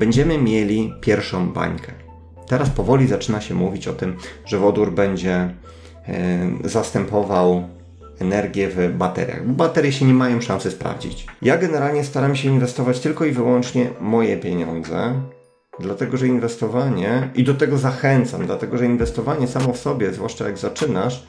będziemy 0.00 0.38
mieli 0.38 0.94
pierwszą 1.00 1.48
bańkę. 1.48 1.92
Teraz 2.46 2.70
powoli 2.70 3.06
zaczyna 3.06 3.40
się 3.40 3.54
mówić 3.54 3.88
o 3.88 3.92
tym, 3.92 4.16
że 4.44 4.58
wodór 4.58 4.92
będzie 4.92 5.34
e, 5.34 5.54
zastępował 6.64 7.68
energię 8.18 8.68
w 8.68 8.96
bateriach, 8.96 9.46
bo 9.46 9.52
baterie 9.52 9.92
się 9.92 10.04
nie 10.04 10.14
mają 10.14 10.40
szansy 10.40 10.70
sprawdzić. 10.70 11.26
Ja 11.42 11.58
generalnie 11.58 12.04
staram 12.04 12.36
się 12.36 12.48
inwestować 12.48 13.00
tylko 13.00 13.24
i 13.24 13.32
wyłącznie 13.32 13.90
moje 14.00 14.36
pieniądze, 14.36 15.22
dlatego 15.80 16.16
że 16.16 16.26
inwestowanie, 16.26 17.30
i 17.34 17.44
do 17.44 17.54
tego 17.54 17.78
zachęcam, 17.78 18.46
dlatego 18.46 18.78
że 18.78 18.86
inwestowanie 18.86 19.48
samo 19.48 19.72
w 19.72 19.78
sobie, 19.78 20.12
zwłaszcza 20.12 20.46
jak 20.46 20.58
zaczynasz, 20.58 21.26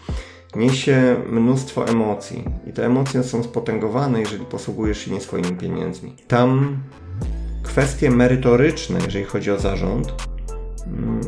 niesie 0.55 1.15
mnóstwo 1.29 1.87
emocji 1.87 2.43
i 2.67 2.73
te 2.73 2.85
emocje 2.85 3.23
są 3.23 3.43
spotęgowane, 3.43 4.19
jeżeli 4.19 4.45
posługujesz 4.45 4.97
się 4.97 5.11
nie 5.11 5.21
swoimi 5.21 5.55
pieniędzmi. 5.55 6.15
Tam 6.27 6.77
kwestie 7.63 8.11
merytoryczne, 8.11 8.99
jeżeli 9.05 9.25
chodzi 9.25 9.51
o 9.51 9.59
zarząd, 9.59 10.13
mm, 10.87 11.21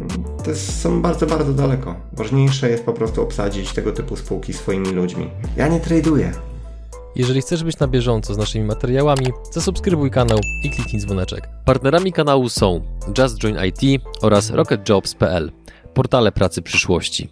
to 0.44 0.56
są 0.56 1.02
bardzo, 1.02 1.26
bardzo 1.26 1.54
daleko. 1.54 1.96
Ważniejsze 2.14 2.70
jest 2.70 2.84
po 2.84 2.94
prostu 2.94 3.22
obsadzić 3.22 3.74
tego 3.74 3.92
typu 3.92 4.16
spółki 4.16 4.54
swoimi 4.54 4.90
ludźmi. 4.90 5.30
Ja 5.58 5.68
nie 5.68 5.80
traduję. 5.80 6.32
Jeżeli 7.16 7.42
chcesz 7.42 7.64
być 7.64 7.80
na 7.80 7.88
bieżąco 7.88 8.34
z 8.34 8.38
naszymi 8.38 8.66
materiałami, 8.66 9.28
zasubskrybuj 9.52 10.12
kanał 10.12 10.40
i 10.64 10.72
kliknij 10.72 11.02
dzwoneczek. 11.02 11.50
Partnerami 11.66 12.14
kanału 12.14 12.50
są 12.50 12.82
Just 13.18 13.38
Join 13.38 13.58
IT 13.66 14.04
oraz 14.22 14.50
RocketJobs.pl, 14.50 15.52
portale 15.94 16.32
pracy 16.32 16.62
przyszłości. 16.62 17.30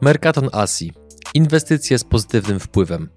Mercaton 0.00 0.48
Asi, 0.52 0.92
inwestycje 1.34 1.98
z 1.98 2.04
pozytywnym 2.04 2.60
wpływem. 2.60 3.08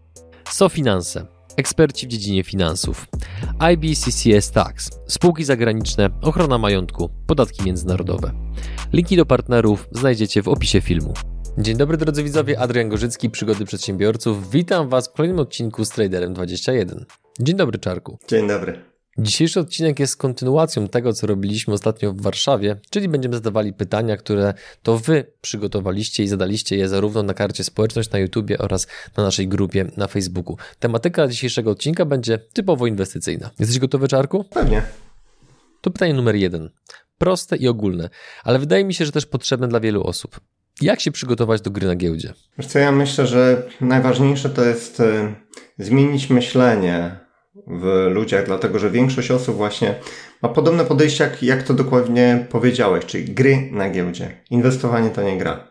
SoFinanse, 0.49 1.25
eksperci 1.57 2.07
w 2.07 2.09
dziedzinie 2.09 2.43
finansów. 2.43 3.07
IBCCS 3.73 4.51
Tax, 4.51 4.89
spółki 5.07 5.43
zagraniczne, 5.43 6.09
ochrona 6.21 6.57
majątku, 6.57 7.09
podatki 7.27 7.63
międzynarodowe. 7.63 8.31
Linki 8.93 9.17
do 9.17 9.25
partnerów 9.25 9.87
znajdziecie 9.91 10.43
w 10.43 10.47
opisie 10.47 10.81
filmu. 10.81 11.13
Dzień 11.57 11.77
dobry 11.77 11.97
drodzy 11.97 12.23
widzowie, 12.23 12.59
Adrian 12.59 12.89
Gorzycki, 12.89 13.29
Przygody 13.29 13.65
Przedsiębiorców. 13.65 14.51
Witam 14.51 14.89
Was 14.89 15.07
w 15.07 15.11
kolejnym 15.11 15.39
odcinku 15.39 15.85
z 15.85 15.89
Traderem 15.89 16.33
21. 16.33 17.05
Dzień 17.39 17.55
dobry 17.55 17.79
Czarku. 17.79 18.17
Dzień 18.27 18.47
dobry. 18.47 18.90
Dzisiejszy 19.17 19.59
odcinek 19.59 19.99
jest 19.99 20.17
kontynuacją 20.17 20.87
tego, 20.87 21.13
co 21.13 21.27
robiliśmy 21.27 21.73
ostatnio 21.73 22.13
w 22.13 22.21
Warszawie, 22.21 22.75
czyli 22.89 23.09
będziemy 23.09 23.35
zadawali 23.35 23.73
pytania, 23.73 24.17
które 24.17 24.53
to 24.83 24.97
Wy 24.97 25.25
przygotowaliście 25.41 26.23
i 26.23 26.27
zadaliście 26.27 26.77
je 26.77 26.89
zarówno 26.89 27.23
na 27.23 27.33
karcie 27.33 27.63
społeczność 27.63 28.11
na 28.11 28.19
YouTubie 28.19 28.57
oraz 28.57 28.87
na 29.17 29.23
naszej 29.23 29.47
grupie 29.47 29.85
na 29.97 30.07
Facebooku. 30.07 30.57
Tematyka 30.79 31.27
dzisiejszego 31.27 31.71
odcinka 31.71 32.05
będzie 32.05 32.37
typowo 32.37 32.87
inwestycyjna. 32.87 33.49
Jesteś 33.59 33.79
gotowy, 33.79 34.07
Czarku? 34.07 34.43
Pewnie. 34.43 34.81
To 35.81 35.91
pytanie 35.91 36.13
numer 36.13 36.35
jeden. 36.35 36.69
Proste 37.17 37.57
i 37.57 37.67
ogólne, 37.67 38.09
ale 38.43 38.59
wydaje 38.59 38.85
mi 38.85 38.93
się, 38.93 39.05
że 39.05 39.11
też 39.11 39.25
potrzebne 39.25 39.67
dla 39.67 39.79
wielu 39.79 40.03
osób. 40.03 40.39
Jak 40.81 40.99
się 40.99 41.11
przygotować 41.11 41.61
do 41.61 41.71
gry 41.71 41.87
na 41.87 41.95
giełdzie? 41.95 42.33
Wiesz 42.57 42.67
co, 42.67 42.79
ja 42.79 42.91
myślę, 42.91 43.27
że 43.27 43.63
najważniejsze 43.81 44.49
to 44.49 44.65
jest 44.65 44.99
y, 44.99 45.35
zmienić 45.77 46.29
myślenie 46.29 47.20
w 47.67 48.07
ludziach, 48.13 48.45
dlatego 48.45 48.79
że 48.79 48.89
większość 48.89 49.31
osób 49.31 49.55
właśnie 49.55 49.95
ma 50.41 50.49
podobne 50.49 50.85
podejście, 50.85 51.23
jak, 51.23 51.43
jak 51.43 51.63
to 51.63 51.73
dokładnie 51.73 52.45
powiedziałeś, 52.49 53.05
czyli 53.05 53.25
gry 53.25 53.69
na 53.71 53.89
giełdzie. 53.89 54.41
Inwestowanie 54.49 55.09
to 55.09 55.21
nie 55.21 55.37
gra. 55.37 55.67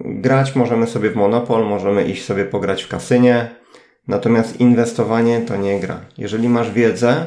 Grać 0.00 0.54
możemy 0.54 0.86
sobie 0.86 1.10
w 1.10 1.16
Monopol, 1.16 1.64
możemy 1.64 2.04
iść 2.04 2.24
sobie 2.24 2.44
pograć 2.44 2.82
w 2.82 2.88
kasynie, 2.88 3.50
natomiast 4.08 4.60
inwestowanie 4.60 5.40
to 5.40 5.56
nie 5.56 5.80
gra. 5.80 6.00
Jeżeli 6.18 6.48
masz 6.48 6.70
wiedzę, 6.70 7.26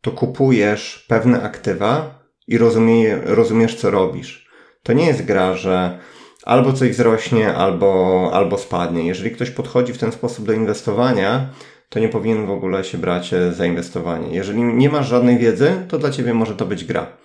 to 0.00 0.10
kupujesz 0.10 1.06
pewne 1.08 1.42
aktywa 1.42 2.24
i 2.46 2.58
rozumie, 2.58 3.18
rozumiesz, 3.24 3.74
co 3.74 3.90
robisz. 3.90 4.48
To 4.82 4.92
nie 4.92 5.06
jest 5.06 5.24
gra, 5.24 5.54
że 5.54 5.98
albo 6.44 6.72
coś 6.72 6.90
wzrośnie, 6.90 7.54
albo, 7.54 8.30
albo 8.32 8.58
spadnie. 8.58 9.06
Jeżeli 9.06 9.30
ktoś 9.30 9.50
podchodzi 9.50 9.92
w 9.92 9.98
ten 9.98 10.12
sposób 10.12 10.46
do 10.46 10.52
inwestowania, 10.52 11.48
to 11.88 11.98
nie 11.98 12.08
powinien 12.08 12.46
w 12.46 12.50
ogóle 12.50 12.84
się 12.84 12.98
brać 12.98 13.34
e, 13.34 13.52
za 13.52 13.66
inwestowanie. 13.66 14.34
Jeżeli 14.34 14.62
nie 14.62 14.88
masz 14.88 15.08
żadnej 15.08 15.38
wiedzy, 15.38 15.72
to 15.88 15.98
dla 15.98 16.10
ciebie 16.10 16.34
może 16.34 16.54
to 16.54 16.66
być 16.66 16.84
gra. 16.84 17.16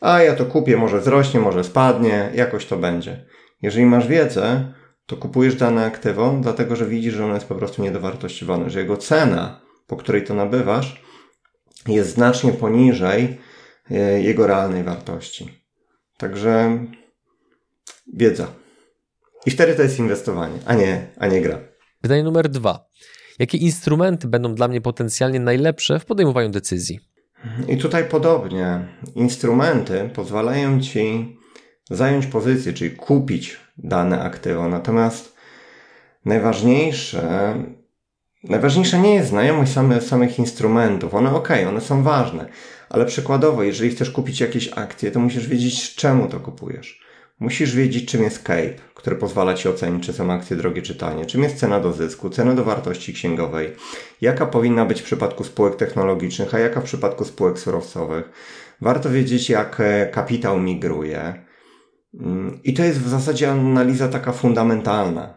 A 0.00 0.22
ja 0.22 0.36
to 0.36 0.46
kupię, 0.46 0.76
może 0.76 1.00
wzrośnie, 1.00 1.40
może 1.40 1.64
spadnie, 1.64 2.30
jakoś 2.34 2.66
to 2.66 2.76
będzie. 2.76 3.24
Jeżeli 3.62 3.86
masz 3.86 4.08
wiedzę, 4.08 4.72
to 5.06 5.16
kupujesz 5.16 5.54
dane 5.56 5.86
aktywo, 5.86 6.38
dlatego 6.40 6.76
że 6.76 6.86
widzisz, 6.86 7.14
że 7.14 7.24
ono 7.24 7.34
jest 7.34 7.46
po 7.46 7.54
prostu 7.54 7.82
niedowartościowane, 7.82 8.70
że 8.70 8.80
jego 8.80 8.96
cena, 8.96 9.60
po 9.86 9.96
której 9.96 10.24
to 10.24 10.34
nabywasz, 10.34 11.02
jest 11.86 12.10
znacznie 12.10 12.52
poniżej 12.52 13.38
e, 13.90 14.22
jego 14.22 14.46
realnej 14.46 14.84
wartości. 14.84 15.64
Także 16.16 16.78
wiedza. 18.14 18.46
I 19.46 19.50
wtedy 19.50 19.74
to 19.74 19.82
jest 19.82 19.98
inwestowanie, 19.98 20.58
a 20.66 20.74
nie, 20.74 21.06
a 21.18 21.26
nie 21.26 21.40
gra. 21.40 21.58
Pytanie 22.00 22.22
numer 22.22 22.48
dwa. 22.48 22.88
Jakie 23.38 23.58
instrumenty 23.58 24.28
będą 24.28 24.54
dla 24.54 24.68
mnie 24.68 24.80
potencjalnie 24.80 25.40
najlepsze 25.40 25.98
w 25.98 26.04
podejmowaniu 26.04 26.50
decyzji? 26.50 27.00
I 27.68 27.76
tutaj 27.76 28.04
podobnie. 28.04 28.88
Instrumenty 29.14 30.10
pozwalają 30.14 30.80
ci 30.80 31.36
zająć 31.90 32.26
pozycję, 32.26 32.72
czyli 32.72 32.90
kupić 32.90 33.56
dane 33.78 34.20
aktywo. 34.20 34.68
Natomiast 34.68 35.36
najważniejsze, 36.24 37.54
najważniejsze 38.44 38.98
nie 38.98 39.14
jest 39.14 39.28
znajomość 39.28 39.72
same, 39.72 40.00
samych 40.00 40.38
instrumentów. 40.38 41.14
One 41.14 41.34
ok, 41.34 41.48
one 41.68 41.80
są 41.80 42.02
ważne. 42.02 42.48
Ale 42.88 43.06
przykładowo, 43.06 43.62
jeżeli 43.62 43.90
chcesz 43.90 44.10
kupić 44.10 44.40
jakieś 44.40 44.70
akcje, 44.74 45.10
to 45.10 45.20
musisz 45.20 45.48
wiedzieć, 45.48 45.94
czemu 45.94 46.28
to 46.28 46.40
kupujesz. 46.40 47.07
Musisz 47.40 47.76
wiedzieć, 47.76 48.10
czym 48.10 48.22
jest 48.22 48.42
CAPE, 48.42 48.74
który 48.94 49.16
pozwala 49.16 49.54
Ci 49.54 49.68
ocenić, 49.68 50.06
czy 50.06 50.12
są 50.12 50.32
akcje 50.32 50.56
drogie 50.56 50.82
czy 50.82 50.94
tanie, 50.94 51.26
czym 51.26 51.42
jest 51.42 51.56
cena 51.56 51.80
do 51.80 51.92
zysku, 51.92 52.30
cena 52.30 52.54
do 52.54 52.64
wartości 52.64 53.12
księgowej, 53.12 53.72
jaka 54.20 54.46
powinna 54.46 54.84
być 54.84 55.00
w 55.00 55.04
przypadku 55.04 55.44
spółek 55.44 55.76
technologicznych, 55.76 56.54
a 56.54 56.58
jaka 56.58 56.80
w 56.80 56.84
przypadku 56.84 57.24
spółek 57.24 57.58
surowcowych. 57.58 58.30
Warto 58.80 59.10
wiedzieć, 59.10 59.50
jak 59.50 59.80
e, 59.80 60.06
kapitał 60.06 60.60
migruje. 60.60 61.44
Mm, 62.14 62.60
I 62.64 62.74
to 62.74 62.82
jest 62.82 63.00
w 63.00 63.08
zasadzie 63.08 63.50
analiza 63.50 64.08
taka 64.08 64.32
fundamentalna. 64.32 65.34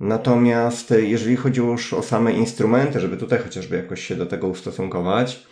Natomiast 0.00 0.92
e, 0.92 1.00
jeżeli 1.00 1.36
chodzi 1.36 1.60
już 1.60 1.94
o 1.94 2.02
same 2.02 2.32
instrumenty, 2.32 3.00
żeby 3.00 3.16
tutaj 3.16 3.38
chociażby 3.38 3.76
jakoś 3.76 4.06
się 4.06 4.14
do 4.14 4.26
tego 4.26 4.48
ustosunkować, 4.48 5.46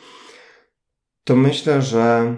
to 1.24 1.36
myślę, 1.36 1.82
że 1.82 2.34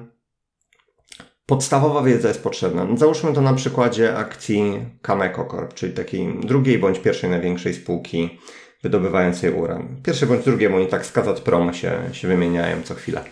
podstawowa 1.48 2.02
wiedza 2.02 2.28
jest 2.28 2.42
potrzebna. 2.42 2.84
No, 2.84 2.96
załóżmy 2.96 3.32
to 3.32 3.40
na 3.40 3.54
przykładzie 3.54 4.16
akcji 4.16 4.78
Cameco 5.02 5.44
Corp, 5.44 5.74
czyli 5.74 5.92
takiej 5.92 6.34
drugiej 6.40 6.78
bądź 6.78 6.98
pierwszej 6.98 7.30
największej 7.30 7.74
spółki 7.74 8.38
wydobywającej 8.82 9.52
uran. 9.52 9.96
Pierwszej 10.02 10.28
bądź 10.28 10.44
drugiej, 10.44 10.70
bo 10.70 10.76
oni 10.76 10.86
tak 10.86 11.06
z 11.06 11.12
Kazat 11.12 11.40
Promo 11.40 11.72
się, 11.72 11.92
się 12.12 12.28
wymieniają 12.28 12.82
co 12.82 12.94
chwilę. 12.94 13.24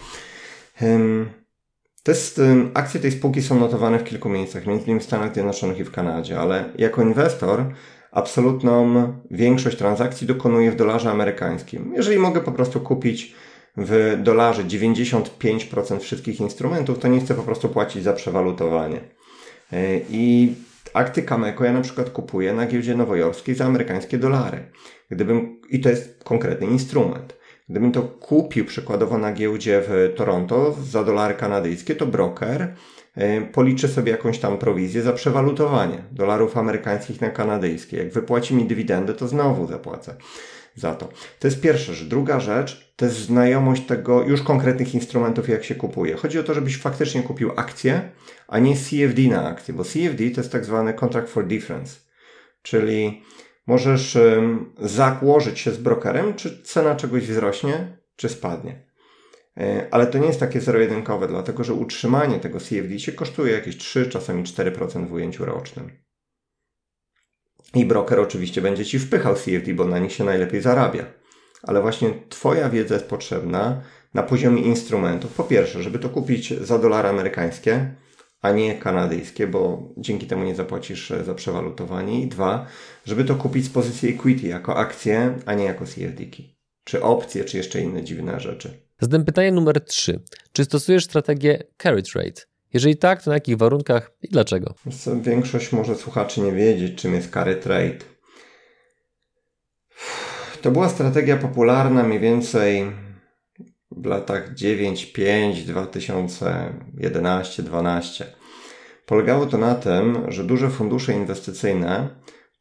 To 2.03 2.12
jest, 2.12 2.41
akcje 2.75 3.00
tej 3.00 3.12
spółki 3.12 3.43
są 3.43 3.60
notowane 3.60 3.99
w 3.99 4.05
kilku 4.05 4.28
miejscach, 4.28 4.66
między 4.66 4.84
innymi 4.84 5.00
w 5.00 5.05
Stanach 5.05 5.34
Zjednoczonych 5.34 5.78
i 5.78 5.84
w 5.84 5.91
Kanadzie, 5.91 6.41
ale 6.41 6.65
jako 6.78 7.03
inwestor 7.03 7.65
absolutną 8.12 9.12
większość 9.31 9.78
transakcji 9.78 10.26
dokonuję 10.26 10.71
w 10.71 10.76
dolarze 10.76 11.10
amerykańskim. 11.10 11.93
Jeżeli 11.97 12.19
mogę 12.19 12.41
po 12.41 12.53
prostu 12.53 12.81
kupić 12.81 13.34
w 13.76 14.19
dolarze 14.22 14.64
95% 14.64 15.98
wszystkich 16.00 16.41
instrumentów, 16.41 16.98
to 16.98 17.09
nie 17.09 17.20
chcę 17.20 17.34
po 17.34 17.42
prostu 17.42 17.69
płacić 17.69 18.03
za 18.03 18.12
przewalutowanie. 18.12 19.00
E, 19.72 20.00
I 20.10 20.54
akty 20.94 21.22
Cameco 21.22 21.64
ja 21.64 21.72
na 21.72 21.81
przykład 21.81 22.10
kupuję 22.10 22.53
na 22.53 22.66
giełdzie 22.66 22.94
nowojorskiej 22.94 23.54
za 23.54 23.64
amerykańskie 23.64 24.19
dolary. 24.19 24.59
Gdybym, 25.10 25.60
I 25.70 25.81
to 25.81 25.88
jest 25.88 26.25
konkretny 26.25 26.66
instrument. 26.66 27.37
Gdybym 27.69 27.92
to 27.92 28.03
kupił 28.03 28.64
przykładowo 28.64 29.19
na 29.19 29.32
giełdzie 29.32 29.82
w 29.88 30.12
Toronto 30.16 30.76
za 30.82 31.04
dolary 31.04 31.34
kanadyjskie, 31.34 31.94
to 31.94 32.06
broker 32.06 32.75
e, 33.14 33.40
policzy 33.40 33.88
sobie 33.88 34.12
jakąś 34.12 34.38
tam 34.38 34.58
prowizję 34.58 35.02
za 35.02 35.12
przewalutowanie 35.12 35.99
dolarów 36.12 36.56
amerykańskich 36.56 37.20
na 37.20 37.31
kanadyjskie. 37.31 37.96
Jak 37.96 38.12
wypłaci 38.12 38.55
mi 38.55 38.64
dywidendę, 38.64 39.14
to 39.14 39.29
znowu 39.29 39.67
zapłacę 39.67 40.17
za 40.76 40.94
to. 40.94 41.08
To 41.38 41.46
jest 41.46 41.61
pierwsza 41.61 41.93
rzecz. 41.93 42.08
Druga 42.08 42.40
rzecz 42.40 42.93
to 42.96 43.05
jest 43.05 43.19
znajomość 43.19 43.87
tego 43.87 44.23
już 44.23 44.43
konkretnych 44.43 44.94
instrumentów, 44.94 45.49
jak 45.49 45.64
się 45.64 45.75
kupuje. 45.75 46.17
Chodzi 46.17 46.38
o 46.38 46.43
to, 46.43 46.55
żebyś 46.55 46.78
faktycznie 46.78 47.23
kupił 47.23 47.52
akcję, 47.56 48.11
a 48.49 48.58
nie 48.58 48.76
CFD 48.76 49.23
na 49.23 49.49
akcję, 49.49 49.75
bo 49.75 49.84
CFD 49.84 50.31
to 50.31 50.40
jest 50.40 50.52
tak 50.52 50.64
zwany 50.64 50.94
contract 50.94 51.28
for 51.28 51.46
difference, 51.46 51.96
czyli 52.62 53.23
możesz 53.67 54.17
um, 54.17 54.73
zakłożyć 54.78 55.58
się 55.58 55.70
z 55.70 55.78
brokerem, 55.78 56.34
czy 56.34 56.62
cena 56.62 56.94
czegoś 56.96 57.26
wzrośnie, 57.26 57.99
czy 58.17 58.29
spadnie. 58.29 58.87
E, 59.56 59.87
ale 59.90 60.06
to 60.06 60.19
nie 60.19 60.26
jest 60.26 60.40
takie 60.40 60.61
zero-jedynkowe, 60.61 61.29
dlatego 61.29 61.64
że 61.64 61.75
utrzymanie 61.75 62.38
tego 62.38 62.61
CFD 62.61 62.99
się 62.99 63.12
kosztuje 63.12 63.52
jakieś 63.52 63.76
3, 63.76 64.06
czasami 64.06 64.44
4% 64.44 65.08
w 65.08 65.12
ujęciu 65.12 65.44
rocznym. 65.44 66.06
I 67.75 67.85
broker 67.85 68.21
oczywiście 68.21 68.63
będzie 68.63 68.85
ci 68.85 68.99
wpychał 68.99 69.35
CFD, 69.35 69.75
bo 69.75 69.85
na 69.85 69.99
nich 69.99 70.13
się 70.13 70.25
najlepiej 70.25 70.61
zarabia. 70.61 71.05
ale 71.63 71.83
właśnie 71.83 72.11
Twoja 72.29 72.71
wiedza 72.71 72.95
jest 72.95 73.07
potrzebna 73.07 73.83
na 74.15 74.23
poziomie 74.23 74.63
instrumentów. 74.63 75.35
Po 75.35 75.45
pierwsze, 75.45 75.83
żeby 75.83 75.99
to 75.99 76.09
kupić 76.09 76.61
za 76.61 76.79
dolary 76.79 77.09
amerykańskie, 77.09 77.95
a 78.43 78.53
nie 78.53 78.79
kanadyjskie, 78.79 79.47
bo 79.47 79.93
dzięki 79.97 80.27
temu 80.27 80.45
nie 80.45 80.55
zapłacisz 80.55 81.13
za 81.25 81.35
przewalutowanie. 81.35 82.23
I 82.23 82.27
dwa, 82.27 82.67
żeby 83.05 83.25
to 83.25 83.35
kupić 83.35 83.65
z 83.65 83.69
pozycji 83.69 84.09
equity 84.09 84.47
jako 84.47 84.77
akcje, 84.77 85.35
a 85.47 85.55
nie 85.55 85.65
jako 85.65 85.85
CFD-ki. 85.85 86.57
Czy 86.85 87.03
opcje, 87.03 87.45
czy 87.45 87.57
jeszcze 87.57 87.81
inne 87.81 88.03
dziwne 88.03 88.41
rzeczy. 88.41 88.87
Zatem 89.01 89.25
pytanie 89.25 89.53
numer 89.53 89.85
3. 89.85 90.21
Czy 90.53 90.65
stosujesz 90.65 91.05
strategię 91.05 91.63
carry 91.83 92.03
trade? 92.03 92.43
Jeżeli 92.76 92.96
tak, 92.96 93.23
to 93.23 93.31
na 93.31 93.37
jakich 93.37 93.56
warunkach 93.56 94.11
i 94.23 94.28
dlaczego? 94.28 94.75
Większość 95.20 95.73
może 95.73 95.94
słuchaczy 95.94 96.40
nie 96.40 96.52
wiedzieć, 96.52 97.00
czym 97.02 97.14
jest 97.14 97.32
carry 97.32 97.56
trade. 97.56 97.99
To 100.62 100.70
była 100.70 100.88
strategia 100.88 101.37
popularna 101.37 102.02
mniej 102.02 102.20
więcej 102.20 102.93
w 103.90 104.06
latach 104.06 104.55
9, 104.55 105.06
5, 105.06 105.64
2011, 105.64 107.62
12. 107.62 108.26
Polegało 109.06 109.46
to 109.46 109.58
na 109.58 109.75
tym, 109.75 110.19
że 110.29 110.44
duże 110.44 110.70
fundusze 110.70 111.12
inwestycyjne 111.12 112.08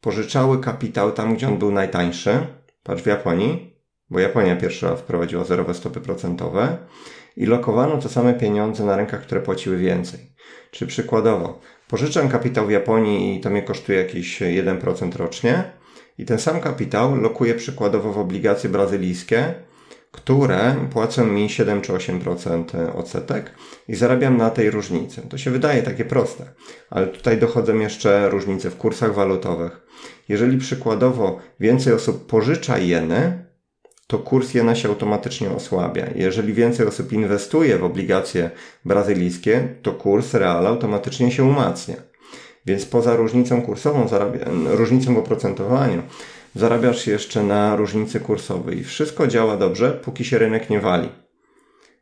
pożyczały 0.00 0.60
kapitał 0.60 1.12
tam, 1.12 1.34
gdzie 1.34 1.48
on 1.48 1.58
był 1.58 1.72
najtańszy. 1.72 2.46
Patrz 2.82 3.02
w 3.02 3.06
Japonii, 3.06 3.80
bo 4.10 4.20
Japonia 4.20 4.56
pierwsza 4.56 4.96
wprowadziła 4.96 5.44
zerowe 5.44 5.74
stopy 5.74 6.00
procentowe 6.00 6.78
i 7.36 7.46
lokowano 7.46 7.98
te 7.98 8.08
same 8.08 8.34
pieniądze 8.34 8.84
na 8.84 8.96
rynkach, 8.96 9.22
które 9.22 9.40
płaciły 9.40 9.76
więcej. 9.76 10.20
Czy 10.70 10.86
przykładowo, 10.86 11.60
pożyczam 11.88 12.28
kapitał 12.28 12.66
w 12.66 12.70
Japonii 12.70 13.36
i 13.36 13.40
to 13.40 13.50
mnie 13.50 13.62
kosztuje 13.62 13.98
jakieś 13.98 14.40
1% 14.40 15.16
rocznie 15.16 15.64
i 16.18 16.24
ten 16.24 16.38
sam 16.38 16.60
kapitał 16.60 17.16
lokuję 17.16 17.54
przykładowo 17.54 18.12
w 18.12 18.18
obligacje 18.18 18.70
brazylijskie, 18.70 19.54
które 20.12 20.74
płacą 20.92 21.26
mi 21.26 21.48
7 21.48 21.80
czy 21.80 21.92
8% 21.92 22.96
odsetek 22.96 23.50
i 23.88 23.94
zarabiam 23.94 24.36
na 24.36 24.50
tej 24.50 24.70
różnicy. 24.70 25.22
To 25.28 25.38
się 25.38 25.50
wydaje 25.50 25.82
takie 25.82 26.04
proste, 26.04 26.44
ale 26.90 27.06
tutaj 27.06 27.38
dochodzą 27.38 27.78
jeszcze 27.78 28.28
różnice 28.28 28.70
w 28.70 28.76
kursach 28.76 29.14
walutowych. 29.14 29.80
Jeżeli 30.28 30.58
przykładowo 30.58 31.38
więcej 31.60 31.92
osób 31.92 32.26
pożycza 32.26 32.78
jeny, 32.78 33.45
to 34.06 34.18
kurs 34.18 34.54
jena 34.54 34.74
się 34.74 34.88
automatycznie 34.88 35.50
osłabia. 35.50 36.06
Jeżeli 36.14 36.52
więcej 36.52 36.86
osób 36.86 37.12
inwestuje 37.12 37.78
w 37.78 37.84
obligacje 37.84 38.50
brazylijskie, 38.84 39.68
to 39.82 39.92
kurs 39.92 40.34
real 40.34 40.66
automatycznie 40.66 41.32
się 41.32 41.44
umacnia. 41.44 41.96
Więc 42.66 42.86
poza 42.86 43.16
różnicą 43.16 43.62
kursową, 43.62 44.08
zarabia, 44.08 44.44
różnicą 44.66 45.14
w 45.14 45.18
oprocentowaniu, 45.18 46.02
zarabiasz 46.54 47.06
jeszcze 47.06 47.42
na 47.42 47.76
różnicy 47.76 48.20
kursowej. 48.20 48.84
Wszystko 48.84 49.26
działa 49.26 49.56
dobrze, 49.56 49.90
póki 49.92 50.24
się 50.24 50.38
rynek 50.38 50.70
nie 50.70 50.80
wali. 50.80 51.08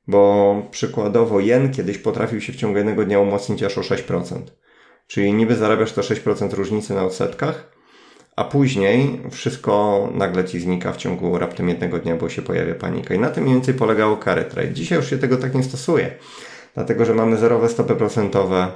Bo 0.07 0.63
przykładowo 0.71 1.41
jen 1.41 1.73
kiedyś 1.73 1.99
potrafił 1.99 2.41
się 2.41 2.53
w 2.53 2.57
ciągu 2.57 2.77
jednego 2.77 3.05
dnia 3.05 3.21
umocnić 3.21 3.63
aż 3.63 3.79
o 3.79 3.81
6%. 3.81 4.41
Czyli 5.07 5.33
niby 5.33 5.55
zarabiasz 5.55 5.93
to 5.93 6.01
6% 6.01 6.53
różnicy 6.53 6.95
na 6.95 7.05
odsetkach, 7.05 7.74
a 8.37 8.45
później 8.45 9.21
wszystko 9.31 10.09
nagle 10.15 10.45
ci 10.45 10.61
znika 10.61 10.93
w 10.93 10.97
ciągu 10.97 11.39
raptem 11.39 11.69
jednego 11.69 11.99
dnia, 11.99 12.17
bo 12.17 12.29
się 12.29 12.43
pojawia 12.43 12.75
panika. 12.75 13.15
I 13.15 13.19
na 13.19 13.31
tym 13.31 13.45
mniej 13.45 13.55
więcej 13.57 13.75
polegało 13.75 14.17
carry 14.17 14.45
trade. 14.45 14.73
Dzisiaj 14.73 14.99
już 14.99 15.11
się 15.11 15.19
tego 15.19 15.37
tak 15.37 15.55
nie 15.55 15.63
stosuje, 15.63 16.15
dlatego 16.75 17.05
że 17.05 17.15
mamy 17.15 17.37
zerowe 17.37 17.69
stopy 17.69 17.97
procentowe 17.97 18.69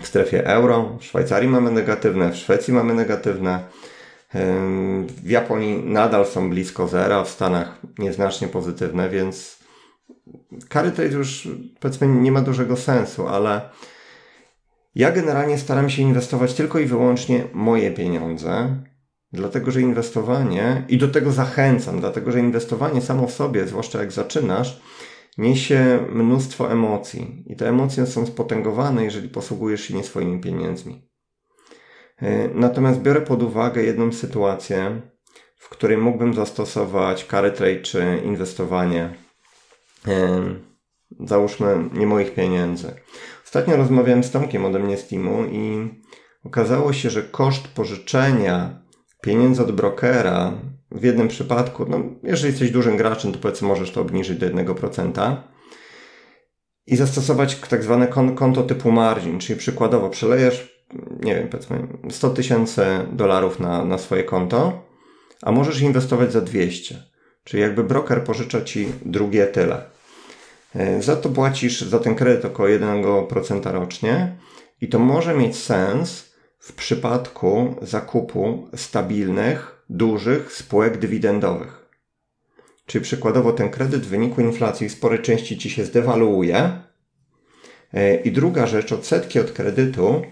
w 0.00 0.06
strefie 0.06 0.46
euro, 0.46 0.96
w 1.00 1.04
Szwajcarii 1.04 1.48
mamy 1.48 1.70
negatywne, 1.70 2.32
w 2.32 2.36
Szwecji 2.36 2.74
mamy 2.74 2.94
negatywne, 2.94 3.64
w 5.24 5.30
Japonii 5.30 5.84
nadal 5.84 6.26
są 6.26 6.50
blisko 6.50 6.88
zera, 6.88 7.24
w 7.24 7.30
Stanach 7.30 7.78
nieznacznie 7.98 8.48
pozytywne, 8.48 9.08
więc 9.08 9.58
carry 10.72 10.90
trade 10.90 11.14
już 11.14 11.48
powiedzmy 11.80 12.06
nie 12.06 12.32
ma 12.32 12.40
dużego 12.40 12.76
sensu, 12.76 13.28
ale 13.28 13.60
ja 14.98 15.12
generalnie 15.12 15.58
staram 15.58 15.90
się 15.90 16.02
inwestować 16.02 16.54
tylko 16.54 16.78
i 16.78 16.86
wyłącznie 16.86 17.44
moje 17.52 17.90
pieniądze, 17.90 18.76
dlatego 19.32 19.70
że 19.70 19.80
inwestowanie, 19.80 20.84
i 20.88 20.98
do 20.98 21.08
tego 21.08 21.32
zachęcam, 21.32 22.00
dlatego 22.00 22.32
że 22.32 22.40
inwestowanie 22.40 23.00
samo 23.00 23.26
w 23.26 23.32
sobie, 23.32 23.66
zwłaszcza 23.66 24.00
jak 24.00 24.12
zaczynasz, 24.12 24.80
niesie 25.38 26.06
mnóstwo 26.12 26.72
emocji. 26.72 27.44
I 27.46 27.56
te 27.56 27.68
emocje 27.68 28.06
są 28.06 28.26
spotęgowane, 28.26 29.04
jeżeli 29.04 29.28
posługujesz 29.28 29.80
się 29.80 29.94
nie 29.94 30.04
swoimi 30.04 30.40
pieniędzmi. 30.40 31.08
E, 32.22 32.48
natomiast 32.48 33.00
biorę 33.00 33.20
pod 33.20 33.42
uwagę 33.42 33.82
jedną 33.82 34.12
sytuację, 34.12 35.00
w 35.56 35.68
której 35.68 35.96
mógłbym 35.96 36.34
zastosować 36.34 37.26
carry 37.30 37.50
trade 37.50 37.80
czy 37.80 38.22
inwestowanie, 38.24 39.14
załóżmy, 41.20 41.88
nie 41.92 42.06
moich 42.06 42.34
pieniędzy. 42.34 42.94
Ostatnio 43.48 43.76
rozmawiałem 43.76 44.24
z 44.24 44.30
Tomkiem 44.30 44.64
ode 44.64 44.78
mnie 44.78 44.96
z 44.96 45.08
Teamu 45.08 45.44
i 45.44 45.88
okazało 46.44 46.92
się, 46.92 47.10
że 47.10 47.22
koszt 47.22 47.68
pożyczenia 47.68 48.82
pieniędzy 49.22 49.62
od 49.62 49.72
brokera 49.72 50.52
w 50.90 51.04
jednym 51.04 51.28
przypadku, 51.28 51.86
no 51.88 52.00
jeżeli 52.22 52.50
jesteś 52.50 52.70
dużym 52.70 52.96
graczem, 52.96 53.32
to 53.32 53.38
powiedzmy 53.38 53.68
możesz 53.68 53.90
to 53.90 54.00
obniżyć 54.00 54.38
do 54.38 54.46
1% 54.46 55.36
i 56.86 56.96
zastosować 56.96 57.56
tak 57.56 57.82
zwane 57.82 58.06
konto 58.36 58.62
typu 58.62 58.92
margin, 58.92 59.38
czyli 59.38 59.58
przykładowo 59.58 60.10
przelejesz, 60.10 60.84
nie 61.20 61.34
wiem, 61.34 61.48
powiedzmy 61.48 61.88
100 62.10 62.30
tysięcy 62.30 62.82
dolarów 63.12 63.60
na, 63.60 63.84
na 63.84 63.98
swoje 63.98 64.24
konto, 64.24 64.82
a 65.42 65.52
możesz 65.52 65.80
inwestować 65.80 66.32
za 66.32 66.40
200. 66.40 67.02
Czyli 67.44 67.62
jakby 67.62 67.84
broker 67.84 68.24
pożycza 68.24 68.60
ci 68.60 68.88
drugie 69.04 69.46
tyle. 69.46 69.97
E, 70.74 71.02
za 71.02 71.16
to 71.16 71.28
płacisz 71.28 71.80
za 71.80 71.98
ten 71.98 72.14
kredyt 72.14 72.44
około 72.44 72.68
1% 72.68 73.72
rocznie 73.72 74.36
i 74.80 74.88
to 74.88 74.98
może 74.98 75.34
mieć 75.34 75.56
sens 75.56 76.32
w 76.58 76.72
przypadku 76.72 77.76
zakupu 77.82 78.68
stabilnych, 78.76 79.84
dużych 79.90 80.52
spółek 80.52 80.98
dywidendowych. 80.98 81.88
Czyli 82.86 83.04
przykładowo 83.04 83.52
ten 83.52 83.70
kredyt 83.70 84.02
w 84.02 84.08
wyniku 84.08 84.40
inflacji 84.40 84.88
w 84.88 84.92
sporej 84.92 85.22
części 85.22 85.58
ci 85.58 85.70
się 85.70 85.84
zdewaluuje. 85.84 86.70
E, 87.94 88.14
I 88.14 88.32
druga 88.32 88.66
rzecz, 88.66 88.92
odsetki 88.92 89.40
od 89.40 89.52
kredytu 89.52 90.22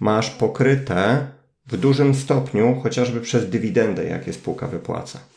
masz 0.00 0.30
pokryte 0.30 1.26
w 1.66 1.76
dużym 1.76 2.14
stopniu 2.14 2.80
chociażby 2.82 3.20
przez 3.20 3.50
dywidendę, 3.50 4.04
jakie 4.04 4.32
spółka 4.32 4.66
wypłaca. 4.66 5.35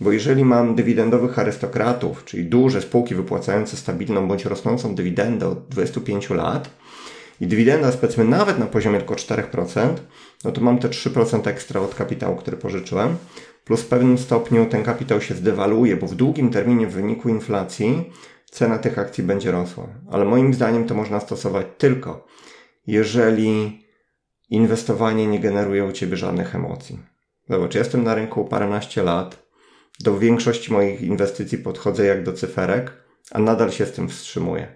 Bo 0.00 0.12
jeżeli 0.12 0.44
mam 0.44 0.74
dywidendowych 0.74 1.38
arystokratów, 1.38 2.24
czyli 2.24 2.44
duże 2.44 2.82
spółki 2.82 3.14
wypłacające 3.14 3.76
stabilną 3.76 4.28
bądź 4.28 4.44
rosnącą 4.44 4.94
dywidendę 4.94 5.48
od 5.48 5.68
25 5.68 6.30
lat 6.30 6.70
i 7.40 7.46
dywidenda 7.46 7.92
powiedzmy 7.92 8.24
nawet 8.24 8.58
na 8.58 8.66
poziomie 8.66 8.98
tylko 8.98 9.14
4%, 9.14 9.88
no 10.44 10.52
to 10.52 10.60
mam 10.60 10.78
te 10.78 10.88
3% 10.88 11.48
ekstra 11.48 11.80
od 11.80 11.94
kapitału, 11.94 12.36
który 12.36 12.56
pożyczyłem, 12.56 13.16
plus 13.64 13.82
w 13.82 13.86
pewnym 13.86 14.18
stopniu 14.18 14.66
ten 14.66 14.82
kapitał 14.82 15.20
się 15.20 15.34
zdewaluuje, 15.34 15.96
bo 15.96 16.06
w 16.06 16.14
długim 16.14 16.50
terminie 16.50 16.86
w 16.86 16.92
wyniku 16.92 17.28
inflacji 17.28 18.10
cena 18.50 18.78
tych 18.78 18.98
akcji 18.98 19.24
będzie 19.24 19.50
rosła. 19.50 19.86
Ale 20.10 20.24
moim 20.24 20.54
zdaniem 20.54 20.86
to 20.86 20.94
można 20.94 21.20
stosować 21.20 21.66
tylko, 21.78 22.26
jeżeli 22.86 23.82
inwestowanie 24.50 25.26
nie 25.26 25.40
generuje 25.40 25.84
u 25.84 25.92
Ciebie 25.92 26.16
żadnych 26.16 26.54
emocji. 26.54 26.98
Zobacz, 27.48 27.74
jestem 27.74 28.04
na 28.04 28.14
rynku 28.14 28.44
paręnaście 28.44 29.02
lat, 29.02 29.45
do 30.00 30.18
większości 30.18 30.72
moich 30.72 31.02
inwestycji 31.02 31.58
podchodzę 31.58 32.06
jak 32.06 32.24
do 32.24 32.32
cyferek, 32.32 32.92
a 33.30 33.38
nadal 33.38 33.70
się 33.72 33.86
z 33.86 33.92
tym 33.92 34.08
wstrzymuję. 34.08 34.74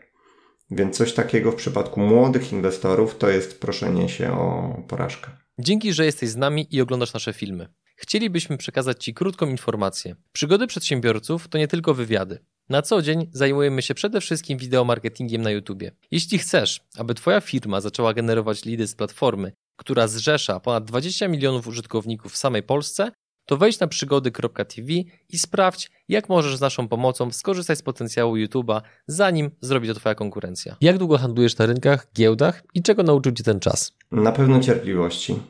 Więc 0.70 0.96
coś 0.96 1.12
takiego 1.12 1.52
w 1.52 1.56
przypadku 1.56 2.00
młodych 2.00 2.52
inwestorów 2.52 3.18
to 3.18 3.28
jest 3.28 3.60
proszenie 3.60 4.08
się 4.08 4.32
o 4.32 4.74
porażkę. 4.88 5.30
Dzięki, 5.58 5.92
że 5.92 6.04
jesteś 6.04 6.28
z 6.28 6.36
nami 6.36 6.66
i 6.70 6.80
oglądasz 6.80 7.12
nasze 7.12 7.32
filmy. 7.32 7.68
Chcielibyśmy 7.96 8.56
przekazać 8.56 9.04
Ci 9.04 9.14
krótką 9.14 9.46
informację. 9.46 10.16
Przygody 10.32 10.66
przedsiębiorców 10.66 11.48
to 11.48 11.58
nie 11.58 11.68
tylko 11.68 11.94
wywiady. 11.94 12.38
Na 12.68 12.82
co 12.82 13.02
dzień 13.02 13.30
zajmujemy 13.32 13.82
się 13.82 13.94
przede 13.94 14.20
wszystkim 14.20 14.58
wideomarketingiem 14.58 15.42
na 15.42 15.50
YouTube. 15.50 15.82
Jeśli 16.10 16.38
chcesz, 16.38 16.80
aby 16.96 17.14
Twoja 17.14 17.40
firma 17.40 17.80
zaczęła 17.80 18.14
generować 18.14 18.64
lidy 18.64 18.86
z 18.86 18.94
platformy, 18.94 19.52
która 19.76 20.08
zrzesza 20.08 20.60
ponad 20.60 20.84
20 20.84 21.28
milionów 21.28 21.66
użytkowników 21.66 22.32
w 22.32 22.36
samej 22.36 22.62
Polsce, 22.62 23.10
to 23.50 23.56
wejdź 23.56 23.80
na 23.80 23.86
przygody.tv 23.86 24.92
i 25.28 25.38
sprawdź, 25.38 25.90
jak 26.08 26.28
możesz 26.28 26.56
z 26.56 26.60
naszą 26.60 26.88
pomocą 26.88 27.30
skorzystać 27.30 27.78
z 27.78 27.82
potencjału 27.82 28.36
YouTube'a, 28.36 28.80
zanim 29.06 29.50
zrobi 29.60 29.88
to 29.88 29.94
Twoja 29.94 30.14
konkurencja. 30.14 30.76
Jak 30.80 30.98
długo 30.98 31.18
handlujesz 31.18 31.58
na 31.58 31.66
rynkach, 31.66 32.06
giełdach 32.14 32.62
i 32.74 32.82
czego 32.82 33.02
nauczył 33.02 33.32
Cię 33.32 33.44
ten 33.44 33.60
czas? 33.60 33.92
Na 34.12 34.32
pewno 34.32 34.60
cierpliwości. 34.60 35.42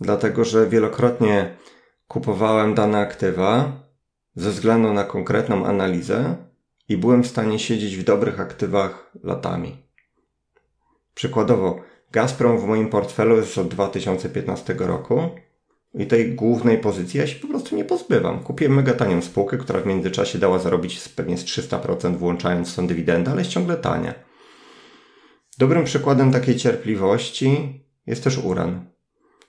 Dlatego, 0.00 0.44
że 0.44 0.68
wielokrotnie 0.68 1.56
kupowałem 2.08 2.74
dane 2.74 2.98
aktywa 2.98 3.72
ze 4.34 4.50
względu 4.50 4.92
na 4.92 5.04
konkretną 5.04 5.66
analizę 5.66 6.36
i 6.88 6.96
byłem 6.96 7.22
w 7.22 7.26
stanie 7.26 7.58
siedzieć 7.58 7.96
w 7.96 8.04
dobrych 8.04 8.40
aktywach 8.40 9.10
latami. 9.22 9.76
Przykładowo, 11.14 11.80
Gazprom 12.12 12.58
w 12.58 12.64
moim 12.64 12.88
portfelu 12.88 13.36
jest 13.36 13.58
od 13.58 13.68
2015 13.68 14.74
roku 14.78 15.30
i 15.96 16.06
tej 16.06 16.34
głównej 16.34 16.78
pozycji 16.78 17.20
ja 17.20 17.26
się 17.26 17.40
po 17.40 17.48
prostu 17.48 17.76
nie 17.76 17.84
pozbywam. 17.84 18.40
Kupiłem 18.40 18.74
mega 18.74 18.92
tanią 18.92 19.22
spółkę, 19.22 19.58
która 19.58 19.80
w 19.80 19.86
międzyczasie 19.86 20.38
dała 20.38 20.58
zarobić 20.58 21.08
pewnie 21.08 21.38
z 21.38 21.44
300%, 21.44 22.16
włączając 22.16 22.76
tą 22.76 22.86
dywidendę, 22.86 23.30
ale 23.30 23.40
jest 23.40 23.50
ciągle 23.50 23.76
tania. 23.76 24.14
Dobrym 25.58 25.84
przykładem 25.84 26.32
takiej 26.32 26.56
cierpliwości 26.56 27.80
jest 28.06 28.24
też 28.24 28.38
uran, 28.38 28.90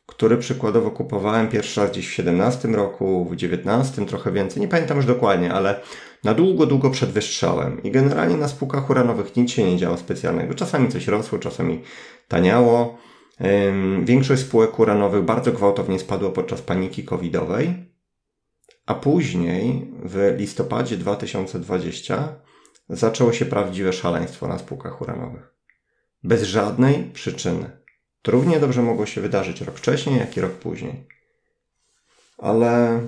który 0.06 0.38
przykładowo 0.38 0.92
kupowałem 0.92 1.48
pierwszy 1.48 1.82
raz 1.82 1.92
gdzieś 1.92 2.08
w 2.08 2.14
17 2.14 2.68
roku, 2.68 3.26
w 3.26 3.36
19 3.36 4.06
trochę 4.06 4.32
więcej, 4.32 4.62
nie 4.62 4.68
pamiętam 4.68 4.98
już 4.98 5.06
dokładnie, 5.06 5.54
ale 5.54 5.80
na 6.24 6.34
długo, 6.34 6.66
długo 6.66 6.90
przed 6.90 7.10
wystrzałem. 7.10 7.84
I 7.84 7.92
generalnie 7.92 8.38
na 8.38 8.48
spółkach 8.48 8.90
uranowych 8.90 9.36
nic 9.36 9.52
się 9.52 9.64
nie 9.64 9.78
działo 9.78 9.98
specjalnego. 9.98 10.54
Czasami 10.54 10.90
coś 10.90 11.08
rosło, 11.08 11.40
czasami 11.40 11.82
taniało. 12.28 12.98
Większość 14.04 14.42
spółek 14.42 14.80
uranowych 14.80 15.24
bardzo 15.24 15.52
gwałtownie 15.52 16.00
spadła 16.00 16.30
podczas 16.30 16.62
paniki 16.62 17.04
covidowej, 17.04 17.92
a 18.86 18.94
później 18.96 19.92
w 20.04 20.36
listopadzie 20.38 20.98
2020 20.98 22.36
zaczęło 22.90 23.34
się 23.34 23.46
prawdziwe 23.46 23.94
szaleństwo 23.94 24.48
na 24.48 24.58
spółkach 24.58 25.02
uranowych. 25.02 25.54
Bez 26.24 26.44
żadnej 26.44 27.04
przyczyny. 27.14 27.70
To 28.22 28.32
równie 28.32 28.60
dobrze 28.60 28.82
mogło 28.82 29.06
się 29.06 29.22
wydarzyć 29.22 29.62
rok 29.62 29.78
wcześniej, 29.78 30.20
jak 30.20 30.38
i 30.38 30.42
rok 30.42 30.52
później. 30.52 31.08
Ale 32.38 33.02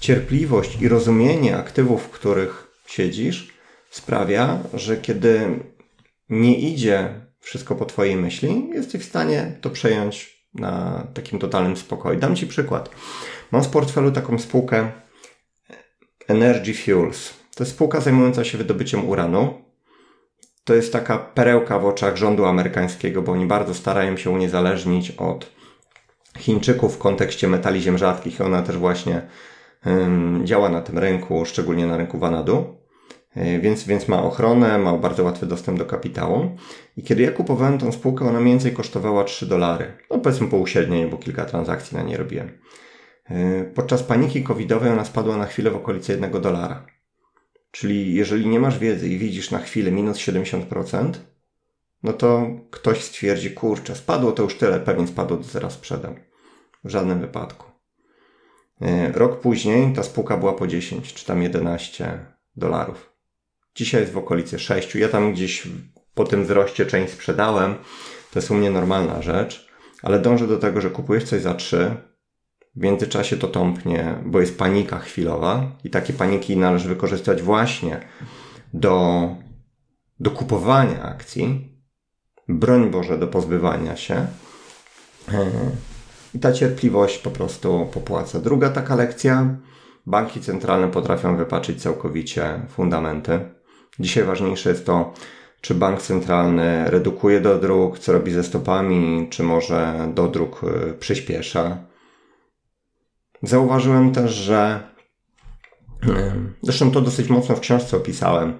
cierpliwość 0.00 0.82
i 0.82 0.88
rozumienie 0.88 1.56
aktywów, 1.56 2.02
w 2.02 2.10
których 2.10 2.66
siedzisz, 2.86 3.54
sprawia, 3.90 4.58
że 4.74 4.96
kiedy 4.96 5.60
nie 6.28 6.58
idzie 6.58 7.23
wszystko 7.44 7.74
po 7.74 7.84
Twojej 7.84 8.16
myśli, 8.16 8.68
jesteś 8.72 9.02
w 9.02 9.08
stanie 9.08 9.58
to 9.60 9.70
przejąć 9.70 10.44
na 10.54 11.06
takim 11.14 11.38
totalnym 11.38 11.76
spokoju. 11.76 12.20
Dam 12.20 12.36
Ci 12.36 12.46
przykład. 12.46 12.90
Mam 13.52 13.62
w 13.62 13.68
portfelu 13.68 14.10
taką 14.10 14.38
spółkę 14.38 14.92
Energy 16.28 16.74
Fuels. 16.74 17.34
To 17.54 17.64
jest 17.64 17.72
spółka 17.72 18.00
zajmująca 18.00 18.44
się 18.44 18.58
wydobyciem 18.58 19.08
uranu. 19.08 19.64
To 20.64 20.74
jest 20.74 20.92
taka 20.92 21.18
perełka 21.18 21.78
w 21.78 21.86
oczach 21.86 22.16
rządu 22.16 22.44
amerykańskiego, 22.44 23.22
bo 23.22 23.32
oni 23.32 23.46
bardzo 23.46 23.74
starają 23.74 24.16
się 24.16 24.30
uniezależnić 24.30 25.10
od 25.10 25.50
Chińczyków 26.38 26.94
w 26.94 26.98
kontekście 26.98 27.48
metali 27.48 27.82
ziem 27.82 27.98
rzadkich. 27.98 28.40
Ona 28.40 28.62
też 28.62 28.76
właśnie 28.76 29.28
działa 30.44 30.68
na 30.68 30.82
tym 30.82 30.98
rynku, 30.98 31.44
szczególnie 31.44 31.86
na 31.86 31.96
rynku 31.96 32.18
Vanadu. 32.18 32.83
E, 33.36 33.58
więc, 33.58 33.84
więc 33.84 34.08
ma 34.08 34.22
ochronę, 34.22 34.78
ma 34.78 34.96
bardzo 34.96 35.24
łatwy 35.24 35.46
dostęp 35.46 35.78
do 35.78 35.86
kapitału. 35.86 36.56
I 36.96 37.02
kiedy 37.02 37.22
ja 37.22 37.30
kupowałem 37.30 37.78
tą 37.78 37.92
spółkę, 37.92 38.28
ona 38.28 38.40
mniej 38.40 38.52
więcej 38.52 38.72
kosztowała 38.72 39.24
3 39.24 39.46
dolary. 39.46 39.92
No 40.10 40.18
powiedzmy 40.18 40.48
półśredniej, 40.48 41.06
bo 41.06 41.16
kilka 41.16 41.44
transakcji 41.44 41.96
na 41.96 42.02
nie 42.02 42.16
robiłem. 42.16 42.58
E, 43.24 43.64
podczas 43.64 44.02
paniki 44.02 44.42
covidowej 44.42 44.92
ona 44.92 45.04
spadła 45.04 45.36
na 45.36 45.46
chwilę 45.46 45.70
w 45.70 45.76
okolicy 45.76 46.12
1 46.12 46.30
dolara. 46.42 46.86
Czyli 47.70 48.14
jeżeli 48.14 48.46
nie 48.46 48.60
masz 48.60 48.78
wiedzy 48.78 49.08
i 49.08 49.18
widzisz 49.18 49.50
na 49.50 49.58
chwilę 49.58 49.90
minus 49.90 50.18
70%, 50.18 51.12
no 52.02 52.12
to 52.12 52.46
ktoś 52.70 53.04
stwierdzi, 53.04 53.50
kurczę, 53.50 53.94
spadło 53.96 54.32
to 54.32 54.42
już 54.42 54.58
tyle, 54.58 54.80
pewnie 54.80 55.06
spadło, 55.06 55.36
to 55.36 55.42
zaraz 55.42 55.72
sprzedam. 55.72 56.14
W 56.84 56.90
żadnym 56.90 57.20
wypadku. 57.20 57.66
E, 58.80 59.12
rok 59.12 59.40
później 59.40 59.92
ta 59.92 60.02
spółka 60.02 60.36
była 60.36 60.52
po 60.52 60.66
10 60.66 61.14
czy 61.14 61.26
tam 61.26 61.42
11 61.42 62.26
dolarów. 62.56 63.13
Dzisiaj 63.74 64.00
jest 64.00 64.12
w 64.12 64.18
okolicy 64.18 64.58
6. 64.58 64.94
Ja 64.94 65.08
tam 65.08 65.32
gdzieś 65.32 65.68
po 66.14 66.24
tym 66.24 66.44
wzroście 66.44 66.86
część 66.86 67.12
sprzedałem. 67.12 67.74
To 68.32 68.38
jest 68.38 68.50
u 68.50 68.54
mnie 68.54 68.70
normalna 68.70 69.22
rzecz, 69.22 69.68
ale 70.02 70.18
dążę 70.18 70.46
do 70.46 70.58
tego, 70.58 70.80
że 70.80 70.90
kupujesz 70.90 71.24
coś 71.24 71.42
za 71.42 71.54
3, 71.54 71.96
w 72.76 72.82
międzyczasie 72.82 73.36
to 73.36 73.48
tąpnie, 73.48 74.14
bo 74.26 74.40
jest 74.40 74.58
panika 74.58 74.98
chwilowa 74.98 75.72
i 75.84 75.90
takie 75.90 76.12
paniki 76.12 76.56
należy 76.56 76.88
wykorzystać 76.88 77.42
właśnie 77.42 78.00
do, 78.74 79.28
do 80.20 80.30
kupowania 80.30 81.02
akcji, 81.02 81.74
broń 82.48 82.90
Boże, 82.90 83.18
do 83.18 83.26
pozbywania 83.26 83.96
się. 83.96 84.26
I 86.34 86.38
ta 86.38 86.52
cierpliwość 86.52 87.18
po 87.18 87.30
prostu 87.30 87.88
popłaca. 87.92 88.40
Druga 88.40 88.70
taka 88.70 88.94
lekcja. 88.94 89.56
Banki 90.06 90.40
centralne 90.40 90.90
potrafią 90.90 91.36
wypaczyć 91.36 91.82
całkowicie 91.82 92.66
fundamenty. 92.68 93.53
Dzisiaj 93.98 94.24
ważniejsze 94.24 94.70
jest 94.70 94.86
to, 94.86 95.14
czy 95.60 95.74
bank 95.74 96.02
centralny 96.02 96.90
redukuje 96.90 97.40
dodruk, 97.40 97.98
co 97.98 98.12
robi 98.12 98.32
ze 98.32 98.44
stopami, 98.44 99.26
czy 99.30 99.42
może 99.42 100.08
dodruk 100.14 100.60
y, 100.64 100.94
przyspiesza. 100.94 101.78
Zauważyłem 103.42 104.12
też, 104.12 104.32
że 104.32 104.80
zresztą 106.62 106.90
to 106.90 107.00
dosyć 107.00 107.28
mocno 107.28 107.56
w 107.56 107.60
książce 107.60 107.96
opisałem, 107.96 108.58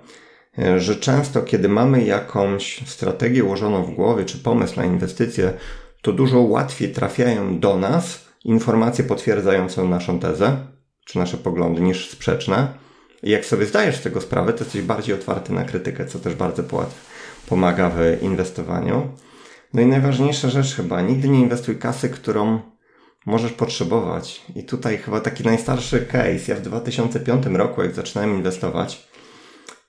y, 0.58 0.80
że 0.80 0.96
często 0.96 1.42
kiedy 1.42 1.68
mamy 1.68 2.04
jakąś 2.04 2.88
strategię 2.88 3.44
ułożoną 3.44 3.82
w 3.82 3.94
głowie, 3.94 4.24
czy 4.24 4.38
pomysł 4.38 4.76
na 4.76 4.84
inwestycje, 4.84 5.52
to 6.02 6.12
dużo 6.12 6.40
łatwiej 6.40 6.92
trafiają 6.92 7.60
do 7.60 7.76
nas 7.76 8.28
informacje 8.44 9.04
potwierdzające 9.04 9.84
naszą 9.84 10.18
tezę, 10.20 10.56
czy 11.04 11.18
nasze 11.18 11.36
poglądy, 11.36 11.80
niż 11.80 12.10
sprzeczne. 12.10 12.83
Jak 13.24 13.44
sobie 13.44 13.66
zdajesz 13.66 13.96
z 13.96 14.02
tego 14.02 14.20
sprawę, 14.20 14.52
to 14.52 14.64
jesteś 14.64 14.82
bardziej 14.82 15.14
otwarty 15.14 15.52
na 15.52 15.64
krytykę, 15.64 16.06
co 16.06 16.18
też 16.18 16.34
bardzo 16.34 16.62
pomaga 17.48 17.90
w 17.90 18.22
inwestowaniu. 18.22 19.08
No 19.74 19.82
i 19.82 19.86
najważniejsza 19.86 20.48
rzecz 20.48 20.74
chyba, 20.74 21.02
nigdy 21.02 21.28
nie 21.28 21.40
inwestuj 21.40 21.78
kasy, 21.78 22.08
którą 22.08 22.60
możesz 23.26 23.52
potrzebować. 23.52 24.42
I 24.56 24.64
tutaj 24.64 24.98
chyba 24.98 25.20
taki 25.20 25.44
najstarszy 25.44 26.00
case. 26.00 26.52
Ja 26.52 26.54
w 26.54 26.60
2005 26.60 27.46
roku, 27.46 27.82
jak 27.82 27.94
zaczynałem 27.94 28.36
inwestować, 28.36 29.08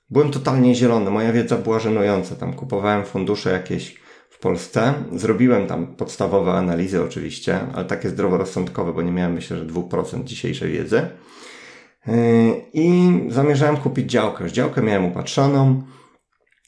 byłem 0.09 0.31
totalnie 0.31 0.75
zielony. 0.75 1.11
Moja 1.11 1.33
wiedza 1.33 1.57
była 1.57 1.79
żenująca. 1.79 2.35
Tam 2.35 2.53
kupowałem 2.53 3.05
fundusze 3.05 3.51
jakieś 3.51 3.99
w 4.29 4.39
Polsce. 4.39 4.93
Zrobiłem 5.15 5.67
tam 5.67 5.95
podstawowe 5.95 6.51
analizy 6.51 7.03
oczywiście, 7.03 7.59
ale 7.73 7.85
takie 7.85 8.09
zdroworozsądkowe, 8.09 8.93
bo 8.93 9.01
nie 9.01 9.11
miałem 9.11 9.33
myślę, 9.33 9.57
że 9.57 9.65
2% 9.65 10.23
dzisiejszej 10.23 10.71
wiedzy. 10.71 11.07
I 12.73 13.11
zamierzałem 13.29 13.77
kupić 13.77 14.11
działkę. 14.11 14.43
Już 14.43 14.53
działkę 14.53 14.81
miałem 14.81 15.05
upatrzoną 15.05 15.83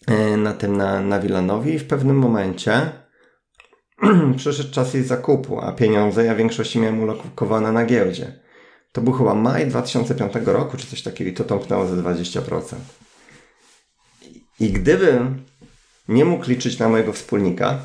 e, 0.07 0.37
na 0.37 0.53
tym 0.53 0.77
na, 0.77 1.01
na 1.01 1.19
Wilanowi 1.19 1.73
i 1.73 1.79
w 1.79 1.87
pewnym 1.87 2.17
momencie 2.17 2.91
przyszedł 4.37 4.71
czas 4.71 4.93
jej 4.93 5.03
zakupu, 5.03 5.59
a 5.61 5.71
pieniądze 5.71 6.25
ja 6.25 6.35
w 6.35 6.37
większości 6.37 6.79
miałem 6.79 6.99
ulokowane 6.99 7.71
na 7.71 7.85
giełdzie. 7.85 8.39
To 8.91 9.01
był 9.01 9.13
chyba 9.13 9.33
maj 9.33 9.67
2005 9.67 10.33
roku, 10.45 10.77
czy 10.77 10.87
coś 10.87 11.01
takiego 11.01 11.31
i 11.31 11.33
to 11.33 11.43
tąpnęło 11.43 11.87
ze 11.87 11.95
20%. 11.95 12.75
I 14.59 14.69
gdybym 14.69 15.43
nie 16.07 16.25
mógł 16.25 16.49
liczyć 16.49 16.79
na 16.79 16.89
mojego 16.89 17.13
wspólnika, 17.13 17.79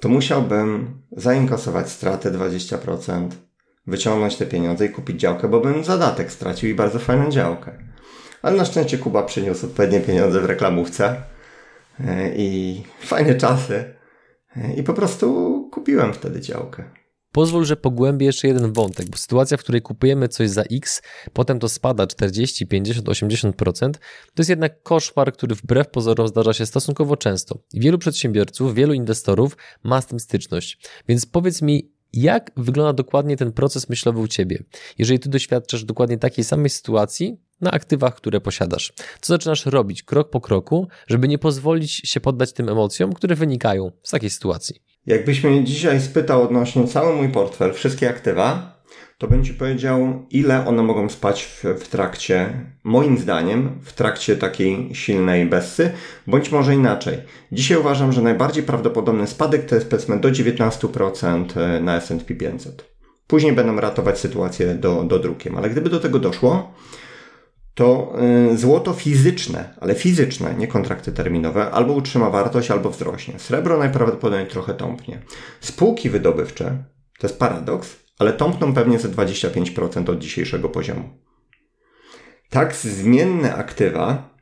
to 0.00 0.08
musiałbym 0.08 1.00
zainkasować 1.12 1.90
stratę 1.90 2.30
20%, 2.30 3.28
wyciągnąć 3.86 4.36
te 4.36 4.46
pieniądze 4.46 4.86
i 4.86 4.90
kupić 4.90 5.20
działkę, 5.20 5.48
bo 5.48 5.60
bym 5.60 5.84
zadatek 5.84 6.32
stracił 6.32 6.70
i 6.70 6.74
bardzo 6.74 6.98
fajną 6.98 7.30
działkę. 7.30 7.72
Ale 8.42 8.56
na 8.56 8.64
szczęście 8.64 8.98
Kuba 8.98 9.22
przyniósł 9.22 9.66
odpowiednie 9.66 10.00
pieniądze 10.00 10.40
w 10.40 10.44
reklamówce 10.44 11.22
e, 12.00 12.34
i 12.36 12.82
fajne 13.00 13.34
czasy. 13.34 13.94
E, 14.56 14.74
I 14.74 14.82
po 14.82 14.94
prostu 14.94 15.68
kupiłem 15.72 16.14
wtedy 16.14 16.40
działkę. 16.40 16.84
Pozwól, 17.32 17.64
że 17.64 17.76
pogłębię 17.76 18.26
jeszcze 18.26 18.48
jeden 18.48 18.72
wątek, 18.72 19.10
bo 19.10 19.16
sytuacja, 19.16 19.56
w 19.56 19.60
której 19.60 19.82
kupujemy 19.82 20.28
coś 20.28 20.50
za 20.50 20.62
X, 20.62 21.02
potem 21.32 21.58
to 21.58 21.68
spada 21.68 22.06
40, 22.06 22.66
50, 22.66 23.06
80%, 23.06 23.90
to 23.92 24.00
jest 24.38 24.50
jednak 24.50 24.82
koszmar, 24.82 25.32
który 25.32 25.54
wbrew 25.54 25.88
pozorom 25.88 26.28
zdarza 26.28 26.52
się 26.52 26.66
stosunkowo 26.66 27.16
często. 27.16 27.58
Wielu 27.74 27.98
przedsiębiorców, 27.98 28.74
wielu 28.74 28.92
inwestorów 28.92 29.56
ma 29.82 30.00
z 30.00 30.06
tym 30.06 30.20
styczność. 30.20 30.88
Więc 31.08 31.26
powiedz 31.26 31.62
mi, 31.62 31.92
jak 32.12 32.50
wygląda 32.56 32.92
dokładnie 32.92 33.36
ten 33.36 33.52
proces 33.52 33.88
myślowy 33.88 34.20
u 34.20 34.28
Ciebie? 34.28 34.62
Jeżeli 34.98 35.18
Ty 35.18 35.28
doświadczasz 35.28 35.84
dokładnie 35.84 36.18
takiej 36.18 36.44
samej 36.44 36.70
sytuacji 36.70 37.40
na 37.60 37.70
aktywach, 37.70 38.14
które 38.14 38.40
posiadasz, 38.40 38.92
co 39.20 39.32
zaczynasz 39.32 39.66
robić 39.66 40.02
krok 40.02 40.30
po 40.30 40.40
kroku, 40.40 40.88
żeby 41.06 41.28
nie 41.28 41.38
pozwolić 41.38 41.92
się 41.92 42.20
poddać 42.20 42.52
tym 42.52 42.68
emocjom, 42.68 43.12
które 43.12 43.36
wynikają 43.36 43.92
z 44.02 44.10
takiej 44.10 44.30
sytuacji? 44.30 44.76
Jakbyś 45.06 45.44
mnie 45.44 45.64
dzisiaj 45.64 46.00
spytał 46.00 46.42
odnośnie 46.42 46.88
cały 46.88 47.16
mój 47.16 47.28
portfel, 47.28 47.72
wszystkie 47.72 48.10
aktywa, 48.10 48.79
to 49.20 49.28
bym 49.28 49.44
Ci 49.44 49.54
powiedział, 49.54 50.26
ile 50.30 50.66
one 50.66 50.82
mogą 50.82 51.08
spać 51.08 51.44
w, 51.44 51.64
w, 51.64 51.88
trakcie, 51.88 52.66
moim 52.84 53.18
zdaniem, 53.18 53.78
w 53.82 53.92
trakcie 53.92 54.36
takiej 54.36 54.94
silnej 54.94 55.46
bessy, 55.46 55.92
bądź 56.26 56.52
może 56.52 56.74
inaczej. 56.74 57.18
Dzisiaj 57.52 57.78
uważam, 57.78 58.12
że 58.12 58.22
najbardziej 58.22 58.62
prawdopodobny 58.62 59.26
spadek 59.26 59.66
to 59.66 59.74
jest 59.74 59.90
powiedzmy 59.90 60.20
do 60.20 60.28
19% 60.28 61.60
e, 61.60 61.80
na 61.80 61.96
S&P 61.96 62.34
500. 62.34 62.84
Później 63.26 63.52
będą 63.52 63.80
ratować 63.80 64.18
sytuację 64.18 64.74
do, 64.74 65.04
do 65.04 65.18
drukiem, 65.18 65.56
ale 65.56 65.70
gdyby 65.70 65.90
do 65.90 66.00
tego 66.00 66.18
doszło, 66.18 66.74
to 67.74 68.12
y, 68.52 68.58
złoto 68.58 68.92
fizyczne, 68.92 69.74
ale 69.80 69.94
fizyczne, 69.94 70.54
nie 70.54 70.66
kontrakty 70.66 71.12
terminowe, 71.12 71.70
albo 71.70 71.92
utrzyma 71.92 72.30
wartość, 72.30 72.70
albo 72.70 72.90
wzrośnie. 72.90 73.38
Srebro 73.38 73.78
najprawdopodobniej 73.78 74.48
trochę 74.48 74.74
tąpnie. 74.74 75.22
Spółki 75.60 76.10
wydobywcze, 76.10 76.84
to 77.18 77.26
jest 77.26 77.38
paradoks, 77.38 77.96
ale 78.20 78.32
tąpną 78.32 78.74
pewnie 78.74 78.98
ze 78.98 79.08
25% 79.08 80.10
od 80.10 80.18
dzisiejszego 80.18 80.68
poziomu. 80.68 81.08
Tak 82.50 82.74
zmienne 82.74 83.54
aktywa, 83.54 84.34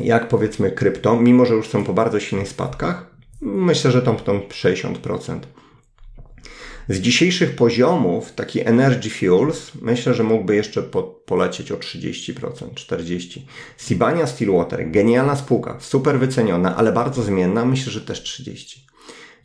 jak 0.00 0.28
powiedzmy 0.28 0.70
krypto, 0.70 1.16
mimo 1.16 1.46
że 1.46 1.54
już 1.54 1.68
są 1.68 1.84
po 1.84 1.92
bardzo 1.92 2.20
silnych 2.20 2.48
spadkach, 2.48 3.16
myślę, 3.40 3.90
że 3.90 4.02
tąpną 4.02 4.38
60%. 4.38 5.38
Z 6.88 7.00
dzisiejszych 7.00 7.56
poziomów, 7.56 8.32
taki 8.32 8.60
Energy 8.60 9.10
Fuels, 9.10 9.72
myślę, 9.82 10.14
że 10.14 10.22
mógłby 10.22 10.56
jeszcze 10.56 10.82
po, 10.82 11.02
polecieć 11.02 11.72
o 11.72 11.76
30%, 11.76 12.34
40%. 12.74 13.40
Sibania 13.78 14.26
Stillwater, 14.26 14.90
genialna 14.90 15.36
spółka, 15.36 15.76
super 15.80 16.18
wyceniona, 16.18 16.76
ale 16.76 16.92
bardzo 16.92 17.22
zmienna, 17.22 17.64
myślę, 17.64 17.92
że 17.92 18.00
też 18.00 18.22
30%. 18.22 18.95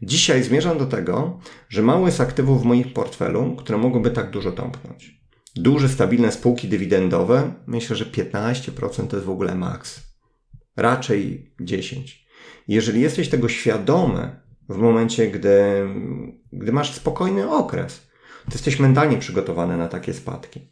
Dzisiaj 0.01 0.43
zmierzam 0.43 0.77
do 0.77 0.85
tego, 0.85 1.39
że 1.69 1.81
mało 1.81 2.05
jest 2.05 2.21
aktywów 2.21 2.61
w 2.61 2.65
moim 2.65 2.83
portfelu, 2.83 3.55
które 3.55 3.77
mogłyby 3.77 4.11
tak 4.11 4.31
dużo 4.31 4.51
tąpnąć. 4.51 5.21
Duże, 5.55 5.89
stabilne 5.89 6.31
spółki 6.31 6.67
dywidendowe, 6.67 7.53
myślę, 7.67 7.95
że 7.95 8.05
15% 8.05 9.07
to 9.07 9.15
jest 9.15 9.27
w 9.27 9.29
ogóle 9.29 9.55
maks. 9.55 9.99
Raczej 10.77 11.51
10%. 11.61 12.01
Jeżeli 12.67 13.01
jesteś 13.01 13.29
tego 13.29 13.49
świadomy 13.49 14.35
w 14.69 14.77
momencie, 14.77 15.31
gdy, 15.31 15.87
gdy 16.53 16.71
masz 16.71 16.93
spokojny 16.93 17.49
okres, 17.49 18.11
to 18.45 18.51
jesteś 18.51 18.79
mentalnie 18.79 19.17
przygotowany 19.17 19.77
na 19.77 19.87
takie 19.87 20.13
spadki. 20.13 20.69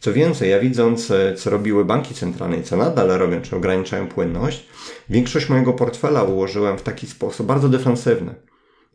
Co 0.00 0.12
więcej, 0.12 0.50
ja 0.50 0.60
widząc, 0.60 1.12
co 1.36 1.50
robiły 1.50 1.84
banki 1.84 2.14
centralne 2.14 2.56
i 2.56 2.62
co 2.62 2.76
nadal 2.76 3.08
robią, 3.08 3.40
czy 3.40 3.56
ograniczają 3.56 4.08
płynność, 4.08 4.66
większość 5.08 5.48
mojego 5.48 5.72
portfela 5.72 6.22
ułożyłem 6.22 6.78
w 6.78 6.82
taki 6.82 7.06
sposób 7.06 7.46
bardzo 7.46 7.68
defensywny. 7.68 8.34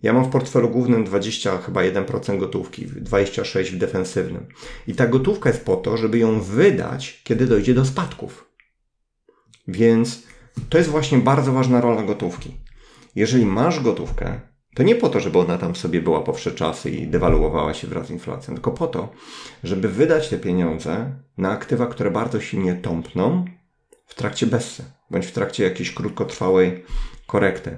Ja 0.03 0.13
mam 0.13 0.25
w 0.25 0.29
portfelu 0.29 0.69
głównym 0.69 1.03
20, 1.03 1.57
chyba 1.57 1.81
1% 1.81 2.39
gotówki, 2.39 2.85
26 2.85 3.71
w 3.71 3.77
defensywnym. 3.77 4.45
I 4.87 4.95
ta 4.95 5.07
gotówka 5.07 5.49
jest 5.49 5.65
po 5.65 5.75
to, 5.75 5.97
żeby 5.97 6.17
ją 6.17 6.41
wydać, 6.41 7.21
kiedy 7.23 7.45
dojdzie 7.45 7.73
do 7.73 7.85
spadków. 7.85 8.51
Więc 9.67 10.23
to 10.69 10.77
jest 10.77 10.89
właśnie 10.89 11.17
bardzo 11.17 11.53
ważna 11.53 11.81
rola 11.81 12.03
gotówki. 12.03 12.57
Jeżeli 13.15 13.45
masz 13.45 13.79
gotówkę, 13.79 14.39
to 14.75 14.83
nie 14.83 14.95
po 14.95 15.09
to, 15.09 15.19
żeby 15.19 15.39
ona 15.39 15.57
tam 15.57 15.75
sobie 15.75 16.01
była 16.01 16.21
po 16.21 16.33
wsze 16.33 16.51
czasy 16.51 16.89
i 16.89 17.07
dewaluowała 17.07 17.73
się 17.73 17.87
wraz 17.87 18.07
z 18.07 18.11
inflacją, 18.11 18.53
tylko 18.53 18.71
po 18.71 18.87
to, 18.87 19.09
żeby 19.63 19.89
wydać 19.89 20.29
te 20.29 20.37
pieniądze 20.37 21.11
na 21.37 21.51
aktywa, 21.51 21.87
które 21.87 22.11
bardzo 22.11 22.39
silnie 22.39 22.75
tąpną 22.75 23.45
w 24.05 24.15
trakcie 24.15 24.47
bessy, 24.47 24.83
bądź 25.11 25.25
w 25.25 25.31
trakcie 25.31 25.63
jakiejś 25.63 25.93
krótkotrwałej 25.93 26.83
korekty. 27.27 27.77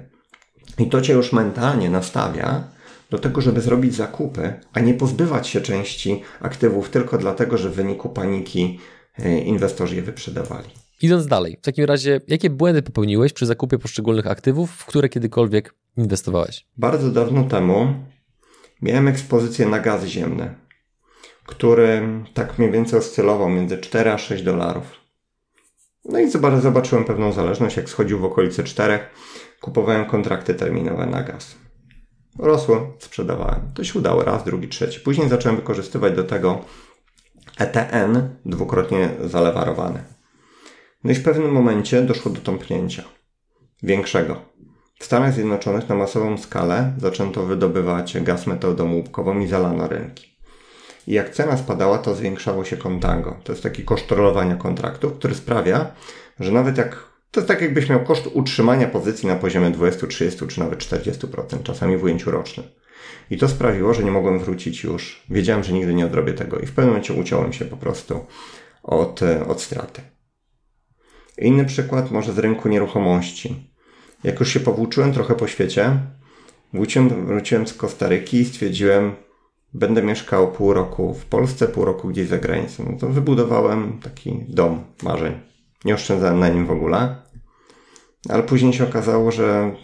I 0.78 0.86
to 0.86 1.00
cię 1.00 1.12
już 1.12 1.32
mentalnie 1.32 1.90
nastawia 1.90 2.64
do 3.10 3.18
tego, 3.18 3.40
żeby 3.40 3.60
zrobić 3.60 3.94
zakupy, 3.94 4.54
a 4.72 4.80
nie 4.80 4.94
pozbywać 4.94 5.48
się 5.48 5.60
części 5.60 6.22
aktywów 6.40 6.90
tylko 6.90 7.18
dlatego, 7.18 7.58
że 7.58 7.70
w 7.70 7.74
wyniku 7.74 8.08
paniki 8.08 8.78
e, 9.18 9.38
inwestorzy 9.38 9.96
je 9.96 10.02
wyprzedawali. 10.02 10.68
Idąc 11.02 11.26
dalej, 11.26 11.58
w 11.62 11.64
takim 11.64 11.84
razie, 11.84 12.20
jakie 12.28 12.50
błędy 12.50 12.82
popełniłeś 12.82 13.32
przy 13.32 13.46
zakupie 13.46 13.78
poszczególnych 13.78 14.26
aktywów, 14.26 14.70
w 14.70 14.86
które 14.86 15.08
kiedykolwiek 15.08 15.74
inwestowałeś? 15.96 16.66
Bardzo 16.76 17.10
dawno 17.10 17.44
temu 17.44 17.94
miałem 18.82 19.08
ekspozycję 19.08 19.66
na 19.66 19.78
gaz 19.78 20.04
ziemny, 20.04 20.54
który 21.46 22.02
tak 22.34 22.58
mniej 22.58 22.70
więcej 22.70 22.98
oscylował 22.98 23.48
między 23.48 23.78
4 23.78 24.10
a 24.10 24.18
6 24.18 24.42
dolarów. 24.42 25.00
No 26.04 26.18
i 26.18 26.30
zobaczyłem 26.60 27.04
pewną 27.04 27.32
zależność, 27.32 27.76
jak 27.76 27.88
schodził 27.88 28.18
w 28.18 28.24
okolice 28.24 28.64
4, 28.64 28.98
kupowałem 29.60 30.04
kontrakty 30.04 30.54
terminowe 30.54 31.06
na 31.06 31.22
gaz. 31.22 31.56
Rosło, 32.38 32.96
sprzedawałem. 32.98 33.70
To 33.74 33.84
się 33.84 33.98
udało 33.98 34.24
raz, 34.24 34.44
drugi, 34.44 34.68
trzeci. 34.68 35.00
Później 35.00 35.28
zacząłem 35.28 35.56
wykorzystywać 35.56 36.16
do 36.16 36.24
tego 36.24 36.64
ETN 37.58 38.28
dwukrotnie 38.44 39.10
zalewarowany. 39.24 40.02
No 41.04 41.10
i 41.10 41.14
w 41.14 41.22
pewnym 41.22 41.52
momencie 41.52 42.02
doszło 42.02 42.32
do 42.32 42.40
tąpnięcia 42.40 43.04
większego. 43.82 44.42
W 44.98 45.04
Stanach 45.04 45.32
Zjednoczonych 45.32 45.88
na 45.88 45.94
masową 45.94 46.38
skalę 46.38 46.92
zaczęto 46.98 47.42
wydobywać 47.42 48.20
gaz 48.20 48.46
metodą 48.46 48.92
łupkową 48.92 49.38
i 49.38 49.46
zalano 49.46 49.88
rynki. 49.88 50.30
I 51.06 51.12
jak 51.12 51.30
cena 51.30 51.56
spadała, 51.56 51.98
to 51.98 52.14
zwiększało 52.14 52.64
się 52.64 52.76
kontango. 52.76 53.36
To 53.44 53.52
jest 53.52 53.62
taki 53.62 53.84
koszt 53.84 54.10
rolowania 54.10 54.56
kontraktów, 54.56 55.12
który 55.12 55.34
sprawia, 55.34 55.92
że 56.40 56.52
nawet 56.52 56.78
jak 56.78 57.09
to 57.30 57.40
jest 57.40 57.48
tak, 57.48 57.62
jakbyś 57.62 57.88
miał 57.88 58.04
koszt 58.04 58.26
utrzymania 58.32 58.86
pozycji 58.86 59.28
na 59.28 59.36
poziomie 59.36 59.70
20, 59.70 60.06
30 60.06 60.46
czy 60.46 60.60
nawet 60.60 60.78
40%, 60.78 61.62
czasami 61.62 61.96
w 61.96 62.04
ujęciu 62.04 62.30
rocznym. 62.30 62.66
I 63.30 63.38
to 63.38 63.48
sprawiło, 63.48 63.94
że 63.94 64.04
nie 64.04 64.10
mogłem 64.10 64.38
wrócić 64.38 64.84
już. 64.84 65.22
Wiedziałem, 65.30 65.64
że 65.64 65.72
nigdy 65.72 65.94
nie 65.94 66.06
odrobię 66.06 66.32
tego 66.32 66.58
i 66.58 66.66
w 66.66 66.72
pewnym 66.72 66.88
momencie 66.88 67.14
uciąłem 67.14 67.52
się 67.52 67.64
po 67.64 67.76
prostu 67.76 68.26
od, 68.82 69.20
od 69.48 69.62
straty. 69.62 70.02
Inny 71.38 71.64
przykład 71.64 72.10
może 72.10 72.32
z 72.32 72.38
rynku 72.38 72.68
nieruchomości. 72.68 73.70
Jak 74.24 74.40
już 74.40 74.52
się 74.52 74.60
powłóczyłem 74.60 75.12
trochę 75.12 75.34
po 75.34 75.46
świecie, 75.46 75.98
wróciłem, 76.72 77.26
wróciłem 77.26 77.66
z 77.66 77.74
Kostaryki 77.74 78.36
i 78.36 78.44
stwierdziłem, 78.44 79.14
będę 79.74 80.02
mieszkał 80.02 80.52
pół 80.52 80.72
roku 80.72 81.14
w 81.14 81.24
Polsce, 81.24 81.68
pół 81.68 81.84
roku 81.84 82.08
gdzieś 82.08 82.28
za 82.28 82.38
granicą. 82.38 82.86
No 82.92 82.98
to 82.98 83.08
wybudowałem 83.08 84.00
taki 84.02 84.44
dom 84.48 84.84
marzeń. 85.02 85.49
Nie 85.84 85.94
oszczędzałem 85.94 86.40
na 86.40 86.48
nim 86.48 86.66
w 86.66 86.70
ogóle. 86.70 87.16
Ale 88.28 88.42
później 88.42 88.72
się 88.72 88.84
okazało, 88.84 89.30
że 89.30 89.74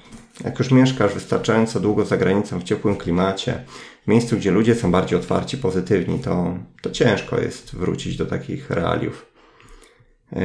jak 0.45 0.59
już 0.59 0.71
mieszkasz 0.71 1.15
wystarczająco 1.15 1.81
długo 1.81 2.05
za 2.05 2.17
granicą 2.17 2.61
w 2.61 2.65
ciepłym 2.65 2.97
klimacie, 2.97 3.65
w 4.05 4.09
miejscu, 4.09 4.37
gdzie 4.37 4.51
ludzie 4.51 4.75
są 4.75 4.91
bardziej 4.91 5.19
otwarci, 5.19 5.59
pozytywni, 5.59 6.19
to, 6.19 6.59
to 6.83 6.91
ciężko 6.91 7.41
jest 7.41 7.77
wrócić 7.77 8.17
do 8.17 8.27
takich 8.27 8.71
realiów. 8.71 9.27
Yy, 10.33 10.41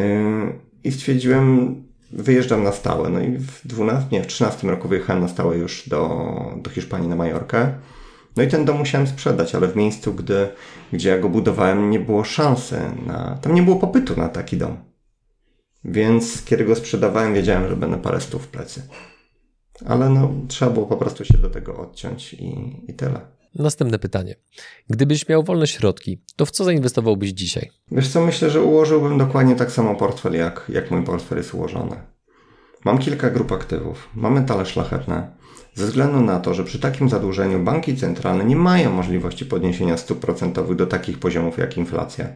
I 0.83 0.91
stwierdziłem, 0.91 1.75
wyjeżdżam 2.11 2.63
na 2.63 2.71
stałe. 2.71 3.09
No 3.09 3.19
i 3.19 3.37
w 3.37 3.67
12, 3.67 4.07
nie, 4.11 4.23
w 4.23 4.27
13 4.27 4.67
roku 4.67 4.87
wyjechałem 4.87 5.21
na 5.21 5.27
stałe 5.27 5.57
już 5.57 5.89
do, 5.89 6.31
do 6.57 6.69
Hiszpanii 6.69 7.09
na 7.09 7.15
Majorkę. 7.15 7.73
No 8.37 8.43
i 8.43 8.47
ten 8.47 8.65
dom 8.65 8.77
musiałem 8.77 9.07
sprzedać, 9.07 9.55
ale 9.55 9.67
w 9.67 9.75
miejscu, 9.75 10.13
gdy, 10.13 10.47
gdzie 10.93 11.09
ja 11.09 11.19
go 11.19 11.29
budowałem, 11.29 11.89
nie 11.89 11.99
było 11.99 12.23
szansy 12.23 12.79
na. 13.05 13.37
Tam 13.41 13.55
nie 13.55 13.63
było 13.63 13.75
popytu 13.75 14.19
na 14.19 14.29
taki 14.29 14.57
dom. 14.57 14.90
Więc 15.83 16.45
kiedy 16.45 16.65
go 16.65 16.75
sprzedawałem, 16.75 17.33
wiedziałem, 17.33 17.69
że 17.69 17.75
będę 17.75 17.97
parę 17.97 18.21
stów 18.21 18.45
w 18.45 18.47
plecy. 18.47 18.81
Ale 19.85 20.09
no, 20.09 20.33
trzeba 20.47 20.71
było 20.71 20.85
po 20.85 20.97
prostu 20.97 21.25
się 21.25 21.37
do 21.37 21.49
tego 21.49 21.77
odciąć 21.77 22.33
i, 22.33 22.81
i 22.87 22.93
tyle. 22.93 23.21
Następne 23.55 23.99
pytanie. 23.99 24.35
Gdybyś 24.89 25.29
miał 25.29 25.43
wolne 25.43 25.67
środki, 25.67 26.21
to 26.35 26.45
w 26.45 26.51
co 26.51 26.63
zainwestowałbyś 26.63 27.31
dzisiaj? 27.31 27.69
Wiesz 27.91 28.07
co, 28.07 28.25
myślę, 28.25 28.49
że 28.49 28.61
ułożyłbym 28.61 29.17
dokładnie 29.17 29.55
tak 29.55 29.71
samo 29.71 29.95
portfel, 29.95 30.33
jak, 30.33 30.65
jak 30.69 30.91
mój 30.91 31.03
portfel 31.03 31.37
jest 31.37 31.53
ułożony. 31.53 31.95
Mam 32.85 32.97
kilka 32.97 33.29
grup 33.29 33.51
aktywów. 33.51 34.09
Mam 34.15 34.33
metale 34.33 34.65
szlachetne. 34.65 35.31
Ze 35.73 35.85
względu 35.85 36.21
na 36.21 36.39
to, 36.39 36.53
że 36.53 36.63
przy 36.63 36.79
takim 36.79 37.09
zadłużeniu 37.09 37.59
banki 37.59 37.97
centralne 37.97 38.45
nie 38.45 38.55
mają 38.55 38.91
możliwości 38.91 39.45
podniesienia 39.45 39.97
stóp 39.97 40.19
procentowych 40.19 40.77
do 40.77 40.87
takich 40.87 41.19
poziomów 41.19 41.57
jak 41.57 41.77
inflacja. 41.77 42.27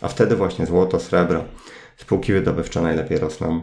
A 0.00 0.08
wtedy 0.08 0.36
właśnie 0.36 0.66
złoto, 0.66 1.00
srebro, 1.00 1.44
spółki 1.96 2.32
wydobywcze 2.32 2.82
najlepiej 2.82 3.18
rosną. 3.18 3.62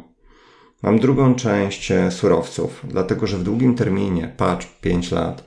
Mam 0.84 1.00
drugą 1.00 1.36
część 1.36 1.91
e, 1.91 2.12
surowców, 2.12 2.86
dlatego 2.88 3.28
że 3.28 3.38
w 3.38 3.44
długim 3.44 3.76
terminie, 3.76 4.34
patrz 4.38 4.67
5 4.82 5.12
lat, 5.12 5.44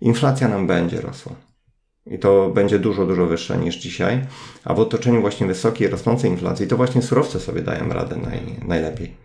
inflacja 0.00 0.48
nam 0.48 0.66
będzie 0.66 1.00
rosła. 1.00 1.32
I 2.06 2.18
to 2.18 2.50
będzie 2.50 2.78
dużo, 2.78 3.06
dużo 3.06 3.26
wyższe 3.26 3.58
niż 3.58 3.76
dzisiaj. 3.76 4.26
A 4.64 4.74
w 4.74 4.80
otoczeniu 4.80 5.20
właśnie 5.20 5.46
wysokiej, 5.46 5.88
rosnącej 5.88 6.30
inflacji, 6.30 6.66
to 6.66 6.76
właśnie 6.76 7.02
surowce 7.02 7.40
sobie 7.40 7.62
dają 7.62 7.88
radę 7.88 8.16
naj, 8.16 8.40
najlepiej. 8.66 9.16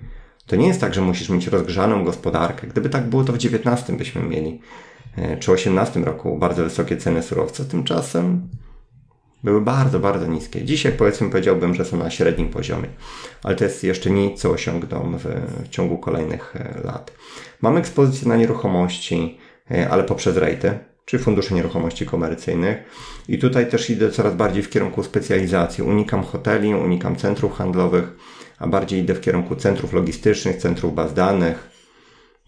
To 0.45 0.55
nie 0.55 0.67
jest 0.67 0.81
tak, 0.81 0.93
że 0.93 1.01
musisz 1.01 1.29
mieć 1.29 1.47
rozgrzaną 1.47 2.03
gospodarkę. 2.03 2.67
Gdyby 2.67 2.89
tak 2.89 3.09
było, 3.09 3.23
to 3.23 3.33
w 3.33 3.35
XIX 3.35 3.97
byśmy 3.97 4.23
mieli, 4.23 4.61
e, 5.17 5.37
czy 5.37 5.51
XVIII 5.51 6.05
roku 6.05 6.37
bardzo 6.37 6.63
wysokie 6.63 6.97
ceny 6.97 7.23
surowca. 7.23 7.65
Tymczasem 7.65 8.49
były 9.43 9.61
bardzo, 9.61 9.99
bardzo 9.99 10.27
niskie. 10.27 10.65
Dzisiaj 10.65 10.91
powiedzmy 10.91 11.29
powiedziałbym, 11.29 11.75
że 11.75 11.85
są 11.85 11.97
na 11.97 12.09
średnim 12.09 12.49
poziomie, 12.49 12.87
ale 13.43 13.55
to 13.55 13.63
jest 13.63 13.83
jeszcze 13.83 14.09
nic, 14.09 14.41
co 14.41 14.51
osiągną 14.51 15.17
w 15.17 15.25
ciągu 15.69 15.97
kolejnych 15.97 16.55
e, 16.55 16.81
lat. 16.83 17.11
Mamy 17.61 17.79
ekspozycję 17.79 18.27
na 18.27 18.35
nieruchomości, 18.35 19.37
e, 19.71 19.89
ale 19.89 20.03
poprzez 20.03 20.37
rejty, 20.37 20.79
czy 21.05 21.19
fundusze 21.19 21.55
nieruchomości 21.55 22.05
komercyjnych. 22.05 22.77
I 23.27 23.39
tutaj 23.39 23.69
też 23.69 23.89
idę 23.89 24.11
coraz 24.11 24.35
bardziej 24.35 24.63
w 24.63 24.69
kierunku 24.69 25.03
specjalizacji. 25.03 25.83
Unikam 25.83 26.23
hoteli, 26.23 26.75
unikam 26.75 27.15
centrów 27.15 27.53
handlowych, 27.53 28.15
a 28.59 28.67
bardziej 28.67 28.99
idę 28.99 29.13
w 29.13 29.21
kierunku 29.21 29.55
centrów 29.55 29.93
logistycznych, 29.93 30.57
centrów 30.57 30.95
baz 30.95 31.13
danych. 31.13 31.69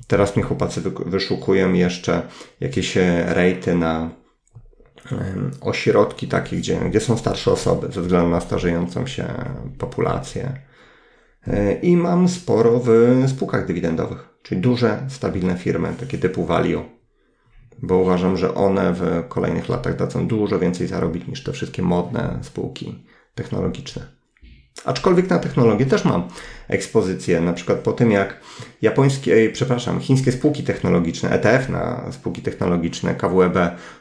Teraz 0.07 0.37
mi 0.37 0.43
chłopacy 0.43 0.81
wyszukują 1.05 1.73
jeszcze 1.73 2.21
jakieś 2.59 2.97
e, 2.97 3.25
rejty 3.33 3.75
na 3.75 4.20
ośrodki 5.61 6.27
takie, 6.27 6.57
gdzie, 6.57 6.79
gdzie 6.89 6.99
są 6.99 7.17
starsze 7.17 7.51
osoby 7.51 7.91
ze 7.91 8.01
względu 8.01 8.29
na 8.29 8.41
starzejącą 8.41 9.07
się 9.07 9.25
populację. 9.77 10.53
E, 11.47 11.73
I 11.73 11.97
mam 11.97 12.29
sporo 12.29 12.79
w 12.79 12.89
spółkach 13.27 13.67
dywidendowych, 13.67 14.29
czyli 14.43 14.61
duże, 14.61 15.05
stabilne 15.09 15.57
firmy, 15.57 15.93
takie 15.99 16.17
typu 16.17 16.45
Value. 16.45 16.83
bo 17.83 17.97
uważam, 17.97 18.37
że 18.37 18.55
one 18.55 18.93
w 18.93 19.23
kolejnych 19.27 19.69
latach 19.69 19.95
dadzą 19.95 20.27
dużo 20.27 20.59
więcej 20.59 20.87
zarobić 20.87 21.27
niż 21.27 21.43
te 21.43 21.51
wszystkie 21.51 21.81
modne 21.81 22.39
spółki 22.41 23.05
technologiczne. 23.35 24.20
Aczkolwiek 24.85 25.29
na 25.29 25.39
technologię 25.39 25.85
też 25.85 26.05
mam 26.05 26.23
ekspozycję, 26.67 27.41
na 27.41 27.53
przykład 27.53 27.79
po 27.79 27.91
tym 27.93 28.11
jak 28.11 28.41
japońskie, 28.81 29.49
przepraszam, 29.53 29.99
chińskie 29.99 30.31
spółki 30.31 30.63
technologiczne, 30.63 31.29
ETF 31.29 31.69
na 31.69 32.11
spółki 32.11 32.41
technologiczne, 32.41 33.15
KWEB 33.15 33.57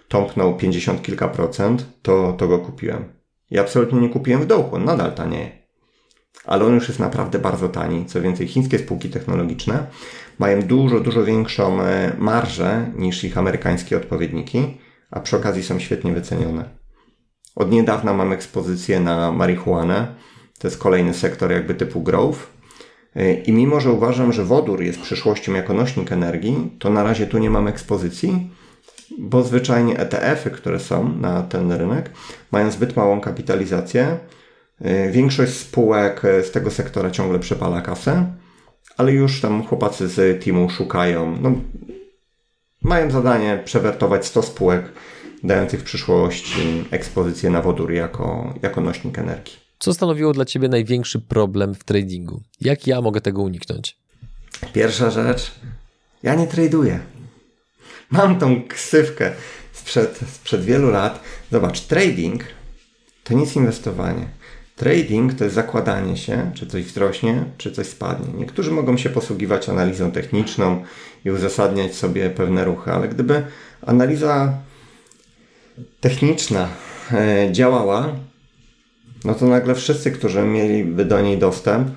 tąpnął 0.09 0.57
50 0.57 1.03
kilka 1.03 1.29
procent, 1.29 1.87
to, 2.03 2.35
to 2.39 2.49
go 2.49 2.59
kupiłem. 2.59 3.05
I 3.51 3.59
absolutnie 3.59 4.01
nie 4.01 4.09
kupiłem 4.09 4.41
w 4.41 4.47
dołku, 4.47 4.77
on 4.77 4.85
nadal 4.85 5.13
tanieje. 5.13 5.61
Ale 6.45 6.65
on 6.65 6.75
już 6.75 6.89
jest 6.89 7.01
naprawdę 7.01 7.39
bardzo 7.39 7.69
tani. 7.69 8.07
Co 8.07 8.21
więcej, 8.21 8.49
chińskie 8.49 8.79
spółki 8.79 9.11
technologiczne 9.11 9.87
mają 10.39 10.63
dużo, 10.63 11.01
dużo 11.01 11.25
większą 11.25 11.83
e, 11.83 12.13
marżę 12.19 12.93
niż 12.97 13.25
ich 13.25 13.39
amerykańskie 13.39 13.97
odpowiedniki, 13.97 14.79
a 15.11 15.21
przy 15.21 15.37
okazji 15.37 15.63
są 15.63 15.79
świetnie 15.79 16.13
wycenione. 16.13 16.81
Od 17.57 17.71
niedawna 17.71 18.13
mam 18.13 18.33
ekspozycję 18.33 19.01
na 19.01 19.33
marihuanę. 19.33 20.15
To 20.61 20.69
jest 20.69 20.79
kolejny 20.79 21.15
sektor 21.15 21.53
jakby 21.53 21.75
typu 21.75 22.01
growth. 22.01 22.39
E, 23.17 23.35
I 23.35 23.53
mimo, 23.53 23.81
że 23.81 23.91
uważam, 23.91 24.33
że 24.33 24.45
wodór 24.45 24.83
jest 24.83 25.01
przyszłością 25.01 25.55
jako 25.55 25.75
nośnik 25.75 26.13
energii, 26.13 26.77
to 26.79 26.91
na 26.91 27.03
razie 27.03 27.27
tu 27.27 27.39
nie 27.39 27.51
mam 27.51 27.69
ekspozycji, 27.69 28.51
bo 29.19 29.43
zwyczajnie 29.43 29.99
ETF-y, 29.99 30.51
które 30.51 30.81
są 30.81 31.17
na 31.17 31.43
ten 31.43 31.73
rynek, 31.73 32.11
mają 32.53 32.71
zbyt 32.71 32.97
małą 32.97 33.21
kapitalizację. 33.21 34.19
E, 34.81 35.11
większość 35.11 35.53
spółek 35.53 36.23
z 36.23 36.51
tego 36.51 36.71
sektora 36.71 37.11
ciągle 37.11 37.39
przepala 37.39 37.81
kasę 37.81 38.41
ale 39.01 39.13
już 39.13 39.41
tam 39.41 39.67
chłopacy 39.67 40.09
z 40.09 40.45
teamu 40.45 40.71
szukają, 40.71 41.39
no, 41.41 41.53
mają 42.83 43.11
zadanie 43.11 43.63
przewertować 43.65 44.27
100 44.27 44.43
spółek 44.43 44.93
dających 45.45 45.81
w 45.81 45.85
przyszłości 45.85 46.85
ekspozycję 46.91 47.51
na 47.51 47.63
wodór 47.63 47.93
jako, 47.93 48.55
jako 48.63 48.81
nośnik 48.81 49.19
energii. 49.19 49.70
Co 49.81 49.95
stanowiło 49.95 50.33
dla 50.33 50.45
Ciebie 50.45 50.69
największy 50.69 51.21
problem 51.21 51.75
w 51.75 51.85
tradingu? 51.85 52.43
Jak 52.61 52.87
ja 52.87 53.01
mogę 53.01 53.21
tego 53.21 53.43
uniknąć? 53.43 53.97
Pierwsza 54.73 55.11
rzecz, 55.11 55.53
ja 56.23 56.35
nie 56.35 56.47
traduję. 56.47 57.01
Mam 58.11 58.39
tą 58.39 58.63
ksywkę 58.69 59.33
sprzed, 59.73 60.21
sprzed 60.33 60.65
wielu 60.65 60.91
lat. 60.91 61.23
Zobacz, 61.53 61.81
trading 61.81 62.45
to 63.25 63.35
nic 63.35 63.57
inwestowanie. 63.57 64.29
Trading 64.77 65.35
to 65.35 65.45
jest 65.45 65.57
zakładanie 65.57 66.17
się, 66.17 66.51
czy 66.55 66.67
coś 66.67 66.85
wzrośnie, 66.85 67.45
czy 67.59 67.73
coś 67.73 67.87
spadnie. 67.87 68.35
Niektórzy 68.39 68.71
mogą 68.71 68.97
się 68.97 69.11
posługiwać 69.11 69.69
analizą 69.69 70.11
techniczną 70.11 70.85
i 71.25 71.31
uzasadniać 71.31 71.95
sobie 71.95 72.31
pewne 72.31 72.65
ruchy, 72.65 72.93
ale 72.93 73.09
gdyby 73.09 73.43
analiza 73.87 74.59
techniczna 76.01 76.69
e, 77.13 77.49
działała, 77.53 78.17
no 79.25 79.35
to 79.35 79.47
nagle 79.47 79.75
wszyscy, 79.75 80.11
którzy 80.11 80.43
mieliby 80.43 81.05
do 81.05 81.21
niej 81.21 81.39
dostęp, 81.39 81.89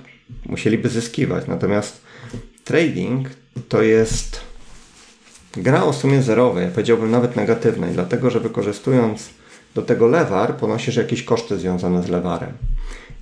musieliby 0.45 0.89
zyskiwać. 0.89 1.47
Natomiast 1.47 2.01
trading 2.63 3.29
to 3.69 3.81
jest 3.81 4.41
gra 5.57 5.83
o 5.83 5.93
sumie 5.93 6.21
zerowej, 6.21 6.67
powiedziałbym 6.67 7.11
nawet 7.11 7.35
negatywnej, 7.35 7.91
dlatego 7.93 8.29
że 8.29 8.39
wykorzystując 8.39 9.29
do 9.75 9.81
tego 9.81 10.07
lewar, 10.07 10.57
ponosisz 10.57 10.95
jakieś 10.95 11.23
koszty 11.23 11.57
związane 11.57 12.03
z 12.03 12.09
lewarem. 12.09 12.53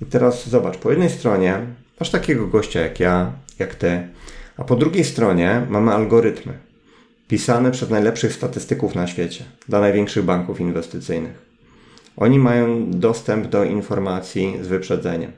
I 0.02 0.06
teraz 0.06 0.48
zobacz, 0.48 0.76
po 0.76 0.90
jednej 0.90 1.10
stronie 1.10 1.58
masz 2.00 2.10
takiego 2.10 2.46
gościa 2.46 2.80
jak 2.80 3.00
ja, 3.00 3.32
jak 3.58 3.74
ty, 3.74 4.08
a 4.56 4.64
po 4.64 4.76
drugiej 4.76 5.04
stronie 5.04 5.66
mamy 5.68 5.92
algorytmy 5.92 6.52
pisane 7.28 7.70
przez 7.70 7.90
najlepszych 7.90 8.32
statystyków 8.32 8.94
na 8.94 9.06
świecie, 9.06 9.44
dla 9.68 9.80
największych 9.80 10.24
banków 10.24 10.60
inwestycyjnych. 10.60 11.51
Oni 12.16 12.38
mają 12.38 12.90
dostęp 12.90 13.46
do 13.46 13.64
informacji 13.64 14.58
z 14.62 14.66
wyprzedzeniem. 14.66 15.32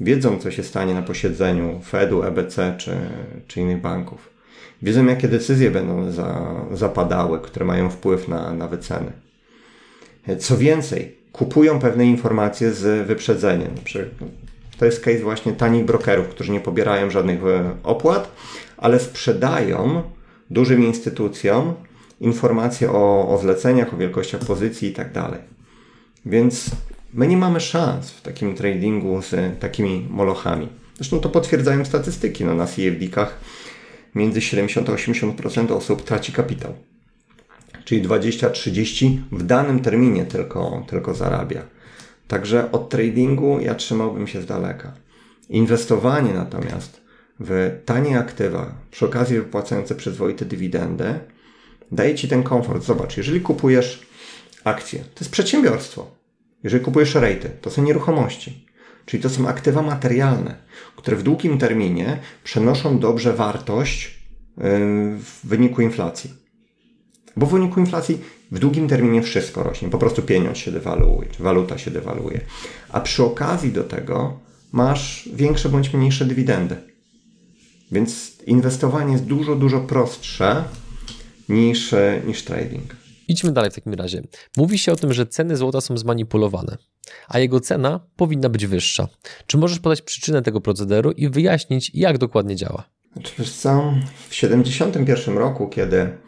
Wiedzą, 0.00 0.38
co 0.38 0.50
się 0.50 0.62
stanie 0.62 0.94
na 0.94 1.02
posiedzeniu 1.02 1.80
Fedu, 1.84 2.22
EBC 2.22 2.74
czy, 2.78 2.96
czy 3.46 3.60
innych 3.60 3.80
banków. 3.80 4.30
Wiedzą, 4.82 5.06
jakie 5.06 5.28
decyzje 5.28 5.70
będą 5.70 6.12
za, 6.12 6.54
zapadały, 6.72 7.40
które 7.40 7.66
mają 7.66 7.90
wpływ 7.90 8.28
na, 8.28 8.52
na 8.52 8.68
wyceny. 8.68 9.12
Co 10.38 10.56
więcej, 10.56 11.16
kupują 11.32 11.78
pewne 11.78 12.06
informacje 12.06 12.72
z 12.72 13.06
wyprzedzeniem. 13.06 13.70
To 14.78 14.84
jest 14.84 15.00
case 15.00 15.18
właśnie 15.18 15.52
tanich 15.52 15.84
brokerów, 15.84 16.28
którzy 16.28 16.52
nie 16.52 16.60
pobierają 16.60 17.10
żadnych 17.10 17.44
e, 17.44 17.74
opłat, 17.82 18.30
ale 18.76 19.00
sprzedają 19.00 20.02
dużym 20.50 20.84
instytucjom 20.84 21.74
informacje 22.20 22.90
o, 22.90 23.28
o 23.28 23.38
zleceniach, 23.38 23.94
o 23.94 23.96
wielkościach 23.96 24.40
pozycji 24.40 24.88
i 24.88 24.92
tak 24.92 25.12
dalej. 25.12 25.55
Więc 26.26 26.70
my 27.14 27.26
nie 27.26 27.36
mamy 27.36 27.60
szans 27.60 28.10
w 28.10 28.22
takim 28.22 28.54
tradingu 28.54 29.22
z 29.22 29.60
takimi 29.60 30.06
molochami. 30.10 30.68
Zresztą 30.94 31.20
to 31.20 31.28
potwierdzają 31.28 31.84
statystyki. 31.84 32.44
No, 32.44 32.54
na 32.54 32.66
CFD-kach 32.66 33.28
między 34.14 34.40
70 34.40 34.88
a 34.88 34.92
80% 34.92 35.72
osób 35.72 36.04
traci 36.04 36.32
kapitał 36.32 36.74
czyli 37.86 38.02
20-30 38.02 39.16
w 39.32 39.42
danym 39.42 39.80
terminie 39.80 40.24
tylko, 40.24 40.84
tylko 40.88 41.14
zarabia. 41.14 41.62
Także 42.28 42.72
od 42.72 42.88
tradingu 42.88 43.60
ja 43.60 43.74
trzymałbym 43.74 44.26
się 44.26 44.42
z 44.42 44.46
daleka. 44.46 44.92
Inwestowanie 45.48 46.34
natomiast 46.34 47.00
w 47.40 47.80
tanie 47.84 48.18
aktywa, 48.18 48.74
przy 48.90 49.04
okazji 49.06 49.36
wypłacające 49.36 49.94
przyzwoite 49.94 50.44
dywidendy, 50.44 51.14
daje 51.92 52.14
Ci 52.14 52.28
ten 52.28 52.42
komfort. 52.42 52.84
Zobacz, 52.84 53.16
jeżeli 53.16 53.40
kupujesz 53.40 54.06
akcje, 54.64 54.98
to 54.98 55.20
jest 55.20 55.30
przedsiębiorstwo. 55.30 56.15
Jeżeli 56.66 56.84
kupujesz 56.84 57.14
rejty, 57.14 57.50
to 57.60 57.70
są 57.70 57.82
nieruchomości. 57.82 58.66
Czyli 59.04 59.22
to 59.22 59.30
są 59.30 59.48
aktywa 59.48 59.82
materialne, 59.82 60.56
które 60.96 61.16
w 61.16 61.22
długim 61.22 61.58
terminie 61.58 62.18
przenoszą 62.44 62.98
dobrze 62.98 63.32
wartość 63.32 64.18
w 64.56 65.40
wyniku 65.44 65.82
inflacji. 65.82 66.34
Bo 67.36 67.46
w 67.46 67.50
wyniku 67.50 67.80
inflacji 67.80 68.20
w 68.50 68.58
długim 68.58 68.88
terminie 68.88 69.22
wszystko 69.22 69.62
rośnie. 69.62 69.88
Po 69.88 69.98
prostu 69.98 70.22
pieniądz 70.22 70.58
się 70.58 70.72
dewaluuje, 70.72 71.28
czy 71.28 71.42
waluta 71.42 71.78
się 71.78 71.90
dewaluuje. 71.90 72.40
A 72.88 73.00
przy 73.00 73.24
okazji 73.24 73.72
do 73.72 73.84
tego 73.84 74.40
masz 74.72 75.28
większe 75.34 75.68
bądź 75.68 75.94
mniejsze 75.94 76.24
dywidendy. 76.24 76.76
Więc 77.92 78.38
inwestowanie 78.46 79.12
jest 79.12 79.24
dużo, 79.24 79.54
dużo 79.54 79.80
prostsze 79.80 80.64
niż, 81.48 81.94
niż 82.26 82.42
trading. 82.42 83.05
Idźmy 83.28 83.52
dalej 83.52 83.70
w 83.70 83.74
takim 83.74 83.94
razie. 83.94 84.22
Mówi 84.56 84.78
się 84.78 84.92
o 84.92 84.96
tym, 84.96 85.12
że 85.12 85.26
ceny 85.26 85.56
złota 85.56 85.80
są 85.80 85.98
zmanipulowane, 85.98 86.76
a 87.28 87.38
jego 87.38 87.60
cena 87.60 88.00
powinna 88.16 88.48
być 88.48 88.66
wyższa. 88.66 89.08
Czy 89.46 89.58
możesz 89.58 89.78
podać 89.78 90.02
przyczynę 90.02 90.42
tego 90.42 90.60
procederu 90.60 91.10
i 91.10 91.28
wyjaśnić, 91.28 91.90
jak 91.94 92.18
dokładnie 92.18 92.56
działa? 92.56 92.84
Znaczy, 93.12 93.32
wiesz 93.38 93.52
co, 93.52 93.94
w 94.14 94.30
1971 94.30 95.38
roku, 95.38 95.68
kiedy 95.68 96.18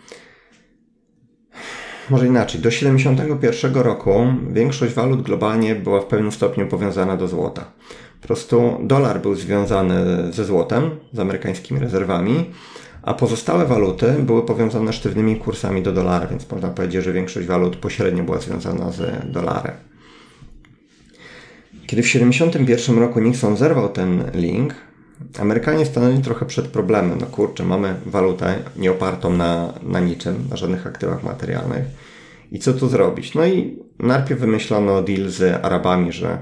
może 2.11 2.26
inaczej. 2.26 2.61
Do 2.61 2.70
1971 2.70 3.82
roku 3.82 4.26
większość 4.52 4.94
walut 4.94 5.22
globalnie 5.22 5.74
była 5.74 6.00
w 6.00 6.06
pewnym 6.06 6.32
stopniu 6.32 6.66
powiązana 6.66 7.16
do 7.16 7.28
złota. 7.28 7.72
Po 8.20 8.26
prostu 8.26 8.78
dolar 8.82 9.20
był 9.20 9.34
związany 9.34 10.32
ze 10.32 10.44
złotem, 10.44 10.90
z 11.12 11.18
amerykańskimi 11.18 11.80
rezerwami, 11.80 12.50
a 13.08 13.14
pozostałe 13.14 13.66
waluty 13.66 14.12
były 14.12 14.42
powiązane 14.42 14.92
sztywnymi 14.92 15.36
kursami 15.36 15.82
do 15.82 15.92
dolara, 15.92 16.26
więc 16.26 16.50
można 16.50 16.68
powiedzieć, 16.68 17.04
że 17.04 17.12
większość 17.12 17.46
walut 17.46 17.76
pośrednio 17.76 18.24
była 18.24 18.38
związana 18.38 18.92
z 18.92 19.32
dolarem. 19.32 19.74
Kiedy 21.86 22.02
w 22.02 22.06
1971 22.06 22.98
roku 22.98 23.20
Nixon 23.20 23.56
zerwał 23.56 23.88
ten 23.88 24.30
link, 24.34 24.74
Amerykanie 25.38 25.86
stanęli 25.86 26.22
trochę 26.22 26.46
przed 26.46 26.68
problemem. 26.68 27.18
No 27.20 27.26
kurczę, 27.26 27.64
mamy 27.64 27.94
walutę 28.06 28.58
nieopartą 28.76 29.32
na, 29.32 29.72
na 29.82 30.00
niczym, 30.00 30.46
na 30.50 30.56
żadnych 30.56 30.86
aktywach 30.86 31.22
materialnych. 31.22 31.84
I 32.52 32.58
co 32.58 32.72
tu 32.72 32.88
zrobić? 32.88 33.34
No 33.34 33.46
i 33.46 33.78
najpierw 33.98 34.40
wymyślono 34.40 35.02
deal 35.02 35.28
z 35.28 35.64
Arabami, 35.64 36.12
że 36.12 36.38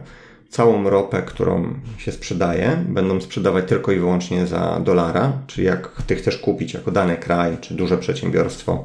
całą 0.51 0.91
ropę, 0.91 1.23
którą 1.23 1.75
się 1.99 2.13
sprzedaje, 2.13 2.85
będą 2.89 3.21
sprzedawać 3.21 3.69
tylko 3.69 3.93
i 3.93 3.99
wyłącznie 3.99 4.47
za 4.47 4.81
dolara, 4.85 5.33
czyli 5.47 5.67
jak 5.67 6.03
ty 6.07 6.17
chcesz 6.17 6.39
kupić 6.39 6.75
jako 6.75 6.91
dany 6.91 7.17
kraj 7.17 7.57
czy 7.61 7.75
duże 7.75 7.99
przedsiębiorstwo 7.99 8.85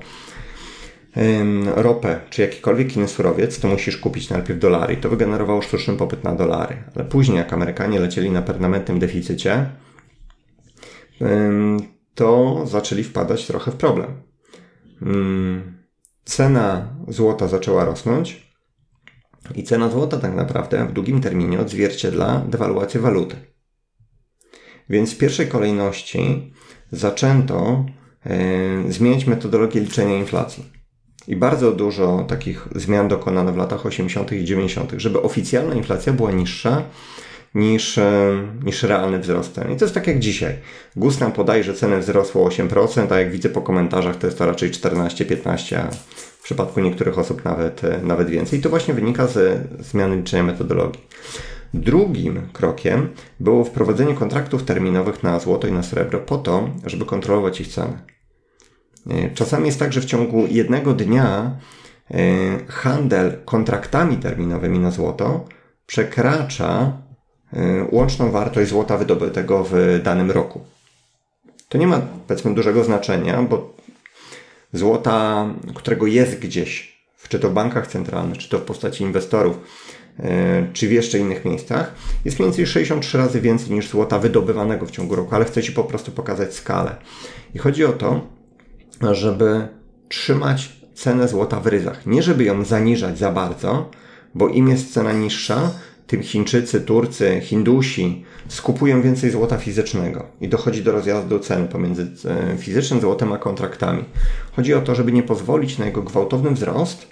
ropę 1.75 2.19
czy 2.29 2.41
jakikolwiek 2.41 2.95
inny 2.97 3.07
surowiec, 3.07 3.59
to 3.59 3.67
musisz 3.67 3.97
kupić 3.97 4.29
najpierw 4.29 4.59
dolary. 4.59 4.93
I 4.93 4.97
to 4.97 5.09
wygenerowało 5.09 5.61
sztuczny 5.61 5.93
popyt 5.97 6.23
na 6.23 6.35
dolary. 6.35 6.83
Ale 6.95 7.05
później, 7.05 7.37
jak 7.37 7.53
Amerykanie 7.53 7.99
lecieli 7.99 8.31
na 8.31 8.41
permanentnym 8.41 8.99
deficycie, 8.99 9.69
to 12.15 12.61
zaczęli 12.65 13.03
wpadać 13.03 13.47
trochę 13.47 13.71
w 13.71 13.75
problem. 13.75 14.07
Cena 16.25 16.87
złota 17.07 17.47
zaczęła 17.47 17.85
rosnąć 17.85 18.50
i 19.55 19.63
cena 19.63 19.89
złota 19.89 20.17
tak 20.17 20.35
naprawdę 20.35 20.87
w 20.87 20.93
długim 20.93 21.21
terminie 21.21 21.59
odzwierciedla 21.59 22.45
dewaluację 22.49 23.01
waluty. 23.01 23.35
Więc 24.89 25.13
w 25.13 25.17
pierwszej 25.17 25.47
kolejności 25.47 26.53
zaczęto 26.91 27.85
zmieniać 28.89 29.25
metodologię 29.25 29.81
liczenia 29.81 30.17
inflacji. 30.17 30.71
I 31.27 31.35
bardzo 31.35 31.71
dużo 31.71 32.25
takich 32.27 32.67
zmian 32.75 33.07
dokonano 33.07 33.53
w 33.53 33.57
latach 33.57 33.85
80. 33.85 34.31
i 34.31 34.45
90., 34.45 34.93
żeby 34.97 35.21
oficjalna 35.21 35.75
inflacja 35.75 36.13
była 36.13 36.31
niższa 36.31 36.83
niż, 37.55 37.97
e, 37.97 38.31
niż 38.63 38.83
realny 38.83 39.19
wzrost 39.19 39.55
cen. 39.55 39.71
I 39.71 39.77
to 39.77 39.85
jest 39.85 39.95
tak 39.95 40.07
jak 40.07 40.19
dzisiaj. 40.19 40.57
GUS 40.95 41.19
nam 41.19 41.31
podaje, 41.31 41.63
że 41.63 41.73
ceny 41.73 41.99
wzrosły 41.99 42.41
o 42.41 42.45
8%, 42.45 43.11
a 43.11 43.19
jak 43.19 43.31
widzę 43.31 43.49
po 43.49 43.61
komentarzach, 43.61 44.15
to 44.15 44.27
jest 44.27 44.37
to 44.37 44.45
raczej 44.45 44.71
14-15%, 44.71 45.75
a 45.77 45.91
w 46.39 46.43
przypadku 46.43 46.79
niektórych 46.79 47.19
osób 47.19 47.45
nawet, 47.45 47.83
e, 47.83 47.99
nawet 48.03 48.29
więcej. 48.29 48.59
I 48.59 48.61
to 48.61 48.69
właśnie 48.69 48.93
wynika 48.93 49.27
ze 49.27 49.63
zmiany 49.79 50.15
liczenia 50.15 50.43
metodologii. 50.43 51.01
Drugim 51.73 52.41
krokiem 52.53 53.09
było 53.39 53.63
wprowadzenie 53.63 54.13
kontraktów 54.13 54.63
terminowych 54.63 55.23
na 55.23 55.39
złoto 55.39 55.67
i 55.67 55.71
na 55.71 55.83
srebro 55.83 56.19
po 56.19 56.37
to, 56.37 56.69
żeby 56.85 57.05
kontrolować 57.05 57.61
ich 57.61 57.67
cenę. 57.67 58.01
E, 59.09 59.29
czasami 59.29 59.65
jest 59.65 59.79
tak, 59.79 59.93
że 59.93 60.01
w 60.01 60.05
ciągu 60.05 60.47
jednego 60.49 60.93
dnia 60.93 61.57
handel 62.67 63.37
kontraktami 63.45 64.17
terminowymi 64.17 64.79
na 64.79 64.91
złoto 64.91 65.45
przekracza 65.85 67.00
łączną 67.91 68.31
wartość 68.31 68.69
złota 68.69 68.97
wydobytego 68.97 69.65
w 69.71 69.99
danym 70.03 70.31
roku. 70.31 70.61
To 71.69 71.77
nie 71.77 71.87
ma, 71.87 72.01
powiedzmy, 72.27 72.55
dużego 72.55 72.83
znaczenia, 72.83 73.43
bo 73.43 73.73
złota, 74.73 75.45
którego 75.75 76.07
jest 76.07 76.39
gdzieś, 76.39 77.01
czy 77.31 77.39
to 77.39 77.49
w 77.49 77.53
bankach 77.53 77.87
centralnych, 77.87 78.37
czy 78.37 78.49
to 78.49 78.57
w 78.57 78.61
postaci 78.61 79.03
inwestorów, 79.03 79.57
y, 80.19 80.23
czy 80.73 80.87
w 80.87 80.91
jeszcze 80.91 81.19
innych 81.19 81.45
miejscach, 81.45 81.95
jest 82.25 82.39
mniej 82.39 82.49
więcej 82.49 82.67
63 82.67 83.17
razy 83.17 83.41
więcej 83.41 83.71
niż 83.71 83.89
złota 83.89 84.19
wydobywanego 84.19 84.85
w 84.85 84.91
ciągu 84.91 85.15
roku, 85.15 85.35
ale 85.35 85.45
chcę 85.45 85.63
Ci 85.63 85.71
po 85.71 85.83
prostu 85.83 86.11
pokazać 86.11 86.53
skalę. 86.53 86.95
I 87.55 87.59
chodzi 87.59 87.85
o 87.85 87.93
to, 87.93 88.21
żeby 89.11 89.67
trzymać 90.09 90.69
cenę 90.93 91.27
złota 91.27 91.59
w 91.59 91.67
ryzach. 91.67 92.05
Nie 92.05 92.23
żeby 92.23 92.43
ją 92.43 92.65
zaniżać 92.65 93.17
za 93.17 93.31
bardzo, 93.31 93.89
bo 94.35 94.47
im 94.47 94.67
jest 94.67 94.93
cena 94.93 95.11
niższa, 95.13 95.71
tym 96.07 96.23
Chińczycy, 96.23 96.81
Turcy, 96.81 97.41
Hindusi 97.41 98.25
skupują 98.47 99.01
więcej 99.01 99.31
złota 99.31 99.57
fizycznego 99.57 100.25
i 100.41 100.47
dochodzi 100.47 100.83
do 100.83 100.91
rozjazdu 100.91 101.39
cen 101.39 101.67
pomiędzy 101.67 102.07
e, 102.25 102.57
fizycznym 102.57 103.01
złotem 103.01 103.33
a 103.33 103.37
kontraktami. 103.37 104.03
Chodzi 104.55 104.73
o 104.73 104.81
to, 104.81 104.95
żeby 104.95 105.11
nie 105.11 105.23
pozwolić 105.23 105.77
na 105.77 105.85
jego 105.85 106.01
gwałtowny 106.01 106.51
wzrost, 106.51 107.07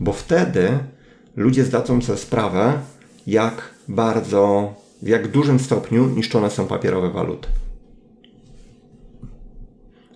bo 0.00 0.12
wtedy 0.12 0.78
ludzie 1.36 1.64
zdadzą 1.64 2.02
sobie 2.02 2.18
sprawę, 2.18 2.72
jak 3.26 3.70
bardzo, 3.88 4.74
w 5.02 5.08
jak 5.08 5.28
dużym 5.28 5.58
stopniu 5.58 6.06
niszczone 6.06 6.50
są 6.50 6.66
papierowe 6.66 7.10
waluty. 7.10 7.48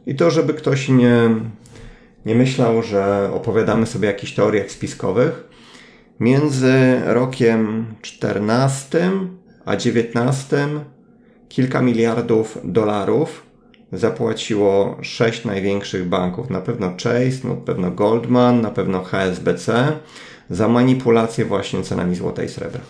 I 0.06 0.14
to, 0.14 0.30
żeby 0.30 0.54
ktoś 0.54 0.88
nie, 0.88 1.30
nie 2.26 2.34
myślał, 2.34 2.82
że 2.82 3.30
opowiadamy 3.34 3.86
sobie 3.86 4.08
o 4.08 4.12
jakichś 4.12 4.32
teoriach 4.32 4.70
spiskowych, 4.70 5.49
Między 6.20 7.00
rokiem 7.04 7.86
14 8.02 9.10
a 9.64 9.76
19 9.76 10.68
kilka 11.48 11.82
miliardów 11.82 12.58
dolarów 12.64 13.46
zapłaciło 13.92 14.98
sześć 15.02 15.44
największych 15.44 16.08
banków. 16.08 16.50
Na 16.50 16.60
pewno 16.60 16.90
Chase, 16.90 17.48
na 17.48 17.54
pewno 17.54 17.90
Goldman, 17.90 18.60
na 18.60 18.70
pewno 18.70 19.02
HSBC 19.02 19.92
za 20.50 20.68
manipulację 20.68 21.44
właśnie 21.44 21.82
cenami 21.82 22.14
złota 22.16 22.42
i 22.42 22.48
srebra. 22.48 22.80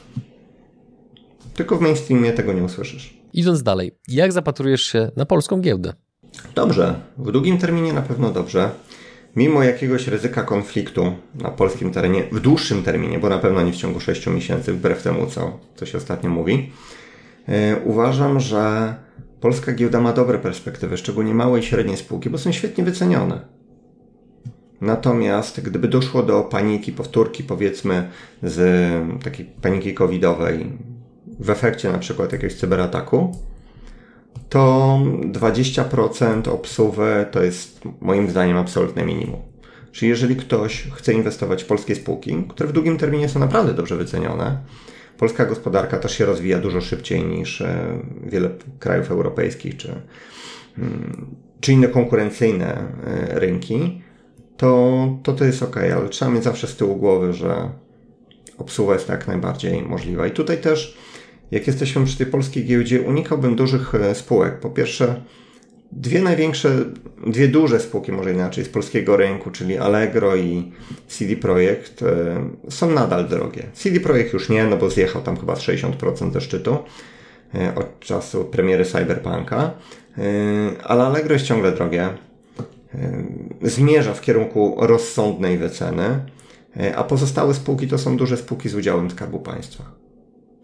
Tylko 1.55 1.77
w 1.77 1.81
mainstreamie 1.81 2.33
tego 2.33 2.53
nie 2.53 2.65
usłyszysz. 2.65 3.15
Idąc 3.33 3.63
dalej, 3.63 3.93
jak 4.09 4.33
zapatrujesz 4.33 4.83
się 4.83 5.11
na 5.17 5.27
polską 5.27 5.61
giełdę? 5.61 5.93
Dobrze. 6.55 6.95
W 7.19 7.33
długim 7.33 7.59
terminie 7.59 7.93
na 7.93 8.03
pewno 8.03 8.31
dobrze 8.31 8.71
mimo 9.37 9.63
jakiegoś 9.63 10.07
ryzyka 10.09 10.43
konfliktu 10.43 11.15
na 11.35 11.51
polskim 11.51 11.91
terenie, 11.91 12.25
w 12.33 12.41
dłuższym 12.41 12.83
terminie, 12.83 13.19
bo 13.19 13.29
na 13.29 13.39
pewno 13.39 13.63
nie 13.63 13.73
w 13.73 13.77
ciągu 13.77 14.01
6 14.01 14.27
miesięcy, 14.27 14.73
wbrew 14.73 15.03
temu, 15.03 15.27
co, 15.27 15.59
co 15.75 15.87
się 15.87 15.99
ostatnio 15.99 16.31
mówi, 16.31 16.73
yy, 17.49 17.55
uważam, 17.85 18.41
że 18.41 18.95
polska 19.41 19.73
giełda 19.73 20.01
ma 20.01 20.13
dobre 20.13 20.39
perspektywy, 20.39 20.97
szczególnie 20.97 21.35
małe 21.35 21.59
i 21.59 21.63
średnie 21.63 21.97
spółki, 21.97 22.31
bo 22.31 22.39
są 22.39 22.53
świetnie 22.53 22.85
wycenione. 22.85 23.41
Natomiast 24.81 25.61
gdyby 25.61 25.89
doszło 25.89 26.23
do 26.23 26.43
paniki, 26.43 26.93
powtórki 26.93 27.45
powiedzmy 27.45 28.09
z 28.43 28.63
takiej 29.25 29.47
paniki 29.47 29.95
covidowej 29.95 30.73
w 31.41 31.51
efekcie 31.51 31.93
na 31.93 31.99
przykład 31.99 32.33
jakiegoś 32.33 32.55
cyberataku, 32.55 33.37
to 34.49 34.99
20% 35.33 36.49
obsuwy 36.49 37.27
to 37.31 37.43
jest 37.43 37.81
moim 38.01 38.31
zdaniem 38.31 38.57
absolutne 38.57 39.05
minimum. 39.05 39.41
Czyli 39.93 40.09
jeżeli 40.09 40.37
ktoś 40.37 40.89
chce 40.95 41.13
inwestować 41.13 41.63
w 41.63 41.67
polskie 41.67 41.95
spółki, 41.95 42.45
które 42.49 42.69
w 42.69 42.73
długim 42.73 42.99
terminie 42.99 43.29
są 43.29 43.41
naprawdę 43.41 43.75
dobrze 43.75 43.97
wycenione, 43.97 44.59
polska 45.19 45.45
gospodarka 45.45 45.99
też 45.99 46.19
się 46.19 46.27
rozwija 46.27 46.59
dużo 46.59 46.81
szybciej 46.81 47.25
niż 47.25 47.61
e, 47.61 47.99
wiele 48.27 48.51
krajów 48.79 49.11
europejskich 49.11 49.77
czy, 49.77 49.95
mm, 50.79 51.27
czy 51.61 51.73
inne 51.73 51.89
konkurencyjne 51.89 52.75
e, 52.75 53.41
rynki, 53.41 54.03
to, 54.57 55.09
to 55.23 55.33
to 55.33 55.45
jest 55.45 55.63
ok, 55.63 55.77
ale 55.77 56.09
trzeba 56.09 56.31
mieć 56.31 56.45
zawsze 56.45 56.67
z 56.67 56.77
tyłu 56.77 56.97
głowy, 56.97 57.33
że 57.33 57.71
obsługa 58.59 58.95
jest 58.95 59.09
jak 59.09 59.29
najbardziej 59.29 59.83
możliwa. 59.83 60.27
I 60.27 60.31
tutaj 60.31 60.61
też 60.61 60.99
jak 61.51 61.67
jesteśmy 61.67 62.05
przy 62.05 62.19
tej 62.19 62.27
polskiej 62.27 62.65
giełdzie, 62.65 63.03
unikałbym 63.03 63.57
dużych 63.57 63.95
e, 63.95 64.15
spółek. 64.15 64.61
Po 64.61 64.71
pierwsze, 64.71 65.23
dwie 65.93 66.23
największe, 66.23 66.85
dwie 67.27 67.49
duże 67.49 67.81
spółki, 67.81 68.13
może 68.13 68.33
inaczej, 68.33 68.65
z 68.65 68.69
polskiego 68.69 69.17
rynku, 69.17 69.51
czyli 69.51 69.79
Allegro 69.79 70.37
i 70.37 70.73
CD 71.09 71.37
Projekt, 71.37 72.03
e, 72.03 72.51
są 72.69 72.91
nadal 72.91 73.29
drogie. 73.29 73.63
CD 73.75 74.01
Projekt 74.01 74.33
już 74.33 74.49
nie, 74.49 74.67
no 74.67 74.77
bo 74.77 74.91
zjechał 74.91 75.23
tam 75.23 75.37
chyba 75.37 75.55
60% 75.55 76.33
ze 76.33 76.41
szczytu 76.41 76.79
e, 77.55 77.75
od 77.75 78.01
czasu 78.01 78.45
premiery 78.45 78.85
Cyberpunka, 78.85 79.71
ale 80.85 81.05
Allegro 81.05 81.33
jest 81.33 81.45
ciągle 81.45 81.73
drogie. 81.73 82.09
Zmierza 83.63 84.15
w 84.15 84.21
kierunku 84.21 84.77
rozsądnej 84.79 85.59
wyceny, 85.59 86.21
a 86.97 87.05
pozostałe 87.05 87.55
spółki 87.55 87.89
to 87.89 87.99
są 87.99 88.17
duże 88.17 88.37
spółki 88.37 88.69
z 88.69 88.75
udziałem 88.75 89.11
Skarbu 89.11 89.39
Państwa 89.39 90.10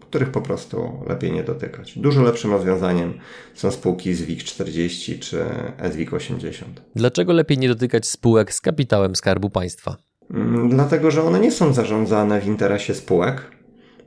których 0.09 0.31
po 0.31 0.41
prostu 0.41 0.91
lepiej 1.07 1.31
nie 1.31 1.43
dotykać. 1.43 1.97
Dużo 1.97 2.21
lepszym 2.21 2.51
rozwiązaniem 2.51 3.13
są 3.53 3.71
spółki 3.71 4.13
z 4.13 4.21
WIG 4.21 4.43
40 4.43 5.19
czy 5.19 5.45
SWIG 5.91 6.13
80. 6.13 6.81
Dlaczego 6.95 7.33
lepiej 7.33 7.57
nie 7.57 7.67
dotykać 7.67 8.07
spółek 8.07 8.53
z 8.53 8.61
kapitałem 8.61 9.15
Skarbu 9.15 9.49
Państwa? 9.49 9.97
Mm, 10.33 10.69
dlatego, 10.69 11.11
że 11.11 11.23
one 11.23 11.39
nie 11.39 11.51
są 11.51 11.73
zarządzane 11.73 12.41
w 12.41 12.47
interesie 12.47 12.93
spółek, 12.93 13.41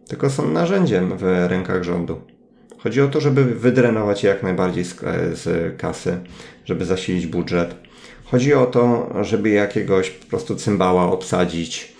tylko 0.08 0.30
są 0.30 0.50
narzędziem 0.50 1.18
w 1.18 1.22
rękach 1.22 1.82
rządu. 1.82 2.20
Chodzi 2.78 3.00
o 3.00 3.08
to, 3.08 3.20
żeby 3.20 3.44
wydrenować 3.44 4.24
je 4.24 4.30
jak 4.30 4.42
najbardziej 4.42 4.84
z, 4.84 4.94
z 5.34 5.76
kasy, 5.80 6.20
żeby 6.64 6.84
zasilić 6.84 7.26
budżet. 7.26 7.74
Chodzi 8.24 8.54
o 8.54 8.66
to, 8.66 9.10
żeby 9.20 9.48
jakiegoś 9.48 10.10
po 10.10 10.26
prostu 10.26 10.56
cymbała 10.56 11.12
obsadzić 11.12 11.99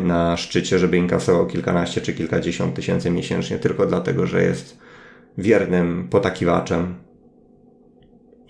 na 0.00 0.36
szczycie, 0.36 0.78
żeby 0.78 0.96
inkasował 0.96 1.46
kilkanaście 1.46 2.00
czy 2.00 2.12
kilkadziesiąt 2.12 2.74
tysięcy 2.74 3.10
miesięcznie, 3.10 3.58
tylko 3.58 3.86
dlatego, 3.86 4.26
że 4.26 4.42
jest 4.42 4.78
wiernym 5.38 6.08
potakiwaczem. 6.10 6.94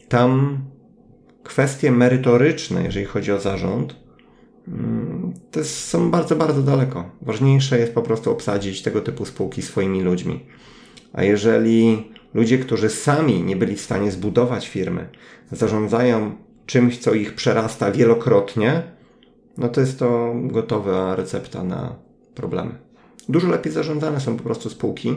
Tam 0.09 0.59
kwestie 1.43 1.93
merytoryczne, 1.93 2.85
jeżeli 2.85 3.07
chodzi 3.07 3.33
o 3.33 3.41
zarząd, 3.41 3.97
mm, 4.69 5.33
to 5.51 5.65
są 5.65 6.11
bardzo, 6.11 6.37
bardzo 6.37 6.63
daleko. 6.63 7.11
Ważniejsze 7.23 7.79
jest 7.79 7.95
po 7.95 8.03
prostu 8.03 8.31
obsadzić 8.31 8.83
tego 8.83 9.01
typu 9.01 9.25
spółki 9.25 9.63
swoimi 9.63 10.03
ludźmi. 10.03 10.41
A 11.13 11.23
jeżeli 11.23 12.13
ludzie, 12.35 12.59
którzy 12.59 12.91
sami 12.91 13.43
nie 13.43 13.57
byli 13.57 13.77
w 13.77 13.81
stanie 13.81 14.11
zbudować 14.11 14.69
firmy, 14.69 15.09
zarządzają 15.53 16.37
czymś, 16.67 16.99
co 16.99 17.15
ich 17.15 17.35
przerasta 17.35 17.93
wielokrotnie, 17.93 18.83
no 19.57 19.69
to 19.69 19.81
jest 19.81 19.99
to 19.99 20.33
gotowa 20.35 21.17
recepta 21.17 21.65
na 21.65 21.95
problemy. 22.35 22.79
Dużo 23.29 23.49
lepiej 23.49 23.73
zarządzane 23.73 24.21
są 24.21 24.37
po 24.37 24.43
prostu 24.43 24.71
spółki 24.71 25.17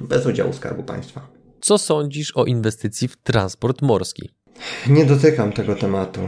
bez 0.00 0.26
udziału 0.26 0.52
Skarbu 0.52 0.82
Państwa. 0.82 1.26
Co 1.60 1.78
sądzisz 1.78 2.36
o 2.36 2.44
inwestycji 2.44 3.08
w 3.08 3.16
transport 3.16 3.82
morski? 3.82 4.30
Nie 4.88 5.04
dotykam 5.04 5.52
tego 5.52 5.74
tematu. 5.74 6.20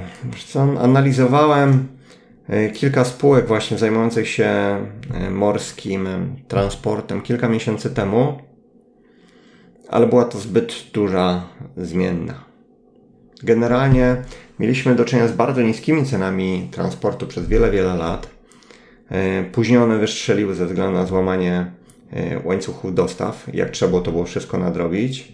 Co, 0.46 0.60
analizowałem 0.62 1.88
e, 2.48 2.70
kilka 2.70 3.04
spółek 3.04 3.46
właśnie 3.46 3.78
zajmujących 3.78 4.28
się 4.28 4.44
e, 4.44 5.30
morskim 5.30 6.08
transportem 6.48 7.22
kilka 7.22 7.48
miesięcy 7.48 7.90
temu, 7.90 8.38
ale 9.88 10.06
była 10.06 10.24
to 10.24 10.38
zbyt 10.38 10.74
duża 10.92 11.48
zmienna. 11.76 12.49
Generalnie 13.42 14.16
mieliśmy 14.58 14.94
do 14.94 15.04
czynienia 15.04 15.28
z 15.28 15.32
bardzo 15.32 15.62
niskimi 15.62 16.06
cenami 16.06 16.68
transportu 16.70 17.26
przez 17.26 17.46
wiele, 17.46 17.70
wiele 17.70 17.96
lat. 17.96 18.28
E, 19.10 19.44
później 19.44 19.78
one 19.78 19.98
wystrzeliły 19.98 20.54
ze 20.54 20.66
względu 20.66 20.98
na 20.98 21.06
złamanie 21.06 21.72
e, 22.12 22.40
łańcuchów 22.44 22.94
dostaw. 22.94 23.46
Jak 23.54 23.70
trzeba 23.70 23.88
było 23.88 24.02
to 24.02 24.12
było 24.12 24.24
wszystko 24.24 24.58
nadrobić. 24.58 25.32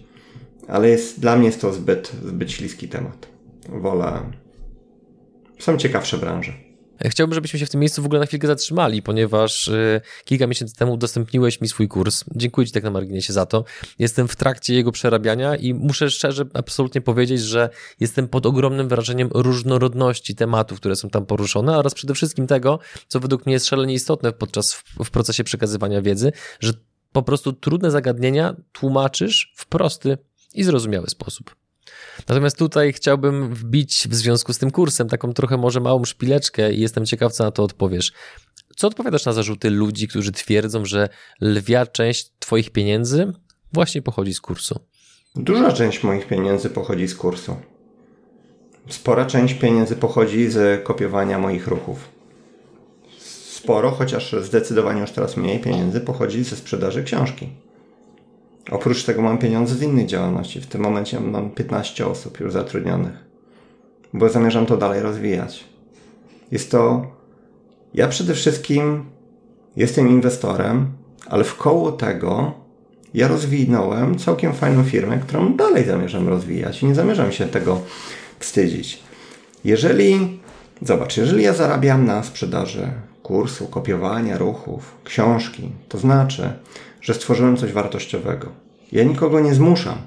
Ale 0.69 0.89
jest, 0.89 1.21
dla 1.21 1.37
mnie 1.37 1.47
jest 1.47 1.61
to 1.61 1.73
zbyt, 1.73 2.13
zbyt 2.25 2.53
śliski 2.53 2.89
temat. 2.89 3.29
Wolę. 3.69 4.23
Są 5.59 5.77
ciekawsze 5.77 6.19
branże. 6.19 6.66
Chciałbym, 7.05 7.35
żebyśmy 7.35 7.59
się 7.59 7.67
w 7.67 7.71
tym 7.71 7.81
miejscu 7.81 8.03
w 8.03 8.07
ogóle 8.07 8.21
na 8.21 8.27
chwilkę 8.27 8.47
zatrzymali, 8.47 9.03
ponieważ 9.03 9.69
y, 9.69 10.01
kilka 10.25 10.47
miesięcy 10.47 10.77
temu 10.77 10.93
udostępniłeś 10.93 11.61
mi 11.61 11.69
swój 11.69 11.89
kurs. 11.89 12.25
Dziękuję 12.37 12.67
Ci 12.67 12.73
tak 12.73 12.83
na 12.83 12.91
marginesie 12.91 13.33
za 13.33 13.47
to. 13.47 13.65
Jestem 13.99 14.29
w 14.29 14.37
trakcie 14.37 14.75
jego 14.75 14.93
przerabiania 14.93 15.57
i 15.57 15.75
muszę 15.75 16.11
szczerze 16.11 16.45
absolutnie 16.55 17.01
powiedzieć, 17.01 17.41
że 17.41 17.71
jestem 18.01 18.29
pod 18.29 18.47
ogromnym 18.47 18.89
wrażeniem 18.89 19.29
różnorodności 19.35 20.35
tematów, 20.35 20.81
które 20.81 20.97
są 20.97 21.11
tam 21.11 21.27
poruszone 21.27 21.79
oraz 21.79 21.95
przede 21.95 22.15
wszystkim 22.15 22.47
tego, 22.47 22.79
co 23.09 23.21
według 23.21 23.47
mnie 23.47 23.53
jest 23.53 23.67
szalenie 23.67 23.95
istotne 23.95 24.33
podczas 24.33 24.75
w, 24.75 24.85
w 25.05 25.11
procesie 25.11 25.45
przekazywania 25.45 26.03
wiedzy, 26.03 26.33
że 26.61 26.73
po 27.13 27.23
prostu 27.23 27.53
trudne 27.53 27.91
zagadnienia 27.91 28.57
tłumaczysz 28.73 29.53
w 29.57 29.67
prosty 29.67 30.19
i 30.55 30.65
zrozumiały 30.65 31.07
sposób. 31.11 31.66
Natomiast 32.29 32.59
tutaj 32.59 32.93
chciałbym 32.93 33.55
wbić 33.55 34.09
w 34.11 34.15
związku 34.15 34.53
z 34.53 34.59
tym 34.59 34.71
kursem 34.71 35.09
taką 35.09 35.33
trochę 35.33 35.57
może 35.57 35.81
małą 35.81 36.05
szpileczkę 36.05 36.73
i 36.73 36.81
jestem 36.81 37.07
ciekaw, 37.07 37.33
co 37.33 37.45
na 37.45 37.51
to 37.51 37.63
odpowiesz. 37.63 38.13
Co 38.77 38.87
odpowiadasz 38.87 39.27
na 39.27 39.33
zarzuty 39.33 39.71
ludzi, 39.71 40.09
którzy 40.09 40.33
twierdzą, 40.33 40.85
że 40.85 41.09
lwia 41.41 41.87
część 41.87 42.33
Twoich 42.39 42.71
pieniędzy 42.71 43.33
właśnie 43.73 44.03
pochodzi 44.03 44.35
z 44.35 44.41
kursu? 44.41 44.81
Duża 45.37 45.73
część 45.73 46.03
moich 46.03 46.27
pieniędzy 46.27 46.71
pochodzi 46.71 47.09
z 47.09 47.15
kursu. 47.15 47.57
Spora 48.89 49.27
część 49.27 49.55
pieniędzy 49.55 49.97
pochodzi 49.97 50.51
z 50.51 50.85
kopiowania 50.85 51.39
moich 51.39 51.67
ruchów. 51.67 52.09
Sporo, 53.51 53.91
chociaż 53.91 54.37
zdecydowanie 54.43 55.01
już 55.01 55.11
teraz 55.11 55.37
mniej 55.37 55.61
pieniędzy 55.61 56.01
pochodzi 56.01 56.45
ze 56.45 56.57
sprzedaży 56.57 57.05
książki. 57.05 57.49
Oprócz 58.71 59.05
tego 59.05 59.23
mam 59.23 59.39
pieniądze 59.39 59.75
z 59.75 59.83
innej 59.83 60.07
działalności. 60.07 60.61
W 60.61 60.67
tym 60.67 60.81
momencie 60.81 61.21
mam 61.21 61.51
15 61.51 62.07
osób 62.07 62.41
już 62.41 62.53
zatrudnionych, 62.53 63.25
bo 64.13 64.29
zamierzam 64.29 64.67
to 64.67 64.77
dalej 64.77 65.01
rozwijać. 65.03 65.65
Jest 66.51 66.71
to. 66.71 67.07
Ja 67.95 68.09
przede 68.09 68.35
wszystkim 68.35 69.05
jestem 69.77 70.09
inwestorem, 70.09 70.87
ale 71.27 71.45
w 71.45 71.57
koło 71.57 71.93
tego 71.93 72.53
ja 73.15 73.29
rozwinąłem 73.29 74.19
całkiem 74.19 74.53
fajną 74.53 74.85
firmę, 74.85 75.19
którą 75.19 75.57
dalej 75.57 75.85
zamierzam 75.85 76.29
rozwijać 76.29 76.83
i 76.83 76.87
nie 76.87 76.95
zamierzam 76.95 77.33
się 77.33 77.47
tego 77.47 77.81
wstydzić. 78.39 79.03
Jeżeli, 79.65 80.41
zobacz, 80.83 81.17
jeżeli 81.17 81.43
ja 81.43 81.53
zarabiam 81.53 82.07
na 82.07 82.23
sprzedaży 82.23 82.89
kursu, 83.23 83.67
kopiowania 83.67 84.39
ruchów, 84.39 84.95
książki, 85.05 85.71
to 85.89 85.99
znaczy, 85.99 86.53
że 87.07 87.15
stworzyłem 87.15 87.57
coś 87.57 87.73
wartościowego. 87.73 88.49
Ja 88.93 89.05
nikogo 89.05 89.41
nie 89.41 89.55
zmuszam. 89.55 89.99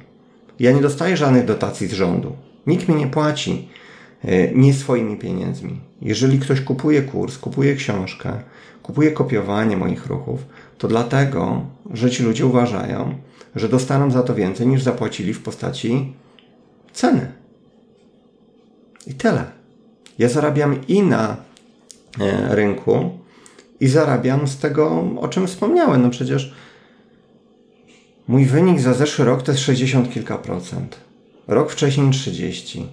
Ja 0.60 0.72
nie 0.72 0.82
dostaję 0.82 1.18
żadnych 1.18 1.46
dotacji 1.46 1.88
z 1.88 1.94
rządu. 1.94 2.36
Nikt 2.68 2.88
mi 2.88 2.96
nie 2.96 3.08
płaci 3.08 3.70
e, 4.24 4.52
nie 4.52 4.74
swoimi 4.74 5.18
pieniędzmi. 5.18 5.80
Jeżeli 6.02 6.40
ktoś 6.40 6.62
kupuje 6.62 7.02
kurs, 7.02 7.38
kupuje 7.38 7.76
książkę, 7.76 8.34
kupuje 8.84 9.12
kopiowanie 9.12 9.78
moich 9.78 10.06
ruchów, 10.06 10.46
to 10.78 10.88
dlatego, 10.88 11.62
że 11.94 12.12
ci 12.12 12.24
ludzie 12.24 12.46
uważają, 12.46 13.16
że 13.56 13.70
dostaną 13.70 14.12
za 14.12 14.24
to 14.24 14.36
więcej 14.36 14.68
niż 14.68 14.82
zapłacili 14.82 15.34
w 15.34 15.44
postaci 15.44 16.14
ceny. 16.94 17.32
I 19.08 19.14
tyle. 19.14 19.46
Ja 20.18 20.30
zarabiam 20.30 20.88
i 20.88 21.02
na 21.02 21.38
e, 22.20 22.56
rynku, 22.56 23.10
i 23.80 23.88
zarabiam 23.88 24.48
z 24.48 24.58
tego, 24.58 25.06
o 25.20 25.28
czym 25.28 25.48
wspomniałem. 25.48 26.02
No 26.02 26.10
przecież 26.10 26.54
Mój 28.30 28.46
wynik 28.46 28.80
za 28.80 28.94
zeszły 28.94 29.26
rok 29.26 29.44
to 29.44 29.52
jest 29.52 29.64
60 29.64 30.14
kilka 30.14 30.38
procent. 30.38 31.00
Rok 31.48 31.72
wcześniej 31.72 32.12
30. 32.12 32.86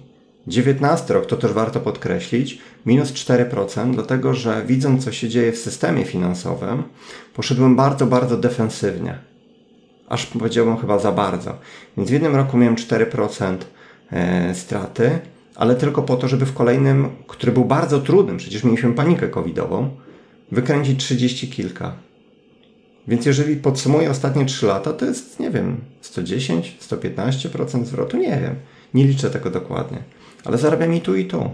19 0.47 1.13
rok, 1.13 1.25
to 1.25 1.37
też 1.37 1.51
warto 1.51 1.79
podkreślić, 1.79 2.59
minus 2.85 3.11
4%, 3.11 3.93
dlatego 3.93 4.33
że 4.33 4.63
widząc 4.65 5.05
co 5.05 5.11
się 5.11 5.29
dzieje 5.29 5.51
w 5.51 5.57
systemie 5.57 6.05
finansowym, 6.05 6.83
poszedłem 7.33 7.75
bardzo, 7.75 8.05
bardzo 8.05 8.37
defensywnie. 8.37 9.19
Aż 10.09 10.25
powiedziałbym 10.25 10.77
chyba 10.77 10.99
za 10.99 11.11
bardzo. 11.11 11.57
Więc 11.97 12.09
w 12.09 12.13
jednym 12.13 12.35
roku 12.35 12.57
miałem 12.57 12.75
4% 12.75 13.57
e, 14.11 14.55
straty, 14.55 15.19
ale 15.55 15.75
tylko 15.75 16.01
po 16.01 16.15
to, 16.15 16.27
żeby 16.27 16.45
w 16.45 16.53
kolejnym, 16.53 17.09
który 17.27 17.51
był 17.51 17.65
bardzo 17.65 17.99
trudnym, 17.99 18.37
przecież 18.37 18.63
mieliśmy 18.63 18.93
panikę 18.93 19.29
covidową, 19.29 19.89
wykręcić 20.51 20.99
30 20.99 21.49
kilka. 21.49 22.06
Więc 23.07 23.25
jeżeli 23.25 23.55
podsumuję 23.55 24.09
ostatnie 24.11 24.45
3 24.45 24.65
lata, 24.65 24.93
to 24.93 25.05
jest, 25.05 25.39
nie 25.39 25.49
wiem, 25.49 25.77
110, 26.01 26.77
115% 26.89 27.85
zwrotu, 27.85 28.17
nie 28.17 28.39
wiem. 28.41 28.55
Nie 28.93 29.03
liczę 29.03 29.29
tego 29.29 29.49
dokładnie. 29.49 29.97
Ale 30.45 30.57
zarabiam 30.57 30.93
i 30.93 31.01
tu, 31.01 31.15
i 31.15 31.25
tu. 31.25 31.49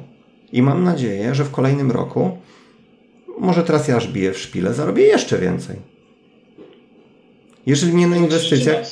I 0.52 0.62
mam 0.62 0.84
nadzieję, 0.84 1.36
że 1.36 1.44
w 1.44 1.52
kolejnym 1.52 1.92
roku, 1.92 2.38
może 3.40 3.64
teraz 3.64 3.88
ja 3.88 3.96
aż 3.96 4.08
biję 4.08 4.34
w 4.34 4.38
szpile, 4.38 4.74
zarobię 4.74 5.04
jeszcze 5.04 5.38
więcej. 5.38 5.76
Jeżeli 7.66 7.96
nie 7.96 8.08
na 8.08 8.18
inwestycjach, 8.18 8.86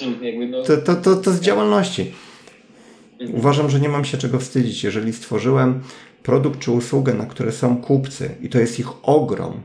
no. 0.50 0.63
to, 0.63 0.78
to, 0.78 0.95
to, 0.95 1.15
to 1.15 1.32
z 1.32 1.39
działalności. 1.39 2.12
Uważam, 3.34 3.69
że 3.69 3.80
nie 3.80 3.89
mam 3.89 4.06
się 4.06 4.17
czego 4.17 4.39
wstydzić. 4.39 4.84
Jeżeli 4.84 5.13
stworzyłem 5.13 5.82
produkt 6.24 6.60
czy 6.60 6.71
usługę, 6.71 7.13
na 7.13 7.26
które 7.26 7.52
są 7.52 7.78
kupcy 7.78 8.30
i 8.41 8.50
to 8.50 8.60
jest 8.60 8.80
ich 8.80 8.88
ogrom, 9.04 9.62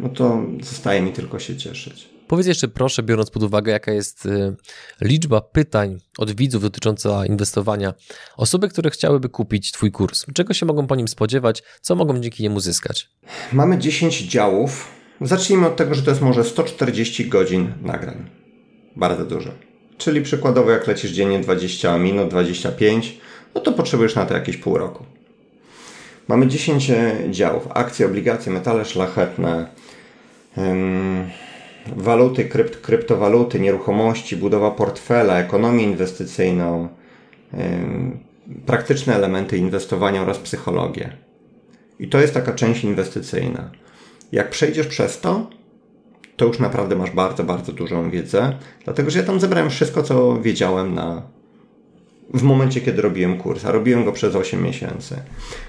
no 0.00 0.08
to 0.08 0.42
zostaje 0.62 1.02
mi 1.02 1.12
tylko 1.12 1.38
się 1.38 1.56
cieszyć. 1.56 2.16
Powiedz 2.28 2.46
jeszcze 2.46 2.68
proszę, 2.68 3.02
biorąc 3.02 3.30
pod 3.30 3.42
uwagę, 3.42 3.72
jaka 3.72 3.92
jest 3.92 4.26
y, 4.26 4.56
liczba 5.00 5.40
pytań 5.40 5.98
od 6.18 6.36
widzów 6.36 6.62
dotycząca 6.62 7.26
inwestowania, 7.26 7.94
osoby, 8.36 8.68
które 8.68 8.90
chciałyby 8.90 9.28
kupić 9.28 9.72
Twój 9.72 9.92
kurs, 9.92 10.24
czego 10.34 10.54
się 10.54 10.66
mogą 10.66 10.86
po 10.86 10.96
nim 10.96 11.08
spodziewać, 11.08 11.62
co 11.80 11.94
mogą 11.94 12.20
dzięki 12.20 12.42
niemu 12.42 12.60
zyskać? 12.60 13.10
Mamy 13.52 13.78
10 13.78 14.22
działów. 14.22 14.88
Zacznijmy 15.20 15.66
od 15.66 15.76
tego, 15.76 15.94
że 15.94 16.02
to 16.02 16.10
jest 16.10 16.22
może 16.22 16.44
140 16.44 17.28
godzin 17.28 17.72
nagrań. 17.82 18.30
Bardzo 18.96 19.24
dużo. 19.24 19.50
Czyli 19.98 20.22
przykładowo, 20.22 20.70
jak 20.70 20.86
lecisz 20.86 21.10
dziennie 21.10 21.40
20 21.40 21.98
minut, 21.98 22.28
25, 22.28 23.18
no 23.54 23.60
to 23.60 23.72
potrzebujesz 23.72 24.14
na 24.14 24.26
to 24.26 24.34
jakieś 24.34 24.56
pół 24.56 24.78
roku. 24.78 25.04
Mamy 26.28 26.46
10 26.46 26.92
działów: 27.30 27.68
akcje, 27.74 28.06
obligacje, 28.06 28.52
metale 28.52 28.84
szlachetne, 28.84 29.68
waluty, 31.96 32.44
krypt, 32.44 32.80
kryptowaluty, 32.80 33.60
nieruchomości, 33.60 34.36
budowa 34.36 34.70
portfela, 34.70 35.38
ekonomię 35.38 35.84
inwestycyjną, 35.84 36.88
praktyczne 38.66 39.14
elementy 39.14 39.56
inwestowania 39.58 40.22
oraz 40.22 40.38
psychologię. 40.38 41.16
I 41.98 42.08
to 42.08 42.20
jest 42.20 42.34
taka 42.34 42.52
część 42.52 42.84
inwestycyjna. 42.84 43.70
Jak 44.32 44.50
przejdziesz 44.50 44.86
przez 44.86 45.20
to, 45.20 45.50
to 46.36 46.44
już 46.44 46.58
naprawdę 46.58 46.96
masz 46.96 47.10
bardzo, 47.10 47.44
bardzo 47.44 47.72
dużą 47.72 48.10
wiedzę, 48.10 48.58
dlatego 48.84 49.10
że 49.10 49.18
ja 49.18 49.24
tam 49.24 49.40
zebrałem 49.40 49.70
wszystko, 49.70 50.02
co 50.02 50.40
wiedziałem 50.42 50.94
na, 50.94 51.22
w 52.34 52.42
momencie, 52.42 52.80
kiedy 52.80 53.02
robiłem 53.02 53.38
kurs, 53.38 53.64
a 53.64 53.72
robiłem 53.72 54.04
go 54.04 54.12
przez 54.12 54.34
8 54.34 54.62
miesięcy. 54.62 55.16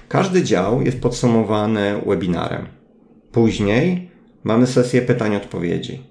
Każdy 0.08 0.42
dział 0.42 0.82
jest 0.82 1.00
podsumowany 1.00 2.00
webinarem. 2.06 2.66
Później 3.32 4.10
mamy 4.48 4.66
sesję 4.66 5.02
pytań-odpowiedzi. 5.02 6.02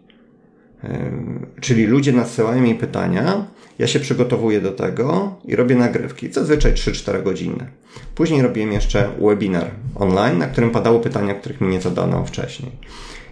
Czyli 1.62 1.86
ludzie 1.86 2.14
nadsyłają 2.14 2.62
mi 2.62 2.76
pytania, 2.76 3.46
ja 3.80 3.88
się 3.88 4.00
przygotowuję 4.00 4.62
do 4.62 4.72
tego 4.72 5.36
i 5.46 5.56
robię 5.56 5.76
nagrywki, 5.76 6.34
zazwyczaj 6.34 6.74
3-4 6.74 7.24
godziny. 7.24 7.68
Później 8.16 8.42
robiłem 8.42 8.72
jeszcze 8.72 9.10
webinar 9.22 9.72
online, 9.96 10.38
na 10.38 10.48
którym 10.48 10.70
padały 10.70 11.00
pytania, 11.00 11.34
których 11.34 11.62
mi 11.62 11.68
nie 11.68 11.82
zadano 11.82 12.26
wcześniej. 12.26 12.72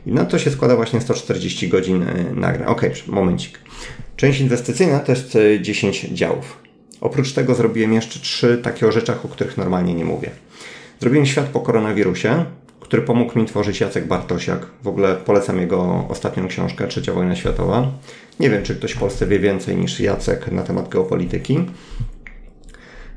I 0.05 0.11
na 0.11 0.25
to 0.25 0.39
się 0.39 0.51
składa 0.51 0.75
właśnie 0.75 1.01
140 1.01 1.69
godzin 1.69 2.03
e, 2.03 2.33
nagrań. 2.33 2.67
Ok, 2.67 2.81
momencik. 3.07 3.59
Część 4.15 4.39
inwestycyjna 4.39 4.99
to 4.99 5.11
jest 5.11 5.37
10 5.61 6.05
e, 6.05 6.13
działów. 6.13 6.59
Oprócz 7.01 7.33
tego 7.33 7.55
zrobiłem 7.55 7.93
jeszcze 7.93 8.19
trzy 8.19 8.59
takie 8.63 8.87
o 8.87 8.91
rzeczach, 8.91 9.25
o 9.25 9.27
których 9.27 9.57
normalnie 9.57 9.93
nie 9.93 10.05
mówię. 10.05 10.29
Zrobiłem 10.99 11.25
świat 11.25 11.45
po 11.45 11.59
koronawirusie, 11.59 12.45
który 12.85 13.01
pomógł 13.01 13.39
mi 13.39 13.45
tworzyć 13.45 13.79
Jacek 13.79 14.07
Bartosiak. 14.07 14.65
W 14.83 14.87
ogóle 14.87 15.15
polecam 15.15 15.59
jego 15.59 16.05
ostatnią 16.09 16.47
książkę, 16.47 16.87
Trzecia 16.87 17.13
wojna 17.13 17.35
światowa. 17.35 17.91
Nie 18.39 18.49
wiem, 18.49 18.63
czy 18.63 18.75
ktoś 18.75 18.91
w 18.91 18.99
Polsce 18.99 19.27
wie 19.27 19.39
więcej 19.39 19.75
niż 19.75 19.99
Jacek 19.99 20.51
na 20.51 20.63
temat 20.63 20.89
geopolityki. 20.89 21.59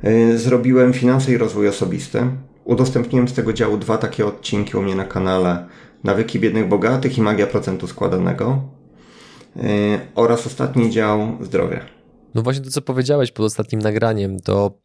Y, 0.05 0.39
zrobiłem 0.39 0.93
finanse 0.93 1.33
i 1.33 1.39
rozwój 1.39 1.69
osobisty. 1.69 2.23
Udostępniłem 2.65 3.29
z 3.29 3.33
tego 3.33 3.53
działu 3.53 3.77
dwa 3.77 3.99
takie 3.99 4.27
odcinki 4.27 4.77
u 4.77 4.83
mnie 4.83 4.95
na 4.95 5.05
kanale 5.05 5.67
Nawyki 6.05 6.41
biednych 6.41 6.69
bogatych 6.69 7.19
i 7.19 7.23
magia 7.23 7.47
procentu 7.47 7.87
składanego. 7.87 8.63
Y, 9.57 9.61
oraz 10.15 10.47
ostatni 10.47 10.91
dział 10.91 11.37
zdrowia. 11.41 11.81
No 12.35 12.43
właśnie 12.43 12.65
to, 12.65 12.71
co 12.71 12.83
powiedziałeś 12.83 13.33
pod 13.33 13.47
ostatnim 13.47 13.83
nagraniem, 13.83 14.41
to 14.41 14.79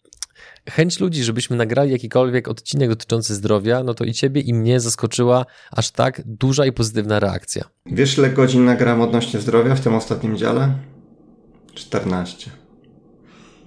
chęć 0.69 0.99
ludzi, 0.99 1.23
żebyśmy 1.23 1.55
nagrali 1.55 1.91
jakikolwiek 1.91 2.47
odcinek 2.47 2.89
dotyczący 2.89 3.35
zdrowia, 3.35 3.83
no 3.83 3.93
to 3.93 4.03
i 4.03 4.13
ciebie, 4.13 4.41
i 4.41 4.53
mnie 4.53 4.79
zaskoczyła 4.79 5.45
aż 5.71 5.91
tak 5.91 6.21
duża 6.25 6.65
i 6.65 6.71
pozytywna 6.71 7.19
reakcja. 7.19 7.63
Wiesz, 7.85 8.17
ile 8.17 8.29
godzin 8.29 8.65
nagrałem 8.65 9.01
odnośnie 9.01 9.39
zdrowia 9.39 9.75
w 9.75 9.81
tym 9.81 9.95
ostatnim 9.95 10.37
dziale? 10.37 10.73
14. 11.73 12.51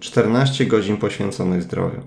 14 0.00 0.66
godzin 0.66 0.96
poświęconych 0.96 1.62
zdrowiu. 1.62 2.00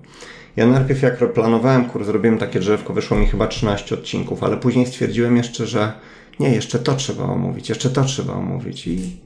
Ja 0.55 0.67
najpierw 0.67 1.01
jak 1.01 1.33
planowałem 1.33 1.85
kurs, 1.85 2.05
zrobiłem 2.05 2.37
takie 2.37 2.59
drzewko, 2.59 2.93
wyszło 2.93 3.17
mi 3.17 3.27
chyba 3.27 3.47
13 3.47 3.95
odcinków, 3.95 4.43
ale 4.43 4.57
później 4.57 4.85
stwierdziłem 4.85 5.37
jeszcze, 5.37 5.67
że 5.67 5.93
nie, 6.39 6.55
jeszcze 6.55 6.79
to 6.79 6.95
trzeba 6.95 7.23
omówić, 7.23 7.69
jeszcze 7.69 7.89
to 7.89 8.03
trzeba 8.03 8.33
omówić 8.33 8.87
i, 8.87 9.19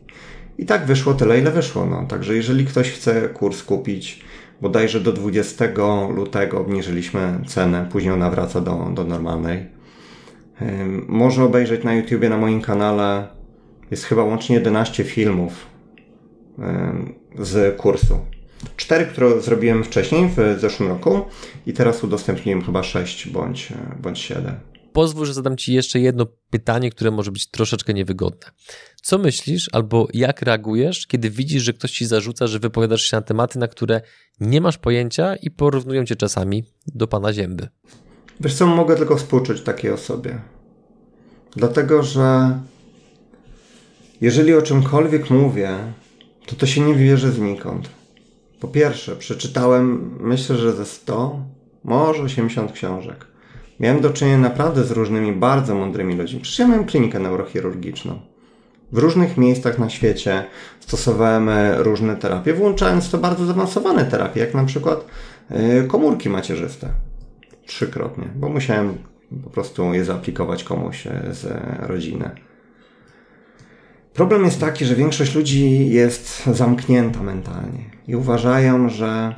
i 0.57 0.65
tak 0.65 0.85
wyszło 0.85 1.13
tyle, 1.13 1.39
ile 1.39 1.51
wyszło. 1.51 1.85
No. 1.85 2.05
Także 2.07 2.35
jeżeli 2.35 2.65
ktoś 2.65 2.91
chce 2.91 3.29
kurs 3.29 3.63
kupić, 3.63 4.21
bodajże 4.61 4.99
do 4.99 5.13
20 5.13 5.65
lutego 6.15 6.59
obniżyliśmy 6.59 7.39
cenę, 7.47 7.87
później 7.91 8.13
ona 8.13 8.29
wraca 8.29 8.61
do, 8.61 8.91
do 8.93 9.03
normalnej. 9.03 9.65
Może 11.07 11.43
obejrzeć 11.43 11.83
na 11.83 11.93
YouTubie 11.93 12.29
na 12.29 12.37
moim 12.37 12.61
kanale. 12.61 13.27
Jest 13.91 14.03
chyba 14.03 14.23
łącznie 14.23 14.55
11 14.55 15.03
filmów 15.03 15.65
z 17.39 17.77
kursu. 17.77 18.19
Cztery, 18.77 19.05
które 19.05 19.41
zrobiłem 19.41 19.83
wcześniej 19.83 20.29
w 20.37 20.59
zeszłym 20.59 20.89
roku 20.89 21.21
i 21.67 21.73
teraz 21.73 22.03
udostępniłem 22.03 22.61
chyba 22.61 22.83
sześć 22.83 23.29
bądź, 23.29 23.73
bądź 24.01 24.19
siedem. 24.19 24.55
Pozwól, 24.93 25.25
że 25.25 25.33
zadam 25.33 25.57
Ci 25.57 25.73
jeszcze 25.73 25.99
jedno 25.99 26.25
pytanie, 26.49 26.91
które 26.91 27.11
może 27.11 27.31
być 27.31 27.49
troszeczkę 27.49 27.93
niewygodne. 27.93 28.51
Co 29.01 29.17
myślisz 29.17 29.69
albo 29.71 30.07
jak 30.13 30.41
reagujesz, 30.41 31.07
kiedy 31.07 31.29
widzisz, 31.29 31.63
że 31.63 31.73
ktoś 31.73 31.91
Ci 31.91 32.05
zarzuca, 32.05 32.47
że 32.47 32.59
wypowiadasz 32.59 33.01
się 33.01 33.17
na 33.17 33.21
tematy, 33.21 33.59
na 33.59 33.67
które 33.67 34.01
nie 34.39 34.61
masz 34.61 34.77
pojęcia 34.77 35.35
i 35.35 35.51
porównują 35.51 36.05
Cię 36.05 36.15
czasami 36.15 36.63
do 36.87 37.07
Pana 37.07 37.33
Zięby? 37.33 37.67
Wiesz 38.39 38.53
co, 38.53 38.67
mogę 38.67 38.95
tylko 38.95 39.17
współczuć 39.17 39.61
takiej 39.61 39.91
osobie. 39.91 40.41
Dlatego, 41.55 42.03
że 42.03 42.59
jeżeli 44.21 44.53
o 44.53 44.61
czymkolwiek 44.61 45.29
mówię, 45.29 45.77
to 46.45 46.55
to 46.55 46.65
się 46.65 46.81
nie 46.81 46.95
wierzy 46.95 47.31
znikąd. 47.31 47.89
Po 48.59 48.67
pierwsze, 48.67 49.15
przeczytałem, 49.15 50.17
myślę, 50.19 50.57
że 50.57 50.73
ze 50.73 50.85
100, 50.85 51.39
może 51.83 52.23
80 52.23 52.71
książek. 52.71 53.32
Miałem 53.83 54.01
do 54.01 54.09
czynienia 54.09 54.37
naprawdę 54.37 54.83
z 54.83 54.91
różnymi 54.91 55.31
bardzo 55.31 55.75
mądrymi 55.75 56.15
ludźmi. 56.15 56.39
Przecież 56.39 56.59
ja 56.59 56.67
miałem 56.67 56.85
klinikę 56.85 57.19
neurochirurgiczną. 57.19 58.19
W 58.91 58.97
różnych 58.97 59.37
miejscach 59.37 59.79
na 59.79 59.89
świecie 59.89 60.45
stosowałem 60.79 61.49
e, 61.49 61.83
różne 61.83 62.15
terapie, 62.15 62.53
włączając 62.53 63.09
to 63.09 63.17
bardzo 63.17 63.45
zaawansowane 63.45 64.05
terapie, 64.05 64.39
jak 64.39 64.53
na 64.53 64.63
przykład 64.63 65.05
e, 65.49 65.83
komórki 65.83 66.29
macierzyste. 66.29 66.89
Trzykrotnie, 67.65 68.27
bo 68.35 68.49
musiałem 68.49 68.97
po 69.43 69.49
prostu 69.49 69.93
je 69.93 70.05
zaaplikować 70.05 70.63
komuś 70.63 71.07
e, 71.07 71.23
z 71.31 71.47
rodziny. 71.79 72.29
Problem 74.13 74.45
jest 74.45 74.59
taki, 74.59 74.85
że 74.85 74.95
większość 74.95 75.35
ludzi 75.35 75.89
jest 75.89 76.45
zamknięta 76.45 77.23
mentalnie 77.23 77.85
i 78.07 78.15
uważają, 78.15 78.89
że 78.89 79.35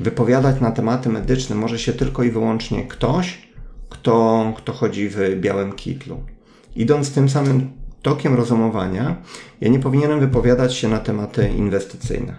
wypowiadać 0.00 0.60
na 0.60 0.70
tematy 0.70 1.08
medyczne 1.08 1.56
może 1.56 1.78
się 1.78 1.92
tylko 1.92 2.22
i 2.22 2.30
wyłącznie 2.30 2.84
ktoś, 2.84 3.53
kto, 3.94 4.52
kto 4.56 4.72
chodzi 4.72 5.08
w 5.08 5.18
białym 5.40 5.72
kitlu. 5.72 6.20
Idąc 6.76 7.14
tym 7.14 7.28
samym 7.28 7.70
tokiem 8.02 8.34
rozumowania, 8.34 9.16
ja 9.60 9.68
nie 9.68 9.78
powinienem 9.78 10.20
wypowiadać 10.20 10.74
się 10.74 10.88
na 10.88 10.98
tematy 10.98 11.48
inwestycyjne. 11.48 12.34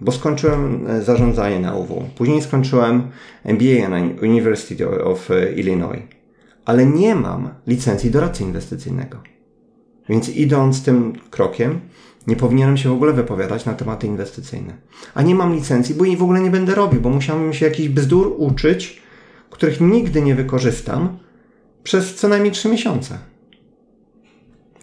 Bo 0.00 0.12
skończyłem 0.12 0.86
e, 0.86 1.02
zarządzanie 1.02 1.60
na 1.60 1.74
UW. 1.74 2.04
Później 2.16 2.42
skończyłem 2.42 3.10
MBA 3.44 3.88
na 3.88 3.98
University 4.22 5.04
of 5.04 5.28
Illinois. 5.56 6.02
Ale 6.64 6.86
nie 6.86 7.14
mam 7.14 7.48
licencji 7.66 8.10
doradcy 8.10 8.42
inwestycyjnego. 8.42 9.18
Więc 10.08 10.28
idąc 10.28 10.84
tym 10.84 11.12
krokiem, 11.30 11.80
nie 12.26 12.36
powinienem 12.36 12.76
się 12.76 12.88
w 12.88 12.92
ogóle 12.92 13.12
wypowiadać 13.12 13.64
na 13.64 13.74
tematy 13.74 14.06
inwestycyjne. 14.06 14.76
A 15.14 15.22
nie 15.22 15.34
mam 15.34 15.54
licencji, 15.54 15.94
bo 15.94 16.04
jej 16.04 16.16
w 16.16 16.22
ogóle 16.22 16.40
nie 16.40 16.50
będę 16.50 16.74
robił, 16.74 17.00
bo 17.00 17.10
musiałbym 17.10 17.52
się 17.52 17.66
jakiś 17.66 17.88
bzdur 17.88 18.34
uczyć, 18.36 19.02
których 19.54 19.80
nigdy 19.80 20.22
nie 20.22 20.34
wykorzystam 20.34 21.18
przez 21.82 22.14
co 22.14 22.28
najmniej 22.28 22.52
3 22.52 22.68
miesiące. 22.68 23.18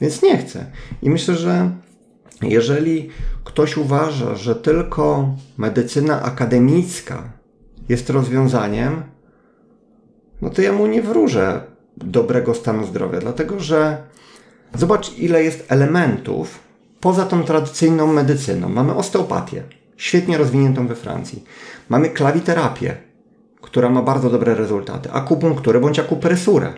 Więc 0.02 0.22
nie 0.22 0.38
chcę. 0.38 0.66
I 1.02 1.10
myślę, 1.10 1.36
że 1.36 1.72
jeżeli 2.42 3.10
ktoś 3.44 3.78
uważa, 3.78 4.36
że 4.36 4.56
tylko 4.56 5.36
medycyna 5.58 6.24
akademicka 6.24 7.32
jest 7.90 8.10
rozwiązaniem, 8.10 9.04
no 10.42 10.50
to 10.50 10.62
ja 10.62 10.74
mu 10.74 10.88
nie 10.88 11.02
wróżę 11.02 11.62
dobrego 11.98 12.54
stanu 12.54 12.86
zdrowia, 12.86 13.20
dlatego 13.20 13.60
że 13.60 14.04
zobacz, 14.76 15.18
ile 15.18 15.44
jest 15.44 15.66
elementów 15.72 16.60
poza 17.00 17.26
tą 17.26 17.44
tradycyjną 17.44 18.14
medycyną. 18.14 18.70
Mamy 18.70 18.96
osteopatię, 18.96 19.64
świetnie 19.98 20.38
rozwiniętą 20.38 20.88
we 20.88 20.96
Francji. 20.96 21.44
Mamy 21.90 22.10
klawiterapię, 22.10 23.11
która 23.72 23.90
ma 23.90 24.02
bardzo 24.02 24.30
dobre 24.30 24.56
rezultaty. 24.56 25.12
Akupunkturę 25.12 25.80
bądź 25.80 26.00
akupresurę. 26.00 26.74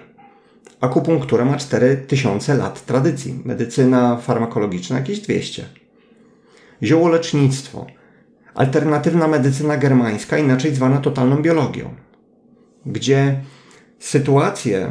Akupunktura 0.81 1.45
ma 1.45 1.57
4000 1.57 2.55
lat 2.55 2.85
tradycji. 2.85 3.41
Medycyna 3.45 4.17
farmakologiczna 4.17 4.95
jakieś 4.95 5.19
200. 5.19 5.65
Ziołolecznictwo. 6.83 7.85
Alternatywna 8.55 9.27
medycyna 9.27 9.77
germańska, 9.77 10.37
inaczej 10.37 10.75
zwana 10.75 10.97
totalną 10.97 11.41
biologią. 11.41 11.93
Gdzie 12.85 13.41
sytuacje, 13.99 14.89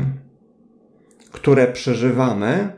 które 1.33 1.67
przeżywamy, 1.73 2.73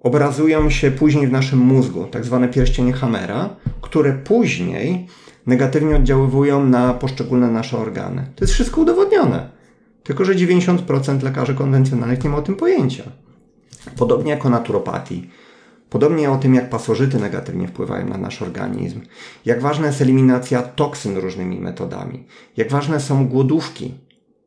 obrazują 0.00 0.70
się 0.70 0.90
później 0.90 1.26
w 1.26 1.32
naszym 1.32 1.58
mózgu, 1.58 2.04
tak 2.04 2.24
zwane 2.24 2.48
pierścienie 2.48 2.92
Hamera, 2.92 3.56
które 3.80 4.12
później 4.12 5.06
negatywnie 5.46 5.96
oddziaływują 5.96 6.66
na 6.66 6.94
poszczególne 6.94 7.50
nasze 7.50 7.78
organy. 7.78 8.26
To 8.36 8.44
jest 8.44 8.54
wszystko 8.54 8.80
udowodnione. 8.80 9.50
Tylko, 10.02 10.24
że 10.24 10.34
90% 10.34 11.22
lekarzy 11.22 11.54
konwencjonalnych 11.54 12.24
nie 12.24 12.30
ma 12.30 12.36
o 12.36 12.42
tym 12.42 12.56
pojęcia. 12.56 13.04
Podobnie 13.96 14.30
jak 14.30 14.46
o 14.46 14.50
naturopatii. 14.50 15.30
Podobnie 15.90 16.30
o 16.30 16.36
tym, 16.36 16.54
jak 16.54 16.70
pasożyty 16.70 17.18
negatywnie 17.18 17.68
wpływają 17.68 18.08
na 18.08 18.18
nasz 18.18 18.42
organizm. 18.42 19.00
Jak 19.44 19.60
ważna 19.60 19.86
jest 19.86 20.00
eliminacja 20.00 20.62
toksyn 20.62 21.16
różnymi 21.16 21.60
metodami. 21.60 22.26
Jak 22.56 22.70
ważne 22.70 23.00
są 23.00 23.28
głodówki, 23.28 23.94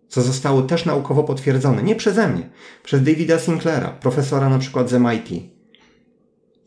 co 0.07 0.21
zostało 0.21 0.61
też 0.61 0.85
naukowo 0.85 1.23
potwierdzone. 1.23 1.83
Nie 1.83 1.95
przeze 1.95 2.27
mnie, 2.27 2.49
przez 2.83 3.03
Davida 3.03 3.39
Sinclaira, 3.39 3.87
profesora 3.89 4.49
na 4.49 4.59
przykład 4.59 4.89
z 4.89 4.93
MIT 4.93 5.54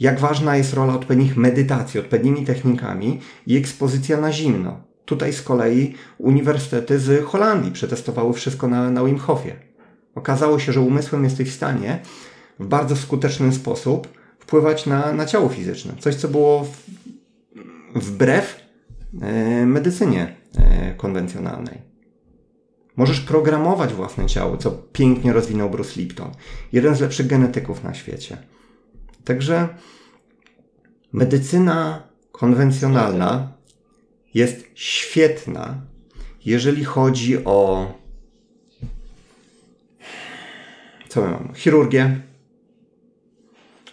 jak 0.00 0.20
ważna 0.20 0.56
jest 0.56 0.74
rola 0.74 0.94
odpowiednich 0.94 1.36
medytacji, 1.36 2.00
odpowiednimi 2.00 2.44
technikami 2.44 3.20
i 3.46 3.56
ekspozycja 3.56 4.20
na 4.20 4.32
zimno. 4.32 4.80
Tutaj 5.04 5.32
z 5.32 5.42
kolei 5.42 5.94
uniwersytety 6.18 6.98
z 6.98 7.24
Holandii 7.24 7.72
przetestowały 7.72 8.32
wszystko 8.32 8.68
na, 8.68 8.90
na 8.90 9.04
Wim 9.04 9.18
Hofie. 9.18 9.56
Okazało 10.14 10.58
się, 10.58 10.72
że 10.72 10.80
umysłem 10.80 11.24
jesteś 11.24 11.50
w 11.50 11.54
stanie 11.54 11.98
w 12.58 12.66
bardzo 12.66 12.96
skuteczny 12.96 13.52
sposób 13.52 14.08
wpływać 14.38 14.86
na, 14.86 15.12
na 15.12 15.26
ciało 15.26 15.48
fizyczne. 15.48 15.92
Coś, 15.98 16.14
co 16.14 16.28
było 16.28 16.64
w, 16.64 16.84
wbrew 17.94 18.56
e, 19.22 19.66
medycynie 19.66 20.36
e, 20.56 20.94
konwencjonalnej. 20.94 21.78
Możesz 22.96 23.20
programować 23.20 23.94
własne 23.94 24.26
ciało, 24.26 24.56
co 24.56 24.70
pięknie 24.70 25.32
rozwinął 25.32 25.70
Bruce 25.70 26.00
Lipton. 26.00 26.30
Jeden 26.72 26.94
z 26.94 27.00
lepszych 27.00 27.26
genetyków 27.26 27.84
na 27.84 27.94
świecie. 27.94 28.38
Także 29.24 29.68
medycyna 31.12 32.02
konwencjonalna 32.32 33.52
jest 34.34 34.64
świetna, 34.74 35.80
jeżeli 36.44 36.84
chodzi 36.84 37.44
o 37.44 37.86
co 41.08 41.22
my 41.22 41.30
mamy? 41.30 41.54
Chirurgię, 41.54 42.20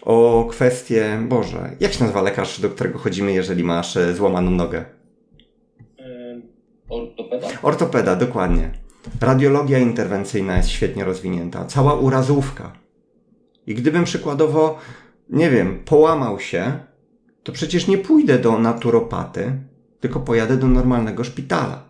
o 0.02 0.46
kwestię, 0.50 1.22
Boże, 1.28 1.76
jak 1.80 1.92
się 1.92 2.00
nazywa 2.00 2.22
lekarz, 2.22 2.60
do 2.60 2.70
którego 2.70 2.98
chodzimy, 2.98 3.32
jeżeli 3.32 3.64
masz 3.64 3.96
e, 3.96 4.14
złamaną 4.14 4.50
nogę? 4.50 4.84
Ortopeda? 6.88 7.48
Ortopeda, 7.62 8.16
dokładnie. 8.16 8.70
Radiologia 9.20 9.78
interwencyjna 9.78 10.56
jest 10.56 10.68
świetnie 10.68 11.04
rozwinięta. 11.04 11.64
Cała 11.64 11.94
urazówka. 11.94 12.72
I 13.66 13.74
gdybym 13.74 14.04
przykładowo 14.04 14.78
nie 15.30 15.50
wiem, 15.50 15.82
połamał 15.84 16.40
się, 16.40 16.78
to 17.42 17.52
przecież 17.52 17.86
nie 17.86 17.98
pójdę 17.98 18.38
do 18.38 18.58
naturopaty, 18.58 19.52
tylko 20.00 20.20
pojadę 20.20 20.56
do 20.56 20.66
normalnego 20.66 21.24
szpitala, 21.24 21.84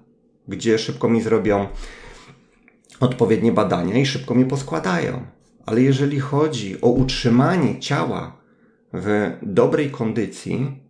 gdzie 0.48 0.78
szybko 0.78 1.08
mi 1.08 1.22
zrobią 1.22 1.66
odpowiednie 3.00 3.52
badania 3.52 3.98
i 3.98 4.06
szybko 4.06 4.34
mi 4.34 4.44
poskładają. 4.44 5.26
Ale 5.66 5.82
jeżeli 5.82 6.20
chodzi 6.20 6.80
o 6.80 6.88
utrzymanie 6.88 7.80
ciała 7.80 8.36
w 8.92 9.36
dobrej 9.42 9.90
kondycji, 9.90 10.80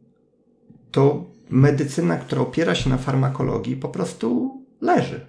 to 0.91 1.25
medycyna, 1.51 2.17
która 2.17 2.43
opiera 2.43 2.75
się 2.75 2.91
na 2.91 2.97
farmakologii, 2.97 3.77
po 3.77 3.89
prostu 3.89 4.61
leży. 4.81 5.27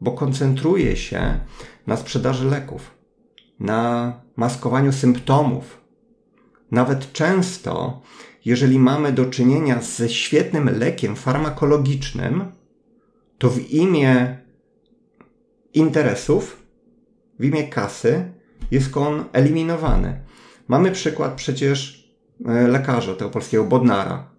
Bo 0.00 0.12
koncentruje 0.12 0.96
się 0.96 1.40
na 1.86 1.96
sprzedaży 1.96 2.50
leków, 2.50 2.90
na 3.60 4.12
maskowaniu 4.36 4.92
symptomów, 4.92 5.81
nawet 6.72 7.12
często, 7.12 8.00
jeżeli 8.44 8.78
mamy 8.78 9.12
do 9.12 9.26
czynienia 9.26 9.82
ze 9.82 10.08
świetnym 10.08 10.78
lekiem 10.78 11.16
farmakologicznym, 11.16 12.44
to 13.38 13.50
w 13.50 13.70
imię 13.70 14.38
interesów, 15.74 16.62
w 17.38 17.44
imię 17.44 17.68
kasy 17.68 18.32
jest 18.70 18.96
on 18.96 19.24
eliminowany. 19.32 20.20
Mamy 20.68 20.90
przykład 20.90 21.34
przecież 21.34 22.08
e, 22.46 22.68
lekarza 22.68 23.14
tego 23.14 23.30
polskiego 23.30 23.64
Bodnara, 23.64 24.30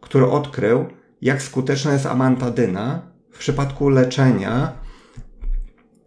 który 0.00 0.26
odkrył, 0.26 0.86
jak 1.22 1.42
skuteczna 1.42 1.92
jest 1.92 2.06
amantadyna 2.06 3.02
w 3.30 3.38
przypadku 3.38 3.88
leczenia 3.88 4.72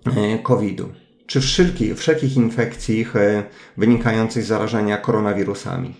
e, 0.06 0.40
COVID-u 0.40 1.01
czy 1.32 1.42
wszelkich, 1.42 1.98
wszelkich 1.98 2.38
infekcji 2.38 3.06
e, 3.16 3.44
wynikających 3.78 4.44
z 4.44 4.48
zarażenia 4.48 4.98
koronawirusami. 4.98 5.96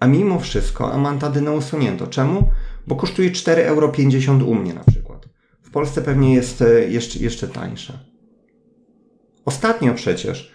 A 0.00 0.06
mimo 0.06 0.40
wszystko 0.40 0.92
amantadynę 0.92 1.52
usunięto. 1.52 2.06
Czemu? 2.06 2.48
Bo 2.86 2.96
kosztuje 2.96 3.30
4,50 3.30 3.56
euro 3.66 3.92
u 4.46 4.54
mnie 4.54 4.74
na 4.74 4.84
przykład. 4.84 5.28
W 5.62 5.70
Polsce 5.70 6.02
pewnie 6.02 6.34
jest 6.34 6.64
jeszcze, 6.88 7.18
jeszcze 7.18 7.48
tańsza. 7.48 7.98
Ostatnio 9.44 9.94
przecież 9.94 10.52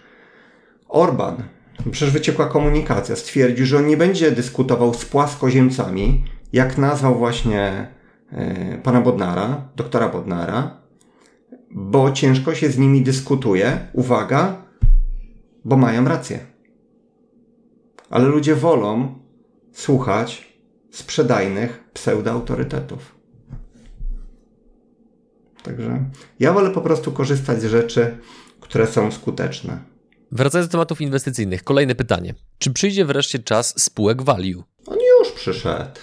Orban, 0.88 1.42
przecież 1.90 2.10
wyciekła 2.10 2.46
komunikacja, 2.46 3.16
stwierdził, 3.16 3.66
że 3.66 3.76
on 3.76 3.86
nie 3.86 3.96
będzie 3.96 4.30
dyskutował 4.30 4.94
z 4.94 5.04
płaskoziemcami, 5.04 6.24
jak 6.52 6.78
nazwał 6.78 7.18
właśnie 7.18 7.88
e, 8.32 8.78
pana 8.82 9.00
Bodnara, 9.00 9.68
doktora 9.76 10.08
Bodnara, 10.08 10.87
bo 11.70 12.12
ciężko 12.12 12.54
się 12.54 12.70
z 12.70 12.78
nimi 12.78 13.02
dyskutuje. 13.02 13.88
Uwaga, 13.92 14.62
bo 15.64 15.76
mają 15.76 16.04
rację. 16.04 16.46
Ale 18.10 18.24
ludzie 18.28 18.54
wolą 18.54 19.14
słuchać 19.72 20.52
sprzedajnych 20.90 21.84
pseudoautorytetów. 21.94 23.14
Także 25.62 26.04
ja 26.40 26.52
wolę 26.52 26.70
po 26.70 26.80
prostu 26.80 27.12
korzystać 27.12 27.62
z 27.62 27.64
rzeczy, 27.64 28.18
które 28.60 28.86
są 28.86 29.12
skuteczne. 29.12 29.78
Wracając 30.32 30.68
do 30.68 30.72
tematów 30.72 31.00
inwestycyjnych, 31.00 31.64
kolejne 31.64 31.94
pytanie. 31.94 32.34
Czy 32.58 32.72
przyjdzie 32.72 33.04
wreszcie 33.04 33.38
czas 33.38 33.82
spółek 33.82 34.22
value? 34.22 34.62
On 34.86 34.98
już 35.18 35.32
przyszedł. 35.32 36.00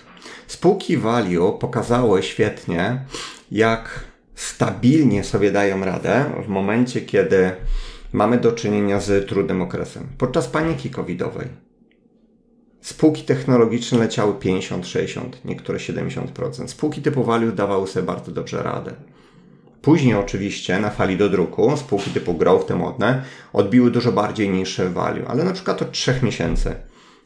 Spółki 0.48 0.98
value 0.98 1.58
pokazały 1.60 2.24
świetnie, 2.24 3.06
jak 3.52 4.04
stabilnie 4.36 5.24
sobie 5.24 5.52
dają 5.52 5.86
radę 5.86 6.26
w 6.46 6.48
momencie, 6.48 7.02
kiedy 7.02 7.52
mamy 8.14 8.38
do 8.38 8.52
czynienia 8.52 9.00
z 9.00 9.30
trudnym 9.30 9.62
okresem. 9.62 10.08
Podczas 10.18 10.48
paniki 10.48 10.90
covidowej 10.90 11.48
spółki 12.86 13.24
technologiczne 13.24 14.00
leciały 14.00 14.34
50, 14.34 14.88
60, 14.88 15.46
niektóre 15.46 15.78
70%. 15.78 16.68
Spółki 16.68 17.02
typu 17.02 17.24
value 17.24 17.52
dawały 17.52 17.88
sobie 17.88 18.06
bardzo 18.06 18.32
dobrze 18.32 18.64
radę. 18.64 18.94
Później 19.82 20.16
oczywiście 20.16 20.80
na 20.80 20.90
fali 20.90 21.18
do 21.18 21.30
druku 21.30 21.78
spółki 21.78 22.10
typu 22.12 22.34
growth, 22.34 22.68
te 22.68 22.76
modne, 22.76 23.24
odbiły 23.54 23.92
dużo 23.92 24.12
bardziej 24.12 24.50
niż 24.50 24.82
value, 24.82 25.28
ale 25.28 25.44
na 25.44 25.54
przykład 25.54 25.82
od 25.82 25.92
3 25.92 26.20
miesięcy, 26.24 26.76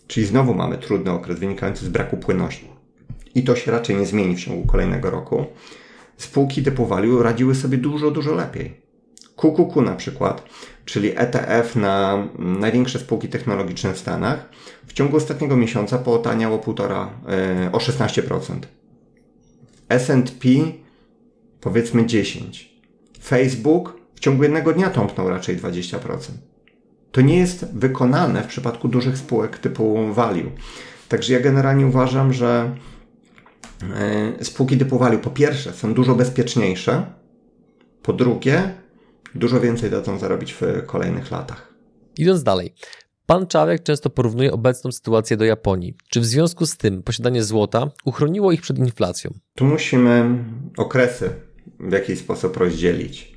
czyli 0.07 0.25
znowu 0.25 0.53
mamy 0.53 0.77
trudny 0.77 1.11
okres 1.11 1.39
wynikający 1.39 1.85
z 1.85 1.89
braku 1.89 2.17
płynności. 2.17 2.69
I 3.35 3.43
to 3.43 3.55
się 3.55 3.71
raczej 3.71 3.95
nie 3.95 4.05
zmieni 4.05 4.35
w 4.35 4.45
ciągu 4.45 4.67
kolejnego 4.67 5.09
roku. 5.09 5.45
Spółki 6.19 6.63
typu 6.63 6.85
value 6.85 7.23
radziły 7.23 7.55
sobie 7.55 7.77
dużo, 7.77 8.11
dużo 8.11 8.35
lepiej. 8.35 8.81
QQQ 9.35 9.81
na 9.81 9.95
przykład, 9.95 10.43
czyli 10.85 11.11
ETF 11.15 11.75
na 11.75 12.27
największe 12.39 12.99
spółki 12.99 13.27
technologiczne 13.27 13.93
w 13.93 13.97
Stanach, 13.97 14.49
w 14.87 14.93
ciągu 14.93 15.17
ostatniego 15.17 15.57
miesiąca 15.57 15.97
potaniało 15.97 16.57
1,5 16.57 17.07
e, 17.27 17.71
o 17.71 17.77
16%. 17.77 18.59
S&P 19.89 20.49
powiedzmy 21.61 22.05
10. 22.05 22.73
Facebook 23.23 23.99
w 24.15 24.19
ciągu 24.19 24.43
jednego 24.43 24.73
dnia 24.73 24.89
tąpnął 24.89 25.29
raczej 25.29 25.57
20%. 25.57 25.99
To 27.11 27.21
nie 27.21 27.37
jest 27.37 27.65
wykonane 27.73 28.43
w 28.43 28.47
przypadku 28.47 28.87
dużych 28.87 29.17
spółek 29.17 29.57
typu 29.57 30.13
value. 30.13 30.51
Także 31.09 31.33
ja 31.33 31.39
generalnie 31.39 31.87
uważam, 31.87 32.33
że 32.33 32.75
spółki 34.41 34.77
typu 34.77 34.97
value 34.97 35.19
po 35.19 35.29
pierwsze 35.29 35.73
są 35.73 35.93
dużo 35.93 36.15
bezpieczniejsze, 36.15 37.05
po 38.03 38.13
drugie 38.13 38.73
dużo 39.35 39.59
więcej 39.59 39.89
dadzą 39.89 40.19
zarobić 40.19 40.53
w 40.53 40.61
kolejnych 40.85 41.31
latach. 41.31 41.73
Idąc 42.17 42.43
dalej, 42.43 42.73
Pan 43.29 43.47
Czarek 43.47 43.83
często 43.83 44.09
porównuje 44.09 44.51
obecną 44.51 44.91
sytuację 44.91 45.37
do 45.37 45.45
Japonii. 45.45 45.93
Czy 46.09 46.19
w 46.19 46.25
związku 46.25 46.65
z 46.65 46.77
tym 46.77 47.03
posiadanie 47.03 47.43
złota 47.43 47.91
uchroniło 48.05 48.51
ich 48.51 48.61
przed 48.61 48.79
inflacją? 48.79 49.31
Tu 49.55 49.65
musimy 49.65 50.25
okresy 50.77 51.29
w 51.79 51.91
jakiś 51.91 52.19
sposób 52.19 52.57
rozdzielić. 52.57 53.35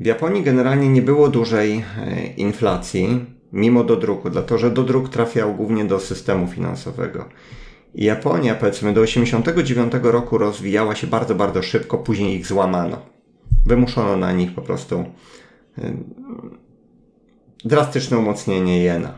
W 0.00 0.06
Japonii 0.06 0.42
generalnie 0.42 0.88
nie 0.88 1.02
było 1.02 1.28
dużej 1.28 1.84
e, 1.98 2.26
inflacji, 2.26 3.24
mimo 3.52 3.84
dodruku, 3.84 4.30
dlatego 4.30 4.58
że 4.58 4.70
dodruk 4.70 5.08
trafiał 5.08 5.54
głównie 5.54 5.84
do 5.84 6.00
systemu 6.00 6.46
finansowego. 6.46 7.28
Japonia, 7.96 8.54
powiedzmy, 8.54 8.92
do 8.92 9.00
1989 9.00 9.92
roku 10.02 10.38
rozwijała 10.38 10.94
się 10.94 11.06
bardzo, 11.06 11.34
bardzo 11.34 11.62
szybko, 11.62 11.98
później 11.98 12.36
ich 12.36 12.46
złamano. 12.46 12.98
Wymuszono 13.66 14.16
na 14.16 14.32
nich 14.32 14.54
po 14.54 14.62
prostu 14.62 15.04
e, 15.78 15.92
drastyczne 17.64 18.18
umocnienie 18.18 18.82
jena. 18.82 19.14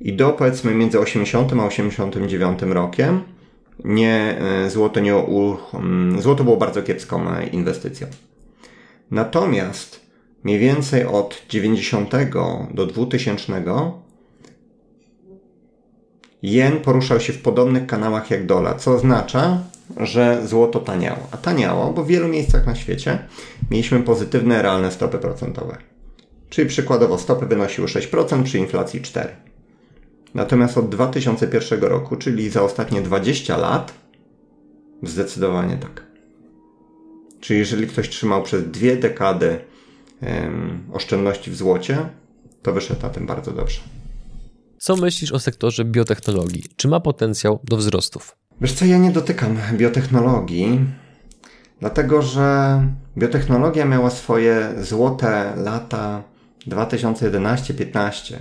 I 0.00 0.12
do 0.12 0.30
powiedzmy 0.30 0.74
między 0.74 1.00
80 1.00 1.52
a 1.52 1.66
89 1.66 2.62
rokiem 2.62 3.22
nie, 3.84 4.38
e, 4.40 4.70
złoto, 4.70 5.00
nie, 5.00 5.14
mm, 5.74 6.22
złoto 6.22 6.44
było 6.44 6.56
bardzo 6.56 6.82
kiepską 6.82 7.30
e, 7.30 7.46
inwestycją. 7.46 8.06
Natomiast 9.10 10.00
mniej 10.44 10.58
więcej 10.58 11.06
od 11.06 11.42
90 11.48 12.10
do 12.74 12.86
2000 12.86 13.62
jen 16.44 16.80
poruszał 16.80 17.20
się 17.20 17.32
w 17.32 17.42
podobnych 17.42 17.86
kanałach 17.86 18.30
jak 18.30 18.46
dolar, 18.46 18.80
co 18.80 18.94
oznacza, 18.94 19.62
że 19.96 20.46
złoto 20.46 20.80
taniało. 20.80 21.28
A 21.30 21.36
taniało, 21.36 21.92
bo 21.92 22.04
w 22.04 22.06
wielu 22.06 22.28
miejscach 22.28 22.66
na 22.66 22.74
świecie 22.74 23.18
mieliśmy 23.70 24.00
pozytywne 24.00 24.62
realne 24.62 24.92
stopy 24.92 25.18
procentowe. 25.18 25.76
Czyli 26.50 26.68
przykładowo 26.68 27.18
stopy 27.18 27.46
wynosiły 27.46 27.88
6% 27.88 28.42
przy 28.42 28.58
inflacji 28.58 29.00
4%. 29.00 29.26
Natomiast 30.34 30.78
od 30.78 30.88
2001 30.88 31.80
roku, 31.80 32.16
czyli 32.16 32.50
za 32.50 32.62
ostatnie 32.62 33.02
20 33.02 33.56
lat, 33.56 33.92
zdecydowanie 35.02 35.76
tak. 35.76 36.02
Czyli 37.40 37.58
jeżeli 37.58 37.86
ktoś 37.86 38.08
trzymał 38.08 38.42
przez 38.42 38.70
dwie 38.70 38.96
dekady 38.96 39.58
um, 40.22 40.78
oszczędności 40.92 41.50
w 41.50 41.56
złocie, 41.56 41.98
to 42.62 42.72
wyszedł 42.72 43.02
na 43.02 43.08
tym 43.08 43.26
bardzo 43.26 43.52
dobrze. 43.52 43.80
Co 44.84 44.96
myślisz 44.96 45.32
o 45.32 45.38
sektorze 45.38 45.84
biotechnologii? 45.84 46.64
Czy 46.76 46.88
ma 46.88 47.00
potencjał 47.00 47.60
do 47.64 47.76
wzrostów? 47.76 48.36
Wiesz 48.60 48.72
co, 48.72 48.84
ja 48.84 48.98
nie 48.98 49.10
dotykam 49.10 49.58
biotechnologii, 49.72 50.80
dlatego 51.80 52.22
że 52.22 52.80
biotechnologia 53.18 53.84
miała 53.84 54.10
swoje 54.10 54.74
złote 54.80 55.52
lata 55.56 56.22
2011-15 56.68 58.34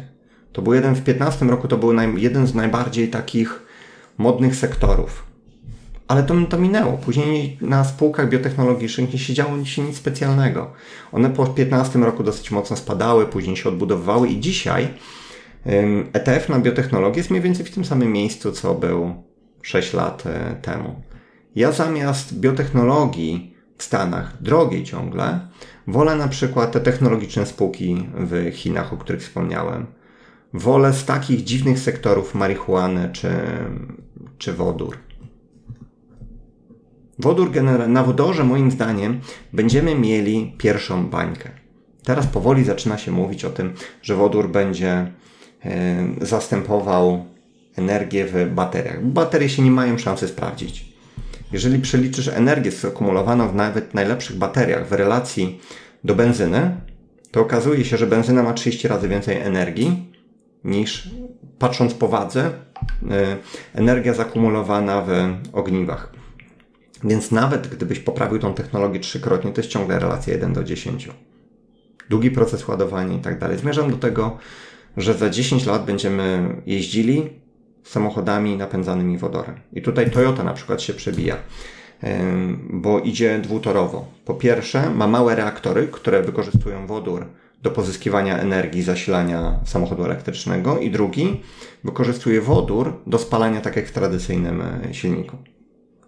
to 0.53 0.61
był 0.61 0.73
jeden 0.73 0.95
w 0.95 1.03
15 1.03 1.45
roku, 1.45 1.67
to 1.67 1.77
był 1.77 1.93
naj, 1.93 2.21
jeden 2.21 2.47
z 2.47 2.55
najbardziej 2.55 3.09
takich 3.09 3.61
modnych 4.17 4.55
sektorów. 4.55 5.23
Ale 6.07 6.23
to, 6.23 6.35
to 6.49 6.57
minęło. 6.57 6.93
Później 6.93 7.57
na 7.61 7.83
spółkach 7.83 8.29
biotechnologicznych 8.29 9.13
nie 9.13 9.19
się 9.19 9.33
działo 9.33 9.65
się 9.65 9.81
nic 9.81 9.97
specjalnego. 9.97 10.73
One 11.11 11.29
po 11.29 11.45
15 11.45 11.99
roku 11.99 12.23
dosyć 12.23 12.51
mocno 12.51 12.75
spadały, 12.75 13.25
później 13.25 13.55
się 13.55 13.69
odbudowywały 13.69 14.27
i 14.27 14.39
dzisiaj 14.39 14.87
ETF 16.14 16.49
na 16.49 16.59
biotechnologię 16.59 17.18
jest 17.18 17.30
mniej 17.30 17.41
więcej 17.41 17.66
w 17.66 17.72
tym 17.72 17.86
samym 17.86 18.11
miejscu, 18.11 18.51
co 18.51 18.76
był 18.76 19.24
6 19.61 19.93
lat 19.93 20.24
e, 20.26 20.55
temu. 20.61 21.01
Ja 21.55 21.72
zamiast 21.72 22.39
biotechnologii 22.39 23.55
w 23.78 23.84
Stanach, 23.84 24.41
drogiej 24.41 24.84
ciągle, 24.84 25.39
wolę 25.88 26.16
na 26.16 26.28
przykład 26.28 26.72
te 26.72 26.80
technologiczne 26.80 27.45
spółki 27.45 28.07
w 28.18 28.51
Chinach, 28.53 28.93
o 28.93 28.97
których 28.97 29.22
wspomniałem 29.22 29.86
wolę 30.53 30.93
z 30.93 31.05
takich 31.05 31.43
dziwnych 31.43 31.80
sektorów 31.80 32.36
marihuany 32.36 33.09
czy, 33.14 33.30
czy 34.38 34.53
wodór. 34.53 34.97
Wodór 37.20 37.51
na 37.88 38.03
wodorze 38.03 38.43
moim 38.43 38.72
zdaniem 38.72 39.20
będziemy 39.53 39.95
mieli 39.95 40.55
pierwszą 40.57 41.07
bańkę. 41.07 41.49
Teraz 42.03 42.28
powoli 42.28 42.64
zaczyna 42.64 42.97
się 42.97 43.11
mówić 43.11 43.45
o 43.45 43.49
tym, 43.49 43.74
że 44.01 44.16
wodór 44.16 44.49
będzie 44.49 45.11
zastępował 46.22 47.26
energię 47.76 48.26
w 48.26 48.53
bateriach. 48.53 49.05
Baterie 49.05 49.49
się 49.49 49.61
nie 49.61 49.72
mają 49.72 49.97
szansy 49.97 50.28
sprawdzić. 50.28 50.93
Jeżeli 51.51 51.80
przeliczysz 51.80 52.28
energię 52.28 52.72
zakumulowaną 52.72 53.47
w 53.47 53.55
nawet 53.55 53.93
najlepszych 53.93 54.38
bateriach 54.38 54.88
w 54.88 54.91
relacji 54.91 55.61
do 56.03 56.16
benzyny, 56.16 56.78
to 57.32 57.41
okazuje 57.41 57.86
się, 57.86 57.97
że 57.97 58.07
benzyna 58.07 58.43
ma 58.43 58.53
30 58.53 58.88
razy 58.88 59.07
więcej 59.07 59.38
energii 59.38 60.14
niż 60.64 61.09
patrząc 61.59 61.93
po 61.93 62.07
wadze, 62.07 62.51
e, 63.11 63.38
energia 63.74 64.14
zakumulowana 64.14 65.01
w 65.01 65.11
ogniwach. 65.53 66.14
Więc 67.03 67.32
nawet 67.32 67.68
gdybyś 67.68 67.99
poprawił 67.99 68.39
tą 68.39 68.53
technologię 68.53 68.99
trzykrotnie, 68.99 69.51
to 69.51 69.61
jest 69.61 69.72
ciągle 69.72 69.99
relacja 69.99 70.34
1 70.34 70.53
do 70.53 70.64
10. 70.64 71.09
Długi 72.09 72.32
proces 72.32 72.68
ładowania 72.68 73.18
i 73.18 73.20
tak 73.20 73.39
dalej. 73.39 73.57
Zmierzam 73.57 73.91
do 73.91 73.97
tego, 73.97 74.38
że 74.97 75.13
za 75.13 75.29
10 75.29 75.65
lat 75.65 75.85
będziemy 75.85 76.55
jeździli 76.65 77.29
samochodami 77.83 78.57
napędzanymi 78.57 79.17
wodorem. 79.17 79.55
I 79.73 79.81
tutaj 79.81 80.11
Toyota 80.11 80.43
na 80.43 80.53
przykład 80.53 80.81
się 80.81 80.93
przebija, 80.93 81.35
bo 82.69 82.99
idzie 82.99 83.39
dwutorowo. 83.39 84.05
Po 84.25 84.33
pierwsze, 84.33 84.89
ma 84.89 85.07
małe 85.07 85.35
reaktory, 85.35 85.87
które 85.91 86.21
wykorzystują 86.23 86.87
wodór 86.87 87.25
do 87.63 87.71
pozyskiwania 87.71 88.39
energii, 88.39 88.83
zasilania 88.83 89.59
samochodu 89.65 90.05
elektrycznego, 90.05 90.79
i 90.79 90.91
drugi 90.91 91.41
wykorzystuje 91.83 92.41
wodór 92.41 93.01
do 93.07 93.17
spalania, 93.17 93.61
tak 93.61 93.75
jak 93.75 93.87
w 93.87 93.91
tradycyjnym 93.91 94.61
e, 94.61 94.93
silniku. 94.93 95.37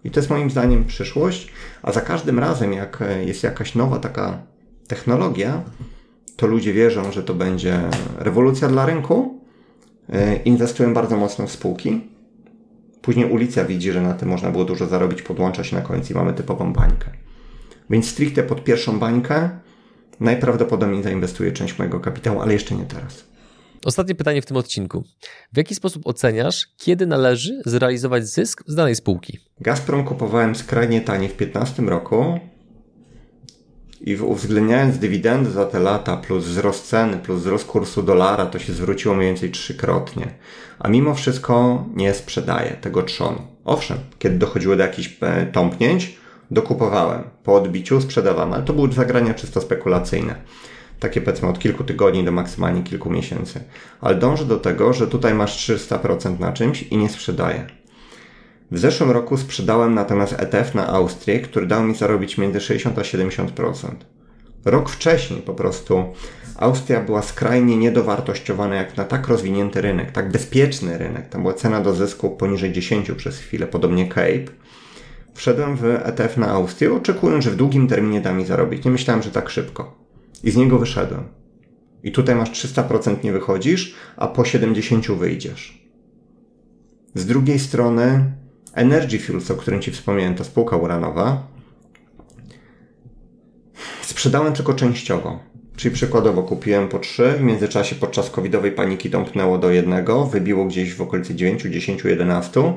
I 0.04 0.10
to 0.10 0.20
jest 0.20 0.30
moim 0.30 0.50
zdaniem 0.50 0.84
przyszłość, 0.84 1.52
a 1.82 1.92
za 1.92 2.00
każdym 2.00 2.38
razem, 2.38 2.72
jak 2.72 3.02
e, 3.02 3.24
jest 3.24 3.42
jakaś 3.42 3.74
nowa 3.74 3.98
taka 3.98 4.42
technologia, 4.88 5.62
to 6.36 6.46
ludzie 6.46 6.72
wierzą, 6.72 7.12
że 7.12 7.22
to 7.22 7.34
będzie 7.34 7.80
rewolucja 8.18 8.68
dla 8.68 8.86
rynku, 8.86 9.40
e, 10.08 10.36
inwestują 10.36 10.94
bardzo 10.94 11.16
mocno 11.16 11.46
w 11.46 11.50
spółki. 11.50 12.00
Później 13.02 13.30
ulica 13.30 13.64
widzi, 13.64 13.92
że 13.92 14.00
na 14.00 14.14
tym 14.14 14.28
można 14.28 14.50
było 14.50 14.64
dużo 14.64 14.86
zarobić, 14.86 15.22
podłącza 15.22 15.64
się 15.64 15.76
na 15.76 15.82
końcu 15.82 16.12
i 16.12 16.16
mamy 16.16 16.32
typową 16.32 16.72
bańkę. 16.72 17.10
Więc 17.90 18.08
stricte 18.08 18.42
pod 18.42 18.64
pierwszą 18.64 18.98
bańkę 18.98 19.50
najprawdopodobniej 20.20 21.02
zainwestuję 21.02 21.52
część 21.52 21.78
mojego 21.78 22.00
kapitału, 22.00 22.40
ale 22.40 22.52
jeszcze 22.52 22.74
nie 22.74 22.84
teraz. 22.84 23.24
Ostatnie 23.84 24.14
pytanie 24.14 24.42
w 24.42 24.46
tym 24.46 24.56
odcinku. 24.56 25.04
W 25.52 25.56
jaki 25.56 25.74
sposób 25.74 26.06
oceniasz, 26.06 26.66
kiedy 26.76 27.06
należy 27.06 27.62
zrealizować 27.66 28.28
zysk 28.28 28.62
z 28.66 28.74
danej 28.74 28.94
spółki? 28.94 29.38
Gazprom 29.60 30.04
kupowałem 30.04 30.54
skrajnie 30.54 31.00
tanie 31.00 31.28
w 31.28 31.36
2015 31.36 31.82
roku 31.82 32.40
i 34.00 34.16
uwzględniając 34.16 34.98
dywidendy 34.98 35.50
za 35.50 35.64
te 35.64 35.80
lata, 35.80 36.16
plus 36.16 36.44
wzrost 36.44 36.88
ceny, 36.88 37.16
plus 37.16 37.40
wzrost 37.40 37.66
kursu 37.66 38.02
dolara, 38.02 38.46
to 38.46 38.58
się 38.58 38.72
zwróciło 38.72 39.14
mniej 39.14 39.28
więcej 39.28 39.50
trzykrotnie. 39.50 40.26
A 40.78 40.88
mimo 40.88 41.14
wszystko 41.14 41.84
nie 41.94 42.14
sprzedaję 42.14 42.76
tego 42.80 43.02
trzonu. 43.02 43.42
Owszem, 43.64 43.98
kiedy 44.18 44.38
dochodziło 44.38 44.76
do 44.76 44.82
jakichś 44.82 45.16
e, 45.20 45.46
tąpnięć, 45.46 46.16
dokupowałem. 46.50 47.22
Po 47.44 47.54
odbiciu 47.54 48.00
sprzedawałem, 48.00 48.52
ale 48.52 48.62
to 48.62 48.72
były 48.72 48.92
zagrania 48.92 49.34
czysto 49.34 49.60
spekulacyjne. 49.60 50.34
Takie 51.00 51.20
powiedzmy 51.20 51.48
od 51.48 51.58
kilku 51.58 51.84
tygodni 51.84 52.24
do 52.24 52.32
maksymalnie 52.32 52.82
kilku 52.82 53.10
miesięcy. 53.10 53.60
Ale 54.00 54.14
dążę 54.14 54.44
do 54.44 54.56
tego, 54.56 54.92
że 54.92 55.06
tutaj 55.06 55.34
masz 55.34 55.68
300% 55.68 56.40
na 56.40 56.52
czymś 56.52 56.82
i 56.82 56.96
nie 56.96 57.08
sprzedaję. 57.08 57.66
W 58.70 58.78
zeszłym 58.78 59.10
roku 59.10 59.36
sprzedałem 59.36 59.94
natomiast 59.94 60.32
ETF 60.32 60.74
na 60.74 60.86
Austrię, 60.86 61.40
który 61.40 61.66
dał 61.66 61.84
mi 61.84 61.94
zarobić 61.94 62.38
między 62.38 62.60
60 62.60 62.98
a 62.98 63.02
70%. 63.02 63.90
Rok 64.64 64.88
wcześniej 64.88 65.42
po 65.42 65.54
prostu 65.54 66.04
Austria 66.56 67.00
była 67.00 67.22
skrajnie 67.22 67.76
niedowartościowana 67.76 68.74
jak 68.74 68.96
na 68.96 69.04
tak 69.04 69.28
rozwinięty 69.28 69.80
rynek, 69.80 70.12
tak 70.12 70.30
bezpieczny 70.30 70.98
rynek. 70.98 71.28
Tam 71.28 71.42
była 71.42 71.54
cena 71.54 71.80
do 71.80 71.94
zysku 71.94 72.30
poniżej 72.30 72.72
10 72.72 73.10
przez 73.16 73.38
chwilę, 73.38 73.66
podobnie 73.66 74.08
Cape. 74.08 74.52
Wszedłem 75.34 75.76
w 75.76 75.84
ETF 75.84 76.36
na 76.36 76.48
Austrię, 76.48 76.92
oczekując, 76.92 77.44
że 77.44 77.50
w 77.50 77.56
długim 77.56 77.88
terminie 77.88 78.20
da 78.20 78.32
mi 78.32 78.46
zarobić. 78.46 78.84
Nie 78.84 78.90
myślałem, 78.90 79.22
że 79.22 79.30
tak 79.30 79.50
szybko. 79.50 79.98
I 80.44 80.50
z 80.50 80.56
niego 80.56 80.78
wyszedłem. 80.78 81.24
I 82.02 82.12
tutaj 82.12 82.34
masz 82.34 82.50
300% 82.50 83.24
nie 83.24 83.32
wychodzisz, 83.32 83.94
a 84.16 84.28
po 84.28 84.44
70 84.44 85.06
wyjdziesz. 85.06 85.86
Z 87.14 87.26
drugiej 87.26 87.58
strony 87.58 88.32
Energy 88.76 89.18
Fuels, 89.18 89.50
o 89.50 89.56
którym 89.56 89.82
Ci 89.82 89.90
wspomniałem, 89.90 90.34
to 90.34 90.44
spółka 90.44 90.76
uranowa, 90.76 91.46
sprzedałem 94.02 94.52
tylko 94.52 94.74
częściowo. 94.74 95.38
Czyli 95.76 95.94
przykładowo 95.94 96.42
kupiłem 96.42 96.88
po 96.88 96.98
3, 96.98 97.32
w 97.32 97.40
międzyczasie 97.40 97.96
podczas 97.96 98.30
covidowej 98.30 98.72
paniki 98.72 99.10
domknęło 99.10 99.58
do 99.58 99.70
jednego, 99.70 100.26
wybiło 100.26 100.64
gdzieś 100.64 100.94
w 100.94 101.00
okolicy 101.00 101.34
9, 101.34 101.62
10, 101.62 102.04
11 102.04 102.72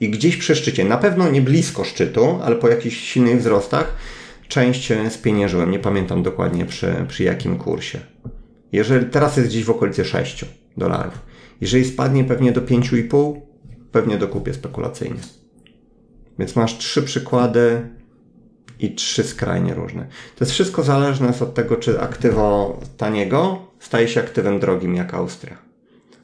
i 0.00 0.10
gdzieś 0.10 0.36
przy 0.36 0.56
szczycie, 0.56 0.84
na 0.84 0.96
pewno 0.96 1.30
nie 1.30 1.42
blisko 1.42 1.84
szczytu, 1.84 2.38
ale 2.42 2.56
po 2.56 2.68
jakichś 2.68 2.96
silnych 2.96 3.38
wzrostach, 3.38 3.94
część 4.48 4.92
spieniężyłem. 5.08 5.70
Nie 5.70 5.78
pamiętam 5.78 6.22
dokładnie 6.22 6.66
przy, 6.66 6.94
przy 7.08 7.24
jakim 7.24 7.58
kursie. 7.58 7.98
Jeżeli 8.72 9.06
teraz 9.06 9.36
jest 9.36 9.48
gdzieś 9.48 9.64
w 9.64 9.70
okolicy 9.70 10.04
6 10.04 10.44
dolarów. 10.76 11.18
Jeżeli 11.60 11.84
spadnie 11.84 12.24
pewnie 12.24 12.52
do 12.52 12.60
5,5, 12.60 13.40
pewnie 13.92 14.18
dokupię 14.18 14.54
spekulacyjnie. 14.54 15.20
Więc 16.38 16.56
masz 16.56 16.78
trzy 16.78 17.02
przykłady 17.02 17.88
i 18.80 18.94
trzy 18.94 19.24
skrajnie 19.24 19.74
różne. 19.74 20.06
To 20.36 20.44
jest 20.44 20.52
wszystko 20.52 20.82
zależne 20.82 21.32
od 21.40 21.54
tego, 21.54 21.76
czy 21.76 22.00
aktywo 22.00 22.80
taniego 22.96 23.58
staje 23.80 24.08
się 24.08 24.20
aktywem 24.20 24.60
drogim 24.60 24.94
jak 24.94 25.14
Austria. 25.14 25.58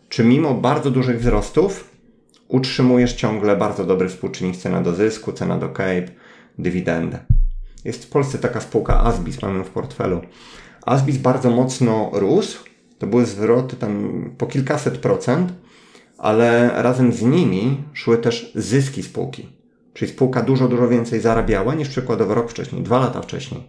Czy 0.09 0.25
mimo 0.25 0.55
bardzo 0.55 0.91
dużych 0.91 1.21
wzrostów 1.21 1.91
utrzymujesz 2.49 3.12
ciągle 3.12 3.57
bardzo 3.57 3.85
dobry 3.85 4.09
współczynnik 4.09 4.57
cena 4.57 4.83
do 4.83 4.95
zysku, 4.95 5.33
cena 5.33 5.59
do 5.59 5.69
Cape, 5.69 6.09
dywidendę. 6.59 7.19
Jest 7.85 8.05
w 8.05 8.09
Polsce 8.09 8.39
taka 8.39 8.61
spółka 8.61 9.01
Asbis, 9.01 9.43
mamy 9.43 9.65
w 9.65 9.71
portfelu. 9.71 10.21
Asbis 10.87 11.17
bardzo 11.17 11.51
mocno 11.51 12.11
rósł, 12.12 12.65
to 12.99 13.07
były 13.07 13.27
zwroty 13.27 13.77
tam 13.77 14.25
po 14.39 14.47
kilkaset 14.47 14.99
procent, 14.99 15.53
ale 16.19 16.71
razem 16.83 17.12
z 17.12 17.23
nimi 17.23 17.85
szły 17.93 18.19
też 18.19 18.53
zyski 18.55 19.03
spółki. 19.03 19.49
Czyli 19.95 20.11
spółka 20.11 20.43
dużo, 20.43 20.69
dużo 20.69 20.89
więcej 20.89 21.21
zarabiała 21.21 21.75
niż 21.75 21.89
przykładowo 21.89 22.35
rok 22.35 22.51
wcześniej, 22.51 22.83
dwa 22.83 22.99
lata 22.99 23.23
wcześniej. 23.23 23.62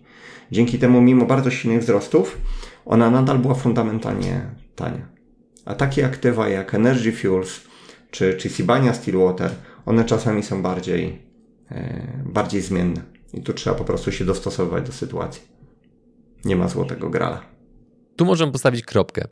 Dzięki 0.52 0.80
temu, 0.80 1.02
mimo 1.02 1.26
bardzo 1.26 1.52
silnych 1.52 1.82
wzrostów, 1.82 2.38
ona 2.86 3.10
nadal 3.10 3.39
była 3.39 3.56
fundamentalnie 3.56 4.41
tania. 4.76 5.08
A 5.66 5.76
takie 5.76 6.06
aktywa 6.06 6.50
jak 6.50 6.74
Energy 6.74 7.12
Fuels 7.12 7.62
czy, 8.12 8.34
czy 8.34 8.50
Sibania 8.50 8.93
Stillwater, 8.93 9.52
one 9.86 10.06
czasami 10.06 10.43
są 10.43 10.62
bardziej, 10.62 11.22
e, 11.72 12.08
bardziej 12.26 12.62
zmienne. 12.62 13.02
I 13.34 13.41
tu 13.41 13.54
trzeba 13.54 13.76
po 13.76 13.84
prostu 13.84 14.12
się 14.12 14.26
dostosowywać 14.26 14.86
do 14.86 14.91
sytuacji. 14.91 15.41
Nie 16.46 16.56
ma 16.56 16.68
złotego 16.68 17.10
grala. 17.10 17.55
Tu 18.16 18.26
możemy 18.26 18.51
postawić 18.51 18.86
kropkę. 18.86 19.28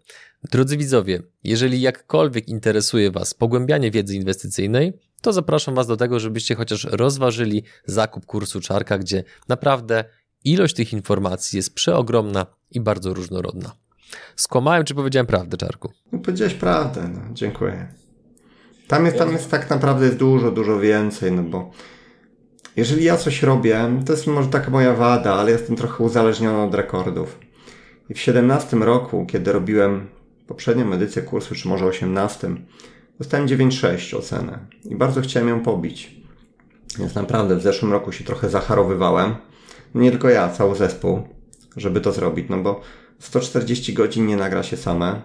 Drodzy 0.52 0.78
widzowie, 0.78 1.22
jeżeli 1.44 1.82
jakkolwiek 1.82 2.48
interesuje 2.48 3.12
Was 3.12 3.34
pogłębianie 3.34 3.92
wiedzy 3.92 4.16
inwestycyjnej, 4.16 4.94
to 5.22 5.34
zapraszam 5.34 5.76
Was 5.76 5.88
do 5.88 5.98
tego, 5.98 6.20
żebyście 6.20 6.56
chociaż 6.56 6.84
rozważyli 6.84 7.64
zakup 7.86 8.26
kursu 8.26 8.62
Czarka, 8.62 8.98
gdzie 8.98 9.24
naprawdę 9.48 10.06
ilość 10.44 10.76
tych 10.76 10.94
informacji 10.94 11.58
jest 11.58 11.76
przeogromna 11.76 12.46
i 12.72 12.82
bardzo 12.82 13.14
różnorodna. 13.14 13.72
Skłamałem, 14.36 14.84
czy 14.84 14.96
powiedziałem 14.96 15.28
prawdę, 15.28 15.58
Czarku? 15.58 15.92
No, 16.12 16.20
powiedziałeś 16.20 16.54
prawdę, 16.54 17.10
no, 17.14 17.22
dziękuję. 17.34 17.88
Tam 18.88 19.06
jest, 19.06 19.18
tam 19.18 19.32
jest 19.32 19.52
tak 19.52 19.70
naprawdę 19.70 20.10
dużo, 20.10 20.52
dużo 20.52 20.80
więcej, 20.80 21.32
no 21.32 21.44
bo 21.44 21.72
jeżeli 22.76 23.04
ja 23.04 23.18
coś 23.18 23.44
robię, 23.44 24.02
to 24.06 24.14
jest 24.14 24.28
może 24.28 24.50
taka 24.50 24.72
moja 24.72 24.94
wada, 24.94 25.34
ale 25.34 25.52
jestem 25.52 25.76
trochę 25.76 26.04
uzależniony 26.04 26.64
od 26.64 26.76
rekordów. 26.76 27.40
I 28.14 28.16
w 28.16 28.20
17 28.20 28.78
roku, 28.78 29.26
kiedy 29.26 29.52
robiłem 29.52 30.08
poprzednią 30.48 30.94
edycję 30.94 31.22
kursu, 31.22 31.56
czy 31.56 31.68
może 31.68 31.86
18, 31.86 32.56
dostałem 33.20 33.48
9,6 33.48 34.18
ocenę 34.18 34.60
i 34.86 34.96
bardzo 34.96 35.22
chciałem 35.22 35.50
ją 35.50 35.60
pobić. 35.60 36.16
Więc 37.00 37.16
naprawdę 37.16 37.56
w 37.56 37.62
zeszłym 37.62 37.92
roku 37.92 38.12
się 38.12 38.24
trochę 38.24 38.50
zacharowywałem. 38.50 39.36
Nie 39.96 40.12
tylko 40.12 40.30
ja, 40.30 40.50
cały 40.50 40.76
zespół, 40.76 41.28
żeby 41.78 42.02
to 42.02 42.12
zrobić, 42.12 42.46
no 42.50 42.58
bo 42.58 42.82
140 43.20 43.94
godzin 43.94 44.28
nie 44.28 44.38
nagra 44.38 44.64
się 44.64 44.78
same. 44.78 45.22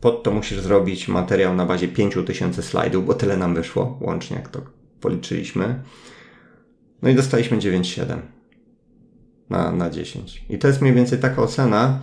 Pod 0.00 0.22
to 0.22 0.30
musisz 0.30 0.60
zrobić 0.60 1.08
materiał 1.08 1.54
na 1.54 1.66
bazie 1.66 1.88
5000 1.88 2.62
slajdów, 2.62 3.06
bo 3.06 3.14
tyle 3.14 3.36
nam 3.36 3.54
wyszło, 3.54 3.98
łącznie 4.00 4.36
jak 4.36 4.48
to 4.48 4.60
policzyliśmy. 5.00 5.82
No 7.02 7.08
i 7.08 7.14
dostaliśmy 7.14 7.58
9,7 7.58 8.35
na, 9.50 9.72
na 9.72 9.90
10. 9.90 10.44
I 10.50 10.58
to 10.58 10.68
jest 10.68 10.82
mniej 10.82 10.94
więcej 10.94 11.18
taka 11.18 11.42
ocena, 11.42 12.00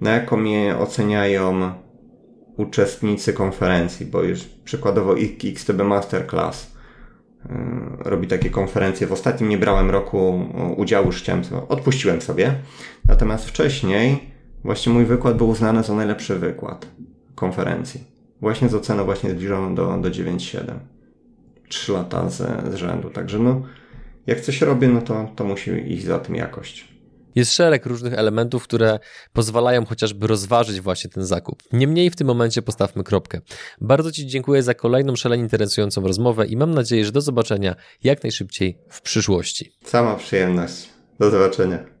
na 0.00 0.10
jaką 0.10 0.36
mnie 0.36 0.76
oceniają 0.78 1.72
uczestnicy 2.56 3.32
konferencji, 3.32 4.06
bo 4.06 4.22
już 4.22 4.44
przykładowo 4.44 5.14
XTB 5.44 5.82
Masterclass 5.84 6.76
yy, 7.44 7.50
robi 7.98 8.26
takie 8.26 8.50
konferencje. 8.50 9.06
W 9.06 9.12
ostatnim 9.12 9.50
nie 9.50 9.58
brałem 9.58 9.90
roku 9.90 10.44
udziału, 10.76 11.06
już 11.06 11.22
chciałem, 11.22 11.42
odpuściłem 11.68 12.22
sobie. 12.22 12.54
Natomiast 13.08 13.48
wcześniej 13.48 14.30
właśnie 14.64 14.92
mój 14.92 15.04
wykład 15.04 15.36
był 15.36 15.48
uznany 15.48 15.82
za 15.82 15.94
najlepszy 15.94 16.34
wykład 16.34 16.86
konferencji. 17.34 18.16
Właśnie 18.40 18.68
z 18.68 18.74
oceną 18.74 19.04
właśnie 19.04 19.30
zbliżoną 19.30 19.74
do, 19.74 19.98
do 19.98 20.10
9,7. 20.10 20.60
Trzy 21.68 21.92
lata 21.92 22.30
z, 22.30 22.36
z 22.72 22.74
rzędu. 22.74 23.10
Także 23.10 23.38
no, 23.38 23.62
jak 24.26 24.40
coś 24.40 24.60
robię, 24.60 24.88
no 24.88 25.02
to, 25.02 25.32
to 25.36 25.44
musi 25.44 25.92
iść 25.92 26.04
za 26.04 26.18
tym 26.18 26.34
jakość. 26.34 26.96
Jest 27.34 27.52
szereg 27.52 27.86
różnych 27.86 28.14
elementów, 28.14 28.64
które 28.64 28.98
pozwalają 29.32 29.84
chociażby 29.84 30.26
rozważyć 30.26 30.80
właśnie 30.80 31.10
ten 31.10 31.26
zakup. 31.26 31.62
Niemniej 31.72 32.10
w 32.10 32.16
tym 32.16 32.26
momencie 32.26 32.62
postawmy 32.62 33.04
kropkę. 33.04 33.40
Bardzo 33.80 34.12
Ci 34.12 34.26
dziękuję 34.26 34.62
za 34.62 34.74
kolejną 34.74 35.16
szalenie 35.16 35.42
interesującą 35.42 36.00
rozmowę 36.00 36.46
i 36.46 36.56
mam 36.56 36.74
nadzieję, 36.74 37.04
że 37.04 37.12
do 37.12 37.20
zobaczenia 37.20 37.76
jak 38.04 38.22
najszybciej 38.22 38.78
w 38.90 39.02
przyszłości. 39.02 39.72
Sama 39.84 40.14
przyjemność. 40.14 40.88
Do 41.18 41.30
zobaczenia. 41.30 41.95